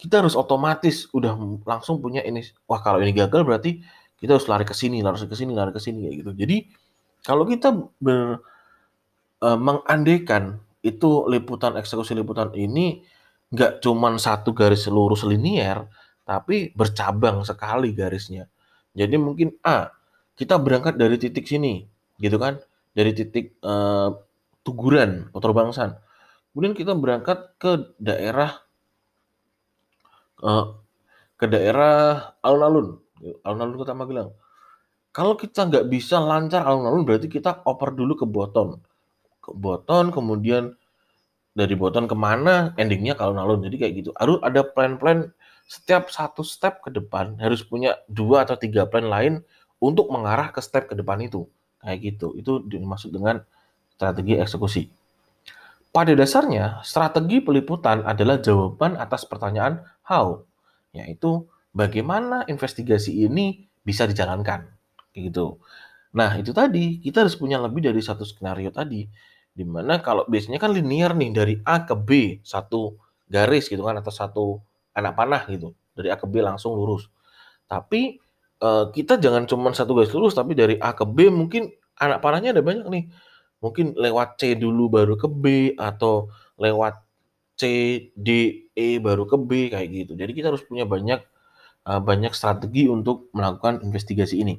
kita 0.00 0.24
harus 0.24 0.32
otomatis 0.32 1.06
udah 1.12 1.36
langsung 1.68 2.00
punya 2.00 2.24
ini. 2.24 2.40
Wah 2.64 2.80
kalau 2.80 3.04
ini 3.04 3.12
gagal 3.12 3.44
berarti 3.44 3.84
kita 4.16 4.40
harus 4.40 4.48
lari 4.48 4.64
ke 4.64 4.72
sini, 4.72 5.04
lari 5.04 5.20
ke 5.20 5.36
sini, 5.36 5.52
lari 5.52 5.72
ke 5.76 5.80
sini 5.80 6.08
kayak 6.08 6.16
gitu. 6.24 6.32
Jadi 6.32 6.56
kalau 7.20 7.44
kita 7.44 7.68
ber, 8.00 8.40
uh, 9.44 9.58
mengandaikan 9.60 10.56
itu 10.80 11.28
liputan 11.28 11.76
eksekusi 11.76 12.16
liputan 12.16 12.48
ini 12.56 13.04
nggak 13.52 13.84
cuma 13.84 14.08
satu 14.16 14.56
garis 14.56 14.88
lurus 14.88 15.26
linier, 15.28 15.84
tapi 16.24 16.72
bercabang 16.72 17.44
sekali 17.44 17.92
garisnya. 17.92 18.48
Jadi 18.96 19.20
mungkin 19.20 19.52
A, 19.60 19.92
kita 20.38 20.56
berangkat 20.56 20.96
dari 20.96 21.20
titik 21.20 21.44
sini, 21.44 21.84
gitu 22.16 22.40
kan? 22.40 22.56
Dari 22.94 23.10
titik 23.14 23.58
uh, 23.62 24.14
Tuguran 24.60 25.32
atau 25.32 25.56
Bangsan. 25.56 25.96
Kemudian 26.52 26.74
kita 26.76 26.92
berangkat 26.92 27.56
ke 27.56 27.96
daerah 27.96 28.60
uh, 30.44 30.76
ke 31.40 31.46
daerah 31.48 32.36
alun-alun, 32.44 33.00
alun-alun 33.46 33.76
Kota 33.80 33.96
Magelang. 33.96 34.30
Kalau 35.10 35.34
kita 35.34 35.66
nggak 35.66 35.88
bisa 35.88 36.20
lancar 36.20 36.62
alun-alun, 36.66 37.02
berarti 37.02 37.26
kita 37.26 37.64
oper 37.64 37.96
dulu 37.96 38.14
ke 38.14 38.26
Boton. 38.28 38.78
Ke 39.40 39.50
Boton, 39.56 40.12
kemudian 40.12 40.76
dari 41.56 41.74
Boton 41.74 42.06
ke 42.06 42.14
mana, 42.14 42.76
endingnya 42.76 43.16
ke 43.16 43.22
alun-alun. 43.24 43.64
Jadi 43.64 43.76
kayak 43.80 43.92
gitu. 44.04 44.10
Harus 44.20 44.38
ada 44.44 44.62
plan-plan 44.62 45.32
setiap 45.70 46.10
satu 46.10 46.42
step 46.42 46.82
ke 46.82 46.90
depan 46.90 47.38
harus 47.38 47.62
punya 47.62 47.94
dua 48.10 48.42
atau 48.42 48.58
tiga 48.58 48.90
plan 48.90 49.06
lain 49.06 49.38
untuk 49.78 50.10
mengarah 50.10 50.50
ke 50.50 50.58
step 50.58 50.90
ke 50.90 50.98
depan 50.98 51.22
itu. 51.22 51.46
Kayak 51.80 51.98
gitu. 52.04 52.36
Itu 52.36 52.52
dimaksud 52.64 53.10
dengan 53.12 53.40
strategi 53.96 54.36
eksekusi. 54.36 54.82
Pada 55.90 56.14
dasarnya, 56.14 56.78
strategi 56.86 57.42
peliputan 57.42 58.06
adalah 58.06 58.38
jawaban 58.38 58.94
atas 58.94 59.26
pertanyaan 59.26 59.82
how, 60.06 60.38
yaitu 60.94 61.50
bagaimana 61.74 62.46
investigasi 62.46 63.26
ini 63.26 63.66
bisa 63.82 64.06
dijalankan. 64.06 64.70
Gitu. 65.10 65.58
Nah, 66.14 66.38
itu 66.38 66.54
tadi 66.54 67.02
kita 67.02 67.26
harus 67.26 67.34
punya 67.34 67.58
lebih 67.58 67.82
dari 67.82 67.98
satu 67.98 68.22
skenario 68.22 68.70
tadi. 68.70 69.02
Di 69.50 69.66
mana 69.66 69.98
kalau 69.98 70.22
biasanya 70.30 70.62
kan 70.62 70.70
linear 70.70 71.10
nih 71.10 71.30
dari 71.34 71.54
A 71.66 71.82
ke 71.82 71.98
B 71.98 72.38
satu 72.46 72.94
garis 73.26 73.66
gitu 73.66 73.82
kan 73.82 73.98
atau 73.98 74.14
satu 74.14 74.44
anak 74.94 75.18
panah 75.18 75.42
gitu. 75.50 75.74
Dari 75.94 76.06
A 76.10 76.16
ke 76.18 76.26
B 76.30 76.38
langsung 76.38 76.78
lurus. 76.78 77.10
Tapi 77.66 78.18
uh, 78.60 78.84
kita 78.92 79.16
jangan 79.18 79.48
cuma 79.48 79.72
satu 79.72 79.96
garis 79.96 80.12
lurus 80.12 80.36
tapi 80.36 80.52
dari 80.54 80.76
A 80.78 80.92
ke 80.92 81.04
B 81.08 81.32
mungkin 81.32 81.72
anak 82.00 82.20
panahnya 82.24 82.56
ada 82.56 82.62
banyak 82.64 82.86
nih. 82.88 83.04
Mungkin 83.60 83.92
lewat 83.92 84.40
C 84.40 84.56
dulu 84.56 84.88
baru 84.88 85.20
ke 85.20 85.28
B 85.28 85.76
atau 85.76 86.32
lewat 86.56 86.96
C, 87.60 87.64
D, 88.16 88.28
E 88.72 88.96
baru 88.96 89.28
ke 89.28 89.36
B 89.36 89.68
kayak 89.68 89.88
gitu. 89.92 90.12
Jadi 90.16 90.32
kita 90.32 90.48
harus 90.48 90.64
punya 90.64 90.88
banyak 90.88 91.20
uh, 91.84 92.00
banyak 92.00 92.32
strategi 92.32 92.88
untuk 92.88 93.28
melakukan 93.36 93.84
investigasi 93.84 94.40
ini. 94.40 94.56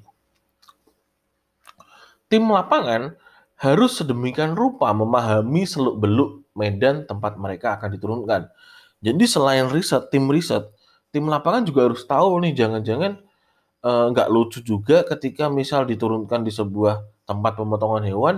Tim 2.29 2.45
lapangan 2.45 3.17
harus 3.57 3.97
sedemikian 3.97 4.53
rupa 4.53 4.93
memahami 4.93 5.65
seluk-beluk 5.65 6.45
medan 6.53 7.09
tempat 7.09 7.41
mereka 7.41 7.77
akan 7.81 7.89
diturunkan. 7.97 8.53
Jadi 9.01 9.25
selain 9.25 9.65
riset, 9.73 10.13
tim 10.13 10.29
riset, 10.29 10.69
tim 11.09 11.25
lapangan 11.25 11.65
juga 11.65 11.89
harus 11.89 12.05
tahu 12.05 12.37
nih 12.45 12.53
jangan-jangan 12.53 13.17
Eh, 13.81 14.05
nggak 14.13 14.29
lucu 14.29 14.59
juga 14.61 15.01
ketika 15.01 15.49
misal 15.49 15.89
diturunkan 15.89 16.45
di 16.45 16.53
sebuah 16.53 17.01
tempat 17.25 17.57
pemotongan 17.57 18.05
hewan 18.05 18.35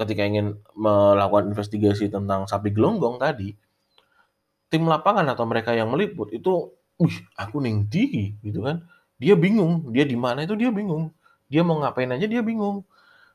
ketika 0.00 0.22
ingin 0.30 0.46
melakukan 0.76 1.52
investigasi 1.52 2.10
tentang 2.12 2.44
sapi 2.50 2.68
gelonggong 2.76 3.16
tadi, 3.24 3.54
tim 4.68 4.84
lapangan 4.84 5.26
atau 5.32 5.44
mereka 5.46 5.72
yang 5.72 5.88
meliput 5.92 6.28
itu, 6.34 6.72
wih 6.98 7.16
aku 7.38 7.62
ning 7.62 7.86
di 7.88 8.34
gitu 8.42 8.66
kan, 8.66 8.82
dia 9.22 9.34
bingung, 9.38 9.88
dia 9.94 10.04
di 10.04 10.16
mana 10.18 10.42
itu 10.46 10.54
dia 10.58 10.70
bingung, 10.74 11.14
dia 11.48 11.62
mau 11.62 11.78
ngapain 11.80 12.10
aja 12.10 12.26
dia 12.26 12.42
bingung. 12.42 12.82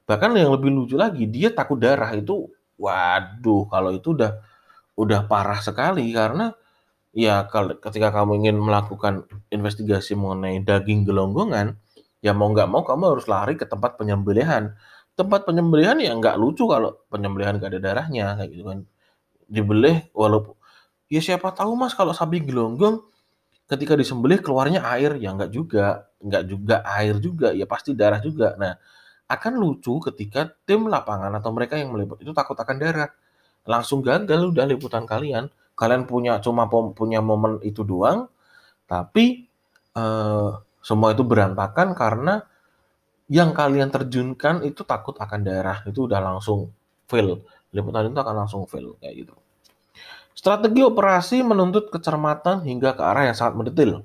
Bahkan 0.10 0.36
yang 0.38 0.52
lebih 0.56 0.72
lucu 0.74 0.96
lagi, 1.00 1.26
dia 1.30 1.50
takut 1.54 1.80
darah 1.80 2.12
itu, 2.16 2.50
waduh 2.80 3.66
kalau 3.72 3.92
itu 3.96 4.16
udah 4.18 4.40
udah 5.00 5.22
parah 5.32 5.62
sekali 5.64 6.10
karena 6.14 6.54
Ya, 7.20 7.36
kalau 7.52 7.76
ketika 7.86 8.16
kamu 8.16 8.32
ingin 8.46 8.56
melakukan 8.68 9.28
investigasi 9.52 10.16
mengenai 10.16 10.64
daging 10.64 11.04
gelonggongan, 11.04 11.76
ya 12.24 12.32
mau 12.32 12.48
nggak 12.54 12.70
mau 12.72 12.82
kamu 12.88 13.04
harus 13.18 13.26
lari 13.28 13.54
ke 13.60 13.66
tempat 13.68 14.00
penyembelihan. 14.00 14.64
Tempat 15.20 15.44
penyembelihan 15.44 16.00
ya 16.00 16.16
nggak 16.16 16.40
lucu 16.40 16.64
kalau 16.74 16.96
penyembelihan 17.12 17.60
nggak 17.60 17.76
ada 17.76 17.82
darahnya, 17.84 18.26
kayak 18.40 18.50
gitu 18.56 18.64
kan. 18.72 18.80
Dibelih 19.50 19.98
walaupun 20.16 20.56
ya 21.12 21.22
siapa 21.24 21.50
tahu 21.56 21.74
Mas 21.80 21.94
kalau 21.98 22.14
sapi 22.16 22.40
gelonggong 22.44 23.04
ketika 23.72 23.94
disembelih 24.00 24.40
keluarnya 24.46 24.82
air, 24.96 25.18
ya 25.20 25.32
nggak 25.36 25.52
juga, 25.54 26.10
nggak 26.24 26.44
juga 26.50 26.76
air 26.88 27.16
juga, 27.22 27.52
ya 27.56 27.66
pasti 27.70 27.94
darah 27.98 28.22
juga. 28.24 28.56
Nah, 28.62 28.74
akan 29.30 29.54
lucu 29.62 30.00
ketika 30.12 30.50
tim 30.68 30.88
lapangan 30.90 31.32
atau 31.38 31.52
mereka 31.56 31.76
yang 31.80 31.92
meliput 31.94 32.22
itu 32.24 32.32
takut 32.34 32.58
akan 32.58 32.78
darah. 32.82 33.10
Langsung 33.68 34.02
gagal 34.06 34.52
udah 34.56 34.66
liputan 34.70 35.06
kalian 35.10 35.48
kalian 35.80 36.04
punya 36.04 36.44
cuma 36.44 36.68
punya 36.68 37.24
momen 37.24 37.64
itu 37.64 37.88
doang, 37.88 38.28
tapi 38.84 39.48
uh, 39.96 40.60
semua 40.84 41.16
itu 41.16 41.24
berantakan 41.24 41.96
karena 41.96 42.44
yang 43.32 43.56
kalian 43.56 43.88
terjunkan 43.88 44.68
itu 44.68 44.84
takut 44.84 45.16
akan 45.16 45.40
daerah 45.40 45.86
itu 45.88 46.04
udah 46.04 46.20
langsung 46.20 46.76
fail, 47.08 47.40
liputan 47.72 48.12
itu 48.12 48.20
akan 48.20 48.36
langsung 48.44 48.68
fail 48.68 49.00
kayak 49.00 49.24
gitu. 49.24 49.34
Strategi 50.36 50.84
operasi 50.84 51.44
menuntut 51.44 51.92
kecermatan 51.92 52.64
hingga 52.68 52.96
ke 52.96 53.04
arah 53.04 53.32
yang 53.32 53.38
sangat 53.38 53.60
mendetail. 53.60 54.04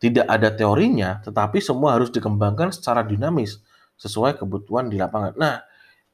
Tidak 0.00 0.24
ada 0.24 0.48
teorinya, 0.54 1.20
tetapi 1.20 1.60
semua 1.60 1.98
harus 1.98 2.08
dikembangkan 2.08 2.72
secara 2.72 3.04
dinamis 3.04 3.60
sesuai 4.00 4.40
kebutuhan 4.40 4.88
di 4.88 4.96
lapangan. 4.96 5.36
Nah, 5.36 5.60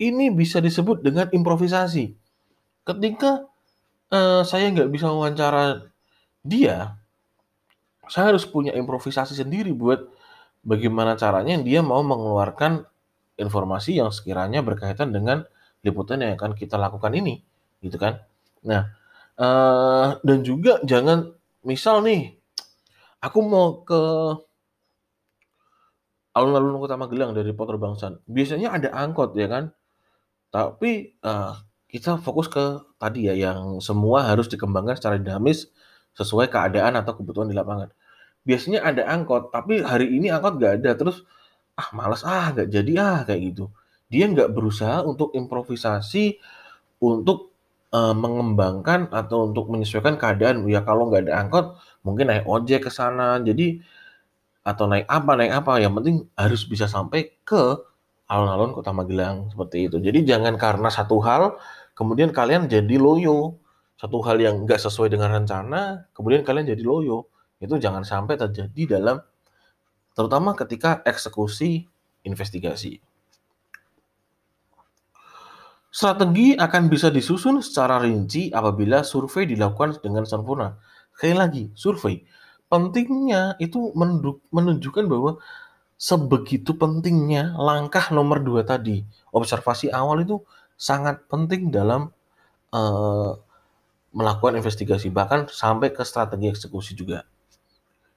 ini 0.03 0.33
bisa 0.35 0.59
disebut 0.59 1.07
dengan 1.07 1.31
improvisasi. 1.31 2.17
Ketika 2.83 3.47
uh, 4.13 4.43
saya 4.43 4.71
nggak 4.73 4.91
bisa 4.91 5.09
wawancara 5.09 5.89
dia, 6.47 6.99
saya 8.07 8.35
harus 8.35 8.47
punya 8.47 8.75
improvisasi 8.75 9.35
sendiri 9.35 9.75
buat 9.75 10.07
bagaimana 10.63 11.19
caranya 11.19 11.59
dia 11.63 11.83
mau 11.83 12.03
mengeluarkan 12.03 12.87
informasi 13.39 13.99
yang 13.99 14.11
sekiranya 14.15 14.63
berkaitan 14.63 15.11
dengan 15.11 15.47
liputan 15.83 16.23
yang 16.23 16.35
akan 16.39 16.55
kita 16.55 16.79
lakukan 16.79 17.13
ini, 17.15 17.43
gitu 17.83 17.99
kan? 17.99 18.23
Nah, 18.67 18.91
uh, 19.39 20.19
dan 20.23 20.43
juga 20.43 20.83
jangan 20.83 21.35
misal 21.67 22.03
nih 22.03 22.37
Aku 23.27 23.43
mau 23.43 23.83
ke 23.83 24.01
alun-alun 26.37 26.79
Kota 26.79 27.01
Magelang 27.01 27.33
dari 27.33 27.51
Potor 27.57 27.81
Bangsan. 27.81 28.21
Biasanya 28.29 28.77
ada 28.77 28.89
angkot 28.93 29.35
ya 29.35 29.49
kan, 29.49 29.73
tapi 30.53 31.17
uh, 31.25 31.57
kita 31.87 32.19
fokus 32.19 32.51
ke 32.51 32.83
tadi 32.99 33.31
ya 33.31 33.35
yang 33.37 33.79
semua 33.79 34.27
harus 34.27 34.51
dikembangkan 34.51 34.99
secara 34.99 35.17
dinamis 35.23 35.71
sesuai 36.19 36.51
keadaan 36.51 36.99
atau 36.99 37.15
kebutuhan 37.19 37.49
di 37.51 37.57
lapangan. 37.57 37.93
Biasanya 38.47 38.83
ada 38.87 39.03
angkot, 39.11 39.51
tapi 39.51 39.83
hari 39.83 40.11
ini 40.17 40.31
angkot 40.31 40.59
nggak 40.59 40.83
ada, 40.83 40.91
terus 40.99 41.27
ah 41.79 41.89
malas 41.93 42.23
ah 42.25 42.55
nggak 42.55 42.69
jadi 42.73 42.93
ah 42.99 43.19
kayak 43.27 43.41
gitu. 43.55 43.65
Dia 44.11 44.31
nggak 44.31 44.55
berusaha 44.55 45.03
untuk 45.03 45.35
improvisasi 45.35 46.39
untuk 47.03 47.53
uh, 47.93 48.15
mengembangkan 48.17 49.11
atau 49.11 49.51
untuk 49.51 49.71
menyesuaikan 49.71 50.17
keadaan. 50.19 50.65
Ya 50.71 50.83
kalau 50.87 51.11
nggak 51.11 51.29
ada 51.31 51.35
angkot, 51.43 51.67
mungkin 52.07 52.31
naik 52.31 52.47
ojek 52.47 52.87
ke 52.87 52.91
sana. 52.91 53.39
Jadi 53.43 53.83
atau 54.67 54.91
naik 54.91 55.07
apa 55.07 55.33
naik 55.39 55.53
apa, 55.63 55.73
yang 55.79 55.95
penting 55.99 56.27
harus 56.35 56.67
bisa 56.67 56.87
sampai 56.91 57.35
ke 57.47 57.79
alun-alun 58.27 58.75
Kota 58.75 58.91
Magelang 58.91 59.51
seperti 59.51 59.91
itu. 59.91 59.97
Jadi 60.03 60.27
jangan 60.27 60.59
karena 60.59 60.91
satu 60.91 61.23
hal 61.23 61.57
kemudian 61.95 62.31
kalian 62.35 62.67
jadi 62.67 62.99
loyo. 62.99 63.59
Satu 63.97 64.21
hal 64.21 64.37
yang 64.37 64.69
nggak 64.69 64.77
sesuai 64.77 65.09
dengan 65.09 65.33
rencana, 65.33 66.13
kemudian 66.13 66.45
kalian 66.45 66.69
jadi 66.69 66.85
loyo. 66.85 67.33
Itu 67.57 67.81
jangan 67.81 68.05
sampai 68.05 68.37
terjadi 68.37 69.01
dalam 69.01 69.25
terutama 70.13 70.53
ketika 70.53 71.01
eksekusi 71.01 71.89
investigasi. 72.29 73.01
Strategi 75.89 76.53
akan 76.53 76.93
bisa 76.93 77.09
disusun 77.09 77.65
secara 77.65 77.97
rinci 77.97 78.53
apabila 78.53 79.01
survei 79.01 79.49
dilakukan 79.49 79.97
dengan 80.05 80.29
sempurna. 80.29 80.77
Sekali 81.17 81.33
lagi, 81.33 81.65
survei. 81.73 82.21
Pentingnya 82.69 83.57
itu 83.57 83.97
menunjukkan 84.53 85.09
bahwa 85.09 85.41
sebegitu 85.97 86.77
pentingnya 86.77 87.57
langkah 87.57 88.13
nomor 88.13 88.45
dua 88.45 88.63
tadi. 88.63 89.03
Observasi 89.33 89.89
awal 89.93 90.25
itu 90.25 90.41
sangat 90.77 91.25
penting 91.27 91.73
dalam 91.73 92.13
uh, 92.73 93.33
melakukan 94.13 94.57
investigasi, 94.61 95.13
bahkan 95.13 95.49
sampai 95.49 95.93
ke 95.93 96.05
strategi 96.05 96.49
eksekusi 96.53 96.93
juga. 96.97 97.25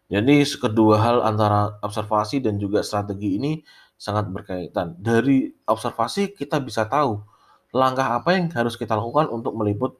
Jadi 0.09 0.41
kedua 0.57 0.95
hal 0.99 1.17
antara 1.21 1.79
observasi 1.83 2.43
dan 2.43 2.57
juga 2.57 2.81
strategi 2.81 3.37
ini 3.37 3.61
sangat 3.99 4.31
berkaitan. 4.31 4.95
Dari 4.97 5.51
observasi 5.67 6.33
kita 6.33 6.57
bisa 6.63 6.87
tahu 6.87 7.21
langkah 7.75 8.17
apa 8.17 8.33
yang 8.33 8.49
harus 8.49 8.73
kita 8.73 8.97
lakukan 8.97 9.29
untuk 9.29 9.53
meliput 9.53 9.99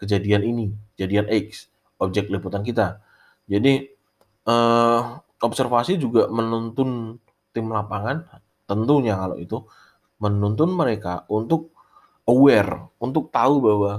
kejadian 0.00 0.42
ini, 0.48 0.66
kejadian 0.96 1.28
X, 1.28 1.68
objek 2.00 2.32
liputan 2.32 2.64
kita. 2.64 3.04
Jadi 3.44 3.90
eh, 4.48 5.00
observasi 5.40 5.98
juga 5.98 6.30
menuntun 6.30 7.18
tim 7.54 7.66
lapangan, 7.70 8.26
tentunya 8.66 9.14
kalau 9.18 9.36
itu 9.38 9.62
menuntun 10.18 10.70
mereka 10.74 11.26
untuk 11.30 11.74
aware, 12.26 12.90
untuk 13.02 13.28
tahu 13.28 13.60
bahwa 13.60 13.92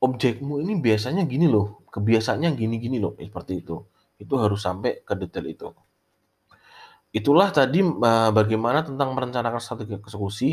objekmu 0.00 0.62
ini 0.62 0.78
biasanya 0.78 1.26
gini 1.26 1.48
loh, 1.48 1.84
kebiasaannya 1.90 2.54
gini-gini 2.54 3.00
loh, 3.00 3.16
seperti 3.16 3.64
itu. 3.64 3.76
Itu 4.16 4.40
harus 4.40 4.64
sampai 4.64 5.04
ke 5.04 5.12
detail 5.18 5.46
itu. 5.48 5.68
Itulah 7.12 7.48
tadi 7.48 7.80
uh, 7.80 8.30
bagaimana 8.32 8.84
tentang 8.84 9.16
merencanakan 9.16 9.60
strategi 9.60 9.96
eksekusi 9.96 10.48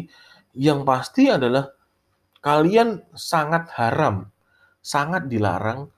yang 0.55 0.87
pasti 0.87 1.27
adalah 1.27 1.67
kalian 2.39 3.03
sangat 3.11 3.67
haram, 3.75 4.31
sangat 4.79 5.27
dilarang 5.27 5.91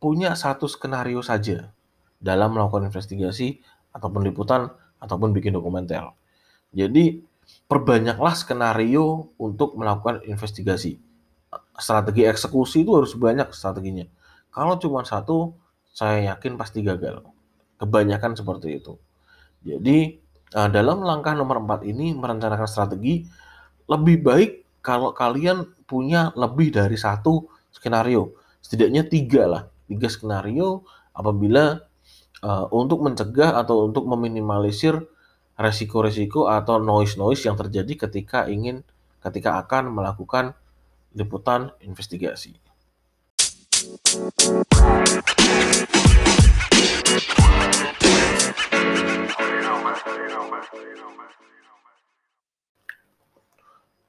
punya 0.00 0.32
satu 0.36 0.68
skenario 0.68 1.20
saja 1.20 1.75
dalam 2.20 2.56
melakukan 2.56 2.88
investigasi 2.88 3.60
ataupun 3.92 4.24
liputan 4.24 4.68
ataupun 5.00 5.32
bikin 5.32 5.56
dokumenter. 5.56 6.12
Jadi 6.72 7.22
perbanyaklah 7.70 8.34
skenario 8.34 9.32
untuk 9.38 9.76
melakukan 9.78 10.24
investigasi. 10.26 10.98
Strategi 11.76 12.24
eksekusi 12.24 12.82
itu 12.84 12.92
harus 12.96 13.12
banyak 13.16 13.52
strateginya. 13.52 14.08
Kalau 14.52 14.80
cuma 14.80 15.04
satu, 15.04 15.52
saya 15.92 16.32
yakin 16.32 16.56
pasti 16.56 16.80
gagal. 16.80 17.24
Kebanyakan 17.76 18.36
seperti 18.36 18.80
itu. 18.80 18.96
Jadi 19.64 20.16
eh, 20.52 20.68
dalam 20.72 21.04
langkah 21.04 21.36
nomor 21.36 21.60
4 21.60 21.84
ini 21.88 22.16
merencanakan 22.16 22.68
strategi 22.68 23.24
lebih 23.86 24.16
baik 24.24 24.50
kalau 24.80 25.10
kalian 25.12 25.66
punya 25.86 26.30
lebih 26.38 26.70
dari 26.70 26.94
satu 26.94 27.46
skenario, 27.74 28.38
setidaknya 28.62 29.06
tiga 29.06 29.42
lah, 29.46 29.62
tiga 29.90 30.06
skenario 30.06 30.86
apabila 31.10 31.82
uh, 32.42 32.66
untuk 32.74 33.00
mencegah 33.04 33.56
atau 33.56 33.86
untuk 33.86 34.04
meminimalisir 34.04 34.98
resiko-resiko 35.56 36.52
atau 36.52 36.76
noise-noise 36.76 37.48
yang 37.48 37.56
terjadi 37.56 38.08
ketika 38.08 38.44
ingin 38.50 38.84
ketika 39.24 39.56
akan 39.64 39.88
melakukan 39.90 40.52
liputan 41.16 41.72
investigasi. 41.80 42.60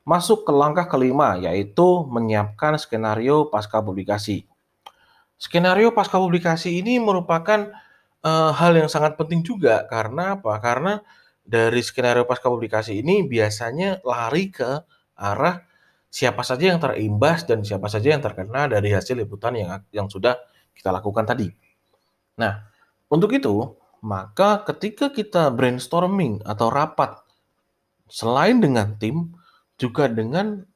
Masuk 0.07 0.47
ke 0.47 0.55
langkah 0.55 0.87
kelima, 0.87 1.35
yaitu 1.35 2.07
menyiapkan 2.07 2.79
skenario 2.79 3.51
pasca 3.51 3.83
publikasi. 3.83 4.47
Skenario 5.35 5.91
pasca 5.91 6.15
publikasi 6.15 6.79
ini 6.79 6.95
merupakan 6.95 7.75
uh, 8.27 8.51
hal 8.51 8.75
yang 8.75 8.91
sangat 8.91 9.15
penting 9.15 9.39
juga 9.39 9.87
karena 9.87 10.35
apa? 10.35 10.59
Karena 10.59 10.99
dari 11.47 11.79
skenario 11.79 12.27
pasca 12.27 12.51
publikasi 12.51 12.99
ini 12.99 13.23
biasanya 13.23 14.03
lari 14.03 14.51
ke 14.51 14.83
arah 15.15 15.63
siapa 16.11 16.43
saja 16.43 16.75
yang 16.75 16.79
terimbas 16.83 17.47
dan 17.47 17.63
siapa 17.63 17.87
saja 17.87 18.11
yang 18.11 18.21
terkena 18.23 18.67
dari 18.67 18.91
hasil 18.91 19.15
liputan 19.15 19.55
yang 19.55 19.79
yang 19.95 20.07
sudah 20.11 20.35
kita 20.75 20.91
lakukan 20.91 21.23
tadi. 21.23 21.47
Nah, 22.37 22.67
untuk 23.07 23.31
itu, 23.33 23.79
maka 24.03 24.61
ketika 24.67 25.09
kita 25.09 25.49
brainstorming 25.49 26.43
atau 26.43 26.67
rapat 26.69 27.17
selain 28.11 28.59
dengan 28.59 28.99
tim, 28.99 29.33
juga 29.79 30.11
dengan 30.11 30.67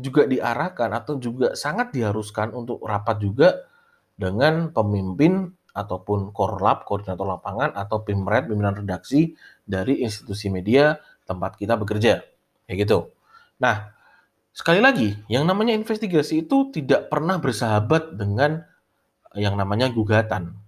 juga 0.00 0.24
diarahkan 0.24 0.90
atau 0.96 1.20
juga 1.20 1.52
sangat 1.52 1.92
diharuskan 1.92 2.56
untuk 2.56 2.80
rapat 2.82 3.20
juga 3.20 3.48
dengan 4.16 4.72
pemimpin 4.72 5.52
ataupun 5.72 6.34
korlap, 6.34 6.86
koordinator 6.86 7.26
lapangan 7.26 7.74
atau 7.74 8.02
pimret, 8.02 8.46
pimpinan 8.46 8.74
redaksi 8.74 9.34
dari 9.62 10.02
institusi 10.02 10.50
media 10.50 10.98
tempat 11.28 11.54
kita 11.56 11.78
bekerja. 11.78 12.26
Kayak 12.66 12.78
gitu. 12.86 12.98
Nah, 13.62 13.94
sekali 14.50 14.82
lagi, 14.82 15.14
yang 15.30 15.46
namanya 15.46 15.76
investigasi 15.76 16.46
itu 16.46 16.74
tidak 16.74 17.10
pernah 17.12 17.38
bersahabat 17.38 18.18
dengan 18.18 18.66
yang 19.38 19.54
namanya 19.54 19.92
gugatan. 19.92 20.58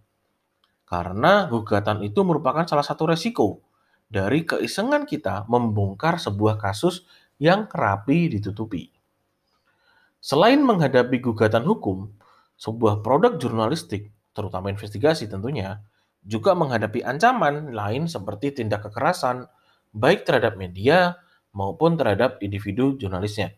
Karena 0.87 1.49
gugatan 1.49 2.05
itu 2.05 2.21
merupakan 2.23 2.69
salah 2.69 2.85
satu 2.85 3.09
resiko 3.09 3.65
dari 4.13 4.45
keisengan 4.45 5.09
kita 5.09 5.49
membongkar 5.49 6.21
sebuah 6.21 6.61
kasus 6.61 7.09
yang 7.41 7.65
rapi 7.73 8.29
ditutupi. 8.29 8.93
Selain 10.23 10.61
menghadapi 10.63 11.19
gugatan 11.19 11.67
hukum, 11.67 12.13
sebuah 12.61 13.03
produk 13.03 13.41
jurnalistik, 13.41 14.12
terutama 14.33 14.73
investigasi 14.73 15.29
tentunya, 15.29 15.81
juga 16.23 16.55
menghadapi 16.55 17.03
ancaman 17.03 17.75
lain 17.75 18.07
seperti 18.07 18.63
tindak 18.63 18.89
kekerasan, 18.89 19.51
baik 19.93 20.25
terhadap 20.25 20.57
media 20.57 21.21
maupun 21.53 22.01
terhadap 22.01 22.41
individu 22.41 22.97
jurnalisnya. 22.97 23.53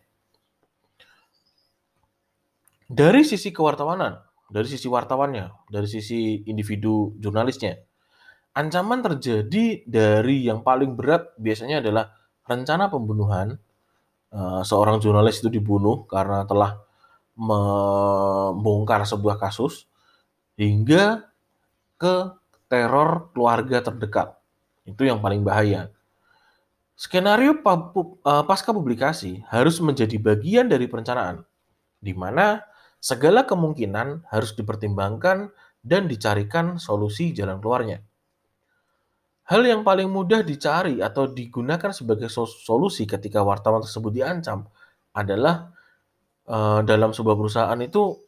Dari 2.85 3.25
sisi 3.25 3.49
kewartawanan, 3.49 4.21
dari 4.51 4.67
sisi 4.69 4.85
wartawannya, 4.85 5.71
dari 5.73 5.89
sisi 5.89 6.45
individu 6.45 7.17
jurnalisnya, 7.17 7.81
ancaman 8.53 9.01
terjadi 9.01 9.81
dari 9.89 10.45
yang 10.45 10.61
paling 10.61 10.93
berat 10.93 11.33
biasanya 11.41 11.81
adalah 11.81 12.13
rencana 12.45 12.93
pembunuhan, 12.93 13.57
uh, 14.35 14.61
seorang 14.61 15.01
jurnalis 15.01 15.41
itu 15.41 15.49
dibunuh 15.49 16.05
karena 16.05 16.45
telah 16.45 16.77
membongkar 17.35 19.03
sebuah 19.03 19.41
kasus 19.41 19.89
hingga 20.55 21.27
ke 21.95 22.35
teror 22.67 23.31
keluarga 23.31 23.83
terdekat. 23.83 24.35
Itu 24.83 25.07
yang 25.07 25.19
paling 25.23 25.43
bahaya. 25.43 25.91
Skenario 26.95 27.59
uh, 27.59 28.43
pasca 28.47 28.71
publikasi 28.71 29.43
harus 29.51 29.83
menjadi 29.83 30.15
bagian 30.15 30.71
dari 30.71 30.87
perencanaan, 30.87 31.43
di 31.99 32.15
mana 32.15 32.63
segala 33.03 33.43
kemungkinan 33.43 34.31
harus 34.31 34.55
dipertimbangkan 34.55 35.51
dan 35.83 36.07
dicarikan 36.07 36.79
solusi 36.79 37.35
jalan 37.35 37.59
keluarnya. 37.59 37.99
Hal 39.45 39.61
yang 39.61 39.85
paling 39.85 40.09
mudah 40.09 40.41
dicari 40.41 41.05
atau 41.05 41.29
digunakan 41.29 41.93
sebagai 41.93 42.31
solusi 42.33 43.05
ketika 43.05 43.45
wartawan 43.45 43.85
tersebut 43.85 44.09
diancam 44.09 44.65
adalah 45.13 45.69
uh, 46.49 46.81
dalam 46.81 47.13
sebuah 47.13 47.37
perusahaan 47.37 47.77
itu 47.77 48.24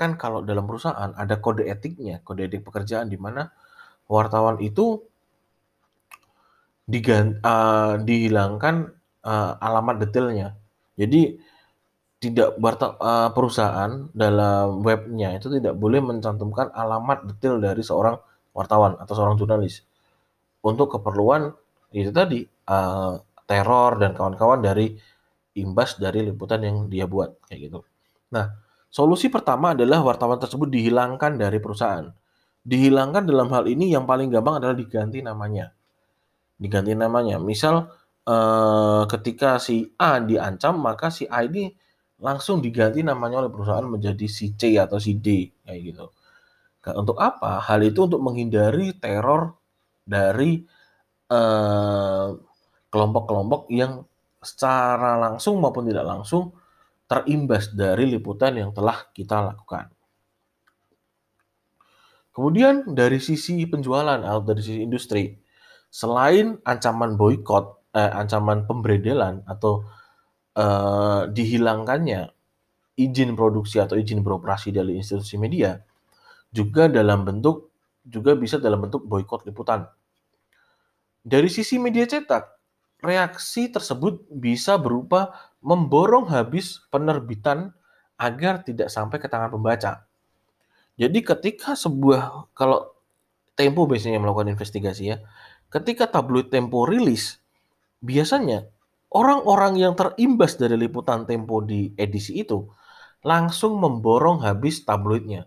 kan 0.00 0.16
kalau 0.16 0.40
dalam 0.40 0.64
perusahaan 0.64 1.12
ada 1.12 1.36
kode 1.36 1.68
etiknya, 1.68 2.24
kode 2.24 2.48
etik 2.48 2.64
pekerjaan 2.64 3.12
di 3.12 3.20
mana 3.20 3.52
wartawan 4.08 4.56
itu 4.64 5.04
digan, 6.88 7.36
uh, 7.44 8.00
dihilangkan 8.00 8.88
uh, 9.22 9.52
alamat 9.60 10.08
detailnya. 10.08 10.56
Jadi 10.96 11.36
tidak 12.20 12.56
uh, 12.60 13.28
perusahaan 13.32 14.08
dalam 14.12 14.84
webnya 14.84 15.36
itu 15.36 15.52
tidak 15.52 15.76
boleh 15.76 16.00
mencantumkan 16.00 16.72
alamat 16.72 17.28
detail 17.28 17.60
dari 17.60 17.80
seorang 17.80 18.16
wartawan 18.56 18.96
atau 19.00 19.14
seorang 19.16 19.36
jurnalis 19.40 19.84
untuk 20.60 21.00
keperluan 21.00 21.52
itu 21.96 22.12
tadi 22.12 22.44
uh, 22.68 23.16
teror 23.48 23.96
dan 23.96 24.12
kawan-kawan 24.12 24.60
dari 24.60 24.92
imbas 25.56 25.96
dari 25.96 26.22
liputan 26.28 26.60
yang 26.62 26.76
dia 26.86 27.08
buat 27.08 27.40
kayak 27.48 27.60
gitu. 27.66 27.78
Nah, 28.36 28.46
solusi 28.90 29.30
pertama 29.30 29.72
adalah 29.72 30.02
wartawan 30.02 30.36
tersebut 30.36 30.68
dihilangkan 30.68 31.38
dari 31.38 31.62
perusahaan. 31.62 32.10
Dihilangkan 32.60 33.24
dalam 33.24 33.48
hal 33.54 33.64
ini 33.70 33.94
yang 33.94 34.04
paling 34.04 34.28
gampang 34.28 34.60
adalah 34.60 34.76
diganti 34.76 35.24
namanya. 35.24 35.72
Diganti 36.60 36.92
namanya. 36.92 37.40
Misal 37.40 37.88
uh, 38.28 39.02
ketika 39.08 39.56
si 39.56 39.88
A 39.96 40.20
diancam, 40.20 40.76
maka 40.76 41.08
si 41.08 41.24
A 41.24 41.46
ini 41.46 41.72
langsung 42.20 42.60
diganti 42.60 43.00
namanya 43.00 43.40
oleh 43.40 43.50
perusahaan 43.50 43.88
menjadi 43.88 44.28
si 44.28 44.52
C 44.52 44.76
atau 44.76 45.00
si 45.00 45.16
D 45.16 45.48
kayak 45.64 45.80
gitu. 45.80 46.06
Nah, 46.84 46.94
untuk 47.00 47.16
apa? 47.16 47.64
Hal 47.64 47.80
itu 47.80 48.04
untuk 48.08 48.20
menghindari 48.20 48.92
teror 48.96 49.56
dari 50.04 50.60
eh, 51.32 52.28
kelompok-kelompok 52.90 53.70
yang 53.72 54.04
secara 54.40 55.20
langsung 55.20 55.60
maupun 55.60 55.88
tidak 55.88 56.04
langsung 56.08 56.52
terimbas 57.10 57.74
dari 57.74 58.06
liputan 58.06 58.54
yang 58.54 58.70
telah 58.70 59.10
kita 59.10 59.42
lakukan. 59.42 59.90
Kemudian 62.30 62.94
dari 62.94 63.18
sisi 63.18 63.58
penjualan 63.66 64.22
atau 64.22 64.46
dari 64.46 64.62
sisi 64.62 64.86
industri, 64.86 65.34
selain 65.90 66.62
ancaman 66.62 67.18
boykot, 67.18 67.90
eh, 67.98 68.12
ancaman 68.14 68.62
pemberedelan 68.70 69.42
atau 69.50 69.82
eh, 70.54 71.22
dihilangkannya 71.30 72.30
izin 72.94 73.34
produksi 73.34 73.82
atau 73.82 73.98
izin 73.98 74.22
beroperasi 74.22 74.70
dari 74.70 74.94
institusi 74.94 75.34
media, 75.34 75.74
juga 76.54 76.86
dalam 76.86 77.26
bentuk 77.26 77.74
juga 78.06 78.38
bisa 78.38 78.62
dalam 78.62 78.86
bentuk 78.86 79.02
boykot 79.06 79.50
liputan. 79.50 79.90
Dari 81.20 81.50
sisi 81.50 81.76
media 81.82 82.06
cetak, 82.06 82.59
reaksi 83.00 83.68
tersebut 83.72 84.24
bisa 84.30 84.76
berupa 84.76 85.34
memborong 85.60 86.28
habis 86.32 86.80
penerbitan 86.88 87.72
agar 88.20 88.60
tidak 88.64 88.92
sampai 88.92 89.16
ke 89.16 89.28
tangan 89.28 89.52
pembaca. 89.52 90.04
Jadi 91.00 91.24
ketika 91.24 91.72
sebuah 91.72 92.52
kalau 92.52 92.92
Tempo 93.56 93.84
biasanya 93.84 94.16
melakukan 94.16 94.56
investigasi 94.56 95.12
ya, 95.12 95.20
ketika 95.68 96.08
tabloid 96.08 96.48
Tempo 96.48 96.88
rilis, 96.88 97.40
biasanya 98.00 98.64
orang-orang 99.12 99.76
yang 99.76 99.92
terimbas 99.92 100.56
dari 100.56 100.80
liputan 100.80 101.28
Tempo 101.28 101.60
di 101.60 101.92
edisi 102.00 102.40
itu 102.40 102.64
langsung 103.20 103.76
memborong 103.76 104.44
habis 104.44 104.80
tabloidnya. 104.84 105.44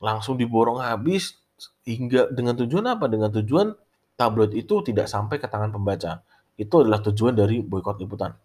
Langsung 0.00 0.40
diborong 0.40 0.80
habis 0.80 1.36
hingga 1.84 2.32
dengan 2.32 2.56
tujuan 2.64 2.96
apa? 2.96 3.06
Dengan 3.12 3.28
tujuan 3.28 3.76
tabloid 4.16 4.56
itu 4.56 4.80
tidak 4.80 5.06
sampai 5.08 5.36
ke 5.36 5.46
tangan 5.46 5.72
pembaca. 5.72 6.24
Itu 6.56 6.84
adalah 6.84 7.00
tujuan 7.00 7.34
dari 7.36 7.60
boykot 7.64 8.00
liputan. 8.02 8.36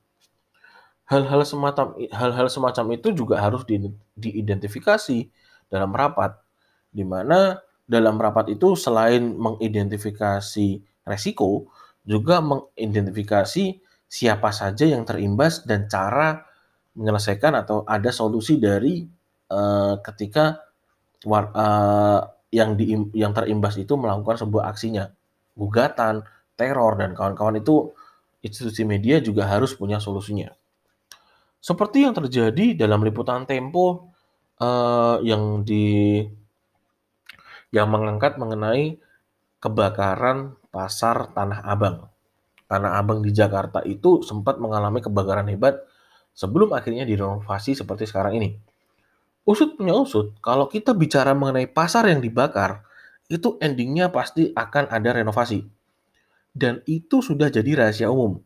Hal-hal 1.08 1.48
semacam 1.48 1.96
hal-hal 2.12 2.48
semacam 2.52 2.86
itu 3.00 3.16
juga 3.16 3.40
harus 3.40 3.64
di, 3.64 3.80
diidentifikasi 4.20 5.18
dalam 5.72 5.96
rapat, 5.96 6.36
di 6.92 7.08
mana 7.08 7.64
dalam 7.88 8.20
rapat 8.20 8.52
itu 8.52 8.76
selain 8.76 9.40
mengidentifikasi 9.40 10.68
resiko, 11.08 11.72
juga 12.04 12.44
mengidentifikasi 12.44 13.80
siapa 14.08 14.52
saja 14.52 14.84
yang 14.88 15.08
terimbas 15.08 15.64
dan 15.64 15.88
cara 15.88 16.44
menyelesaikan 16.96 17.56
atau 17.56 17.88
ada 17.88 18.12
solusi 18.12 18.60
dari 18.60 19.08
uh, 19.52 20.00
ketika 20.04 20.60
war, 21.24 21.52
uh, 21.56 22.22
yang 22.52 22.76
di 22.80 22.96
yang 23.16 23.36
terimbas 23.36 23.76
itu 23.80 23.96
melakukan 23.96 24.40
sebuah 24.44 24.72
aksinya 24.72 25.12
gugatan, 25.58 26.24
teror, 26.54 26.96
dan 26.96 27.18
kawan-kawan 27.18 27.60
itu 27.60 27.92
institusi 28.42 28.86
media 28.86 29.18
juga 29.20 29.50
harus 29.50 29.74
punya 29.74 29.98
solusinya. 29.98 30.54
Seperti 31.58 32.06
yang 32.06 32.14
terjadi 32.14 32.78
dalam 32.78 33.02
liputan 33.02 33.44
Tempo 33.50 34.14
uh, 34.62 35.18
yang 35.26 35.66
di 35.66 36.22
yang 37.74 37.92
mengangkat 37.92 38.40
mengenai 38.40 38.96
kebakaran 39.60 40.56
pasar 40.70 41.34
Tanah 41.34 41.66
Abang. 41.66 42.08
Tanah 42.68 43.00
Abang 43.00 43.24
di 43.24 43.34
Jakarta 43.34 43.82
itu 43.84 44.22
sempat 44.24 44.62
mengalami 44.62 45.02
kebakaran 45.02 45.48
hebat 45.50 45.82
sebelum 46.38 46.72
akhirnya 46.76 47.04
direnovasi 47.04 47.74
seperti 47.74 48.06
sekarang 48.06 48.38
ini. 48.38 48.50
Usut 49.48 49.80
punya 49.80 49.96
usut, 49.96 50.36
kalau 50.44 50.68
kita 50.68 50.92
bicara 50.92 51.32
mengenai 51.32 51.72
pasar 51.72 52.12
yang 52.12 52.20
dibakar, 52.20 52.84
itu 53.32 53.56
endingnya 53.64 54.12
pasti 54.12 54.52
akan 54.52 54.92
ada 54.92 55.16
renovasi. 55.16 55.64
Dan 56.58 56.82
itu 56.90 57.22
sudah 57.22 57.54
jadi 57.54 57.86
rahasia 57.86 58.10
umum. 58.10 58.42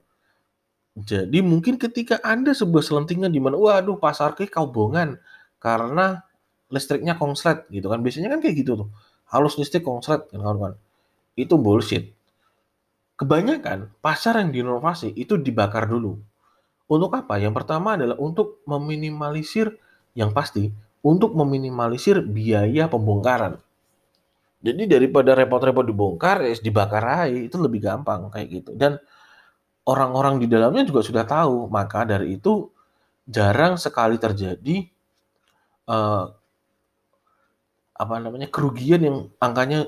Jadi 1.00 1.40
mungkin 1.40 1.80
ketika 1.80 2.20
Anda 2.20 2.52
sebuah 2.52 2.84
selentingan 2.84 3.32
di 3.32 3.40
mana, 3.40 3.56
waduh 3.56 3.96
pasar 3.96 4.36
ke 4.36 4.52
kaubongan 4.52 5.16
karena 5.64 6.28
listriknya 6.68 7.16
konslet 7.16 7.64
gitu 7.72 7.88
kan. 7.88 8.04
Biasanya 8.04 8.28
kan 8.36 8.44
kayak 8.44 8.56
gitu 8.60 8.76
tuh. 8.76 8.90
Halus 9.32 9.56
listrik 9.56 9.88
konslet 9.88 10.28
kan 10.28 10.44
kawan-kawan. 10.44 10.76
Itu 11.40 11.56
bullshit. 11.56 12.12
Kebanyakan 13.16 13.96
pasar 14.04 14.44
yang 14.44 14.52
direnovasi 14.52 15.16
itu 15.16 15.40
dibakar 15.40 15.88
dulu. 15.88 16.20
Untuk 16.92 17.16
apa? 17.16 17.40
Yang 17.40 17.64
pertama 17.64 17.96
adalah 17.96 18.20
untuk 18.20 18.60
meminimalisir 18.68 19.72
yang 20.12 20.36
pasti 20.36 20.68
untuk 21.02 21.34
meminimalisir 21.34 22.22
biaya 22.22 22.92
pembongkaran. 22.92 23.58
Jadi 24.62 24.86
daripada 24.86 25.34
repot-repot 25.34 25.82
dibongkar, 25.82 26.46
ya 26.46 26.54
dibakar 26.62 27.02
aja, 27.02 27.34
itu 27.34 27.58
lebih 27.58 27.82
gampang 27.82 28.30
kayak 28.30 28.48
gitu. 28.62 28.72
Dan 28.78 29.02
orang-orang 29.90 30.38
di 30.38 30.46
dalamnya 30.46 30.86
juga 30.86 31.02
sudah 31.02 31.26
tahu, 31.26 31.66
maka 31.66 32.06
dari 32.06 32.38
itu 32.38 32.70
jarang 33.26 33.82
sekali 33.82 34.22
terjadi 34.22 34.86
uh, 35.90 36.26
apa 37.98 38.16
namanya 38.18 38.50
kerugian 38.50 39.02
yang 39.02 39.18
angkanya 39.38 39.86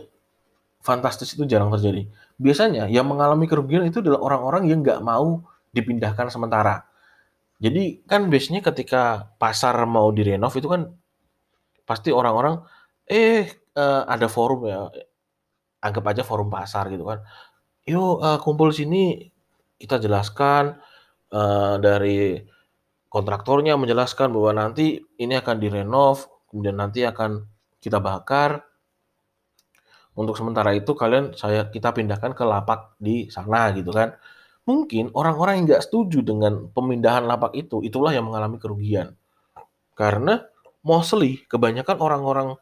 fantastis 0.82 1.34
itu 1.34 1.46
jarang 1.46 1.70
terjadi. 1.74 2.10
Biasanya 2.38 2.90
yang 2.90 3.06
mengalami 3.10 3.46
kerugian 3.46 3.86
itu 3.86 4.02
adalah 4.02 4.22
orang-orang 4.22 4.70
yang 4.70 4.82
nggak 4.82 5.02
mau 5.02 5.42
dipindahkan 5.74 6.30
sementara. 6.30 6.86
Jadi 7.62 8.04
kan 8.06 8.28
biasanya 8.28 8.60
ketika 8.66 9.34
pasar 9.40 9.74
mau 9.88 10.12
direnov 10.12 10.54
itu 10.54 10.68
kan 10.68 10.92
pasti 11.88 12.12
orang-orang 12.12 12.60
eh 13.08 13.63
uh, 13.78 14.02
ada 14.08 14.28
forum 14.30 14.70
ya, 14.70 14.90
anggap 15.84 16.04
aja 16.14 16.24
forum 16.26 16.50
pasar 16.50 16.90
gitu 16.94 17.06
kan. 17.08 17.22
"Yuk, 17.90 18.24
uh, 18.24 18.40
kumpul 18.40 18.72
sini, 18.72 19.30
kita 19.78 20.00
jelaskan," 20.00 20.80
uh, 21.34 21.76
dari 21.82 22.40
kontraktornya 23.10 23.78
menjelaskan 23.78 24.34
bahwa 24.34 24.52
nanti 24.58 24.98
ini 25.22 25.38
akan 25.38 25.56
direnov, 25.62 26.30
kemudian 26.50 26.78
nanti 26.80 27.06
akan 27.06 27.46
kita 27.78 28.02
bakar. 28.02 28.66
Untuk 30.14 30.38
sementara 30.38 30.74
itu 30.78 30.94
kalian 30.94 31.34
saya 31.34 31.70
kita 31.74 31.90
pindahkan 31.90 32.38
ke 32.38 32.46
lapak 32.46 32.98
di 33.02 33.30
sana 33.34 33.74
gitu 33.74 33.90
kan. 33.90 34.14
Mungkin 34.64 35.12
orang-orang 35.18 35.60
yang 35.60 35.66
nggak 35.74 35.84
setuju 35.90 36.24
dengan 36.24 36.70
pemindahan 36.72 37.26
lapak 37.28 37.52
itu, 37.58 37.82
itulah 37.84 38.14
yang 38.16 38.30
mengalami 38.30 38.62
kerugian. 38.62 39.18
Karena 39.98 40.40
mostly 40.86 41.44
kebanyakan 41.50 41.98
orang-orang 42.00 42.56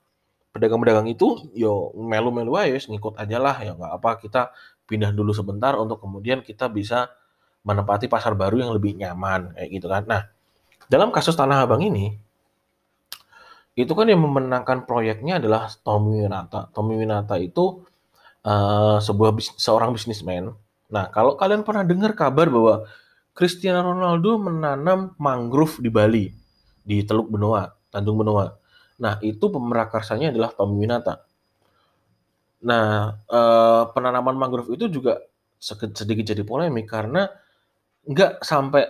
pedagang-pedagang 0.52 1.08
itu 1.08 1.52
yo 1.56 1.96
melu-melu 1.96 2.60
aja 2.60 2.76
ngikut 2.76 3.16
aja 3.16 3.38
lah 3.40 3.56
ya 3.64 3.72
nggak 3.76 3.94
apa 3.98 4.10
kita 4.20 4.42
pindah 4.84 5.16
dulu 5.16 5.32
sebentar 5.32 5.80
untuk 5.80 6.04
kemudian 6.04 6.44
kita 6.44 6.68
bisa 6.68 7.08
menempati 7.64 8.12
pasar 8.12 8.36
baru 8.36 8.60
yang 8.60 8.72
lebih 8.76 8.98
nyaman 8.98 9.54
kayak 9.56 9.70
gitu 9.72 9.88
kan. 9.88 10.04
Nah, 10.10 10.22
dalam 10.92 11.14
kasus 11.14 11.38
Tanah 11.38 11.64
Abang 11.64 11.80
ini 11.80 12.18
itu 13.78 13.94
kan 13.96 14.04
yang 14.04 14.20
memenangkan 14.20 14.84
proyeknya 14.84 15.40
adalah 15.40 15.72
Tommy 15.86 16.28
Winata. 16.28 16.68
Tommy 16.76 17.00
Winata 17.00 17.40
itu 17.40 17.88
uh, 18.44 19.00
sebuah 19.00 19.32
bis, 19.32 19.56
seorang 19.56 19.96
bisnismen. 19.96 20.52
Nah, 20.92 21.08
kalau 21.08 21.40
kalian 21.40 21.64
pernah 21.64 21.88
dengar 21.88 22.12
kabar 22.12 22.52
bahwa 22.52 22.84
Cristiano 23.32 23.80
Ronaldo 23.80 24.36
menanam 24.44 25.16
mangrove 25.16 25.80
di 25.80 25.88
Bali, 25.88 26.28
di 26.84 27.00
Teluk 27.08 27.32
Benoa, 27.32 27.72
Tanjung 27.88 28.20
Benoa. 28.20 28.60
Nah, 29.02 29.18
itu 29.26 29.50
pemerakarsanya 29.50 30.30
adalah 30.30 30.54
Tommy 30.54 30.86
Winata. 30.86 31.26
Nah, 32.62 33.18
uh, 33.26 33.84
penanaman 33.90 34.38
mangrove 34.38 34.78
itu 34.78 34.86
juga 34.88 35.18
sedikit 35.62 36.26
jadi 36.26 36.42
polemik 36.46 36.90
karena 36.90 37.30
nggak 38.06 38.42
sampai 38.42 38.86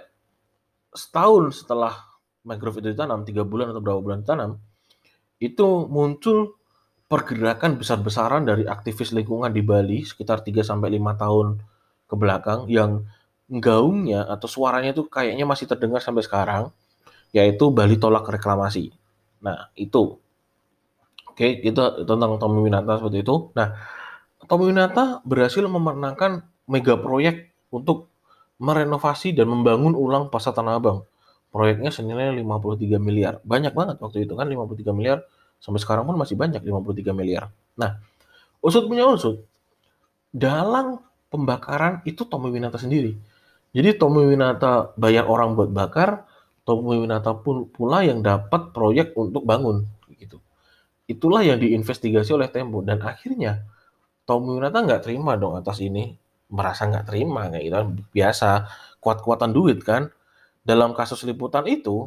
setahun 0.92 1.64
setelah 1.64 1.96
mangrove 2.44 2.84
itu 2.84 2.92
ditanam, 2.92 3.24
tiga 3.24 3.48
bulan 3.48 3.72
atau 3.72 3.80
berapa 3.84 4.00
bulan 4.04 4.24
ditanam, 4.24 4.60
itu 5.40 5.88
muncul 5.88 6.60
pergerakan 7.12 7.76
besar-besaran 7.76 8.48
dari 8.48 8.64
aktivis 8.64 9.12
lingkungan 9.12 9.52
di 9.52 9.60
Bali 9.60 10.00
sekitar 10.08 10.48
3 10.48 10.64
sampai 10.64 10.96
5 10.96 11.12
tahun 11.20 11.48
ke 12.08 12.16
belakang 12.16 12.72
yang 12.72 13.04
gaungnya 13.52 14.24
atau 14.32 14.48
suaranya 14.48 14.96
itu 14.96 15.04
kayaknya 15.12 15.44
masih 15.44 15.68
terdengar 15.68 16.00
sampai 16.00 16.24
sekarang 16.24 16.72
yaitu 17.36 17.68
Bali 17.68 18.00
tolak 18.00 18.24
reklamasi. 18.28 18.96
Nah, 19.42 19.74
itu. 19.78 20.18
Oke, 21.28 21.48
itu 21.62 21.82
tentang 22.06 22.38
Tommy 22.38 22.60
Winata 22.62 23.02
seperti 23.02 23.26
itu. 23.26 23.50
Nah, 23.58 23.74
Tommy 24.46 24.70
Winata 24.70 25.26
berhasil 25.26 25.62
memenangkan 25.66 26.46
mega 26.70 26.96
proyek 26.98 27.52
untuk 27.74 28.12
merenovasi 28.62 29.34
dan 29.34 29.50
membangun 29.50 29.98
ulang 29.98 30.30
Pasar 30.30 30.54
Tanah 30.54 30.78
Abang. 30.78 31.04
Proyeknya 31.52 31.92
senilai 31.92 32.32
53 32.32 33.02
miliar. 33.02 33.44
Banyak 33.44 33.74
banget 33.76 33.98
waktu 34.00 34.24
itu 34.24 34.38
kan 34.38 34.48
53 34.48 34.96
miliar. 34.96 35.26
Sampai 35.58 35.82
sekarang 35.82 36.08
pun 36.08 36.16
masih 36.16 36.38
banyak 36.38 36.62
53 36.62 37.12
miliar. 37.12 37.50
Nah, 37.76 38.00
usut 38.62 38.86
punya 38.88 39.10
usut. 39.10 39.42
Dalam 40.32 41.02
pembakaran 41.28 42.06
itu 42.08 42.24
Tommy 42.24 42.54
Winata 42.54 42.80
sendiri. 42.80 43.18
Jadi 43.72 43.96
Tommy 43.96 44.28
Winata 44.28 44.92
bayar 45.00 45.28
orang 45.28 45.56
buat 45.56 45.72
bakar, 45.72 46.28
Pun 46.62 47.68
pula 47.74 48.06
yang 48.06 48.22
dapat 48.22 48.72
proyek 48.72 49.18
untuk 49.18 49.44
bangun 49.44 49.86
gitu. 50.16 50.38
Itulah 51.10 51.42
yang 51.42 51.58
diinvestigasi 51.60 52.32
oleh 52.38 52.48
Tempo 52.48 52.86
dan 52.86 53.02
akhirnya 53.02 53.66
Tommy 54.24 54.56
Winata 54.56 54.80
nggak 54.86 55.02
terima 55.10 55.36
dong 55.36 55.58
atas 55.58 55.82
ini, 55.82 56.16
merasa 56.54 56.88
nggak 56.88 57.10
terima 57.10 57.50
kayak 57.50 57.64
gitu 57.66 57.78
biasa 58.14 58.70
kuat-kuatan 59.02 59.52
duit 59.52 59.82
kan. 59.82 60.08
Dalam 60.62 60.94
kasus 60.94 61.26
liputan 61.26 61.66
itu, 61.66 62.06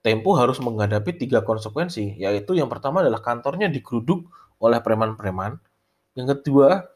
Tempo 0.00 0.32
harus 0.32 0.56
menghadapi 0.64 1.20
tiga 1.20 1.44
konsekuensi, 1.44 2.16
yaitu 2.16 2.56
yang 2.56 2.72
pertama 2.72 3.04
adalah 3.04 3.20
kantornya 3.20 3.68
digeruduk 3.68 4.24
oleh 4.56 4.80
preman-preman, 4.80 5.60
yang 6.16 6.24
kedua 6.24 6.88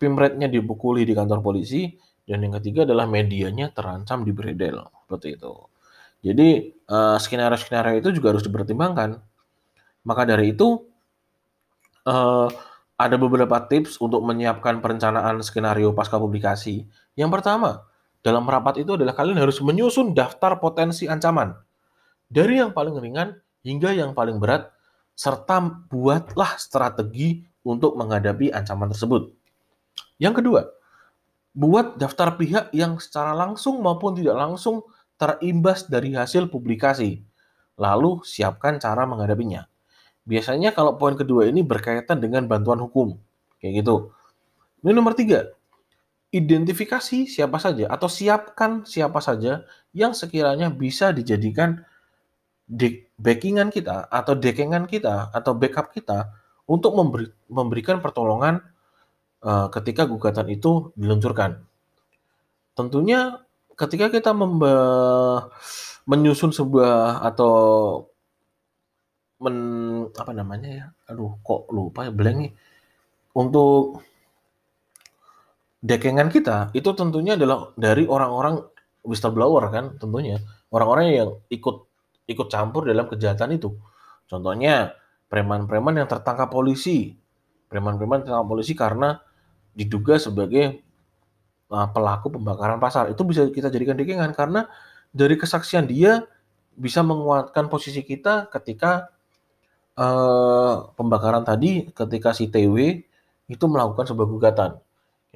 pimretnya 0.00 0.48
dibukuli 0.48 1.04
di 1.04 1.12
kantor 1.12 1.44
polisi, 1.44 1.92
dan 2.24 2.40
yang 2.40 2.56
ketiga 2.56 2.88
adalah 2.88 3.04
medianya 3.04 3.68
terancam 3.76 4.24
di 4.24 4.32
bredel, 4.32 4.88
seperti 5.04 5.36
itu. 5.36 5.52
Jadi 6.24 6.76
uh, 6.88 7.16
skenario-skenario 7.20 8.00
itu 8.00 8.10
juga 8.14 8.36
harus 8.36 8.44
dipertimbangkan. 8.44 9.20
Maka 10.06 10.22
dari 10.24 10.54
itu 10.54 10.86
uh, 12.06 12.48
ada 12.96 13.16
beberapa 13.20 13.60
tips 13.68 14.00
untuk 14.00 14.24
menyiapkan 14.24 14.80
perencanaan 14.80 15.44
skenario 15.44 15.92
pasca 15.92 16.16
publikasi. 16.16 16.88
Yang 17.12 17.30
pertama, 17.40 17.84
dalam 18.24 18.48
rapat 18.48 18.80
itu 18.82 18.96
adalah 18.96 19.12
kalian 19.12 19.38
harus 19.38 19.60
menyusun 19.60 20.16
daftar 20.16 20.56
potensi 20.56 21.04
ancaman. 21.04 21.52
Dari 22.26 22.58
yang 22.58 22.72
paling 22.72 22.96
ringan 22.96 23.36
hingga 23.62 23.92
yang 23.92 24.16
paling 24.16 24.40
berat, 24.40 24.72
serta 25.14 25.62
buatlah 25.92 26.58
strategi 26.58 27.44
untuk 27.62 27.94
menghadapi 27.94 28.50
ancaman 28.50 28.90
tersebut. 28.90 29.30
Yang 30.16 30.34
kedua, 30.42 30.60
buat 31.56 31.96
daftar 32.00 32.36
pihak 32.36 32.72
yang 32.72 33.00
secara 33.00 33.32
langsung 33.32 33.80
maupun 33.80 34.16
tidak 34.16 34.36
langsung 34.36 34.84
terimbas 35.16 35.88
dari 35.88 36.12
hasil 36.16 36.48
publikasi. 36.48 37.20
Lalu 37.76 38.24
siapkan 38.24 38.80
cara 38.80 39.04
menghadapinya. 39.04 39.68
Biasanya 40.24 40.72
kalau 40.72 40.96
poin 40.96 41.14
kedua 41.14 41.46
ini 41.46 41.60
berkaitan 41.60 42.18
dengan 42.18 42.48
bantuan 42.48 42.80
hukum. 42.80 43.16
Kayak 43.60 43.84
gitu. 43.84 43.96
Ini 44.80 44.92
nomor 44.92 45.16
tiga, 45.16 45.50
identifikasi 46.34 47.30
siapa 47.30 47.56
saja 47.56 47.88
atau 47.88 48.10
siapkan 48.10 48.84
siapa 48.84 49.22
saja 49.22 49.64
yang 49.96 50.12
sekiranya 50.12 50.68
bisa 50.68 51.14
dijadikan 51.14 51.86
backingan 53.16 53.70
kita 53.70 54.10
atau 54.10 54.34
dekengan 54.34 54.90
kita 54.90 55.30
atau 55.30 55.54
backup 55.54 55.94
kita 55.94 56.34
untuk 56.66 56.98
memberi, 56.98 57.30
memberikan 57.46 58.02
pertolongan 58.02 58.58
uh, 59.46 59.70
ketika 59.70 60.04
gugatan 60.04 60.50
itu 60.50 60.90
diluncurkan. 60.98 61.62
Tentunya 62.74 63.45
ketika 63.76 64.08
kita 64.08 64.32
menyusun 66.08 66.50
sebuah 66.50 67.20
atau 67.22 67.54
men 69.36 69.56
apa 70.16 70.32
namanya 70.32 70.68
ya, 70.72 70.86
aduh 71.12 71.36
kok 71.44 71.68
lupa 71.68 72.08
ya 72.08 72.12
blank 72.12 72.36
nih. 72.40 72.52
Untuk 73.36 74.00
dekengan 75.84 76.32
kita 76.32 76.72
itu 76.72 76.88
tentunya 76.96 77.36
adalah 77.36 77.76
dari 77.76 78.08
orang-orang 78.08 78.64
whistleblower 79.04 79.68
kan 79.68 79.84
tentunya. 80.00 80.40
Orang-orang 80.72 81.04
yang 81.12 81.30
ikut 81.52 81.76
ikut 82.26 82.48
campur 82.48 82.88
dalam 82.88 83.06
kejahatan 83.06 83.60
itu. 83.60 83.76
Contohnya 84.26 84.96
preman-preman 85.28 86.00
yang 86.00 86.08
tertangkap 86.08 86.48
polisi. 86.48 87.14
Preman-preman 87.68 88.24
tertangkap 88.24 88.48
polisi 88.48 88.72
karena 88.72 89.20
diduga 89.76 90.16
sebagai 90.16 90.85
pelaku 91.66 92.30
pembakaran 92.38 92.78
pasar 92.78 93.10
itu 93.10 93.22
bisa 93.26 93.46
kita 93.50 93.68
jadikan 93.68 93.98
dekengan 93.98 94.30
karena 94.32 94.70
dari 95.10 95.34
kesaksian 95.34 95.90
dia 95.90 96.22
bisa 96.78 97.02
menguatkan 97.02 97.66
posisi 97.66 98.06
kita 98.06 98.46
ketika 98.52 99.10
uh, 99.98 100.92
pembakaran 100.94 101.42
tadi 101.42 101.90
ketika 101.90 102.30
si 102.30 102.46
TW 102.46 103.02
itu 103.50 103.64
melakukan 103.66 104.06
sebuah 104.06 104.28
gugatan 104.30 104.70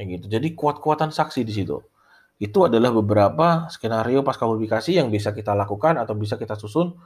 Kayak 0.00 0.16
gitu. 0.16 0.26
Jadi 0.32 0.48
kuat-kuatan 0.56 1.12
saksi 1.12 1.44
di 1.44 1.52
situ. 1.52 1.76
Itu 2.40 2.64
adalah 2.64 2.88
beberapa 2.88 3.68
skenario 3.68 4.24
pasca 4.24 4.48
publikasi 4.48 4.96
yang 4.96 5.12
bisa 5.12 5.28
kita 5.36 5.52
lakukan 5.52 6.00
atau 6.00 6.16
bisa 6.16 6.40
kita 6.40 6.56
susun 6.56 6.96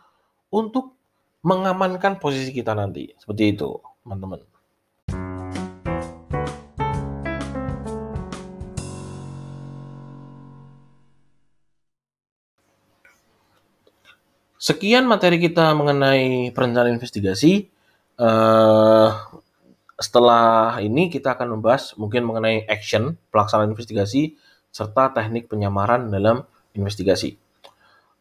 untuk 0.55 0.95
mengamankan 1.43 2.23
posisi 2.23 2.55
kita 2.55 2.71
nanti. 2.71 3.11
Seperti 3.19 3.59
itu, 3.59 3.83
teman-teman. 4.07 4.47
Sekian 14.65 15.05
materi 15.05 15.37
kita 15.37 15.77
mengenai 15.77 16.49
perencanaan 16.57 16.97
investigasi. 16.97 17.69
Uh, 18.17 19.13
setelah 20.01 20.81
ini 20.81 21.13
kita 21.13 21.37
akan 21.37 21.61
membahas 21.61 21.93
mungkin 22.01 22.25
mengenai 22.25 22.65
action, 22.65 23.21
pelaksanaan 23.29 23.77
investigasi, 23.77 24.41
serta 24.73 25.13
teknik 25.13 25.53
penyamaran 25.53 26.09
dalam 26.09 26.49
investigasi. 26.73 27.37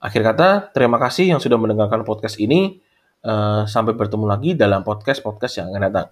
Akhir 0.04 0.20
kata, 0.28 0.76
terima 0.76 1.00
kasih 1.00 1.32
yang 1.32 1.40
sudah 1.40 1.56
mendengarkan 1.56 2.04
podcast 2.04 2.36
ini. 2.36 2.84
Uh, 3.24 3.64
sampai 3.64 3.96
bertemu 3.96 4.28
lagi 4.28 4.52
dalam 4.52 4.84
podcast-podcast 4.84 5.64
yang 5.64 5.72
akan 5.72 5.82
datang. 5.88 6.08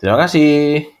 Terima 0.00 0.16
kasih. 0.16 0.97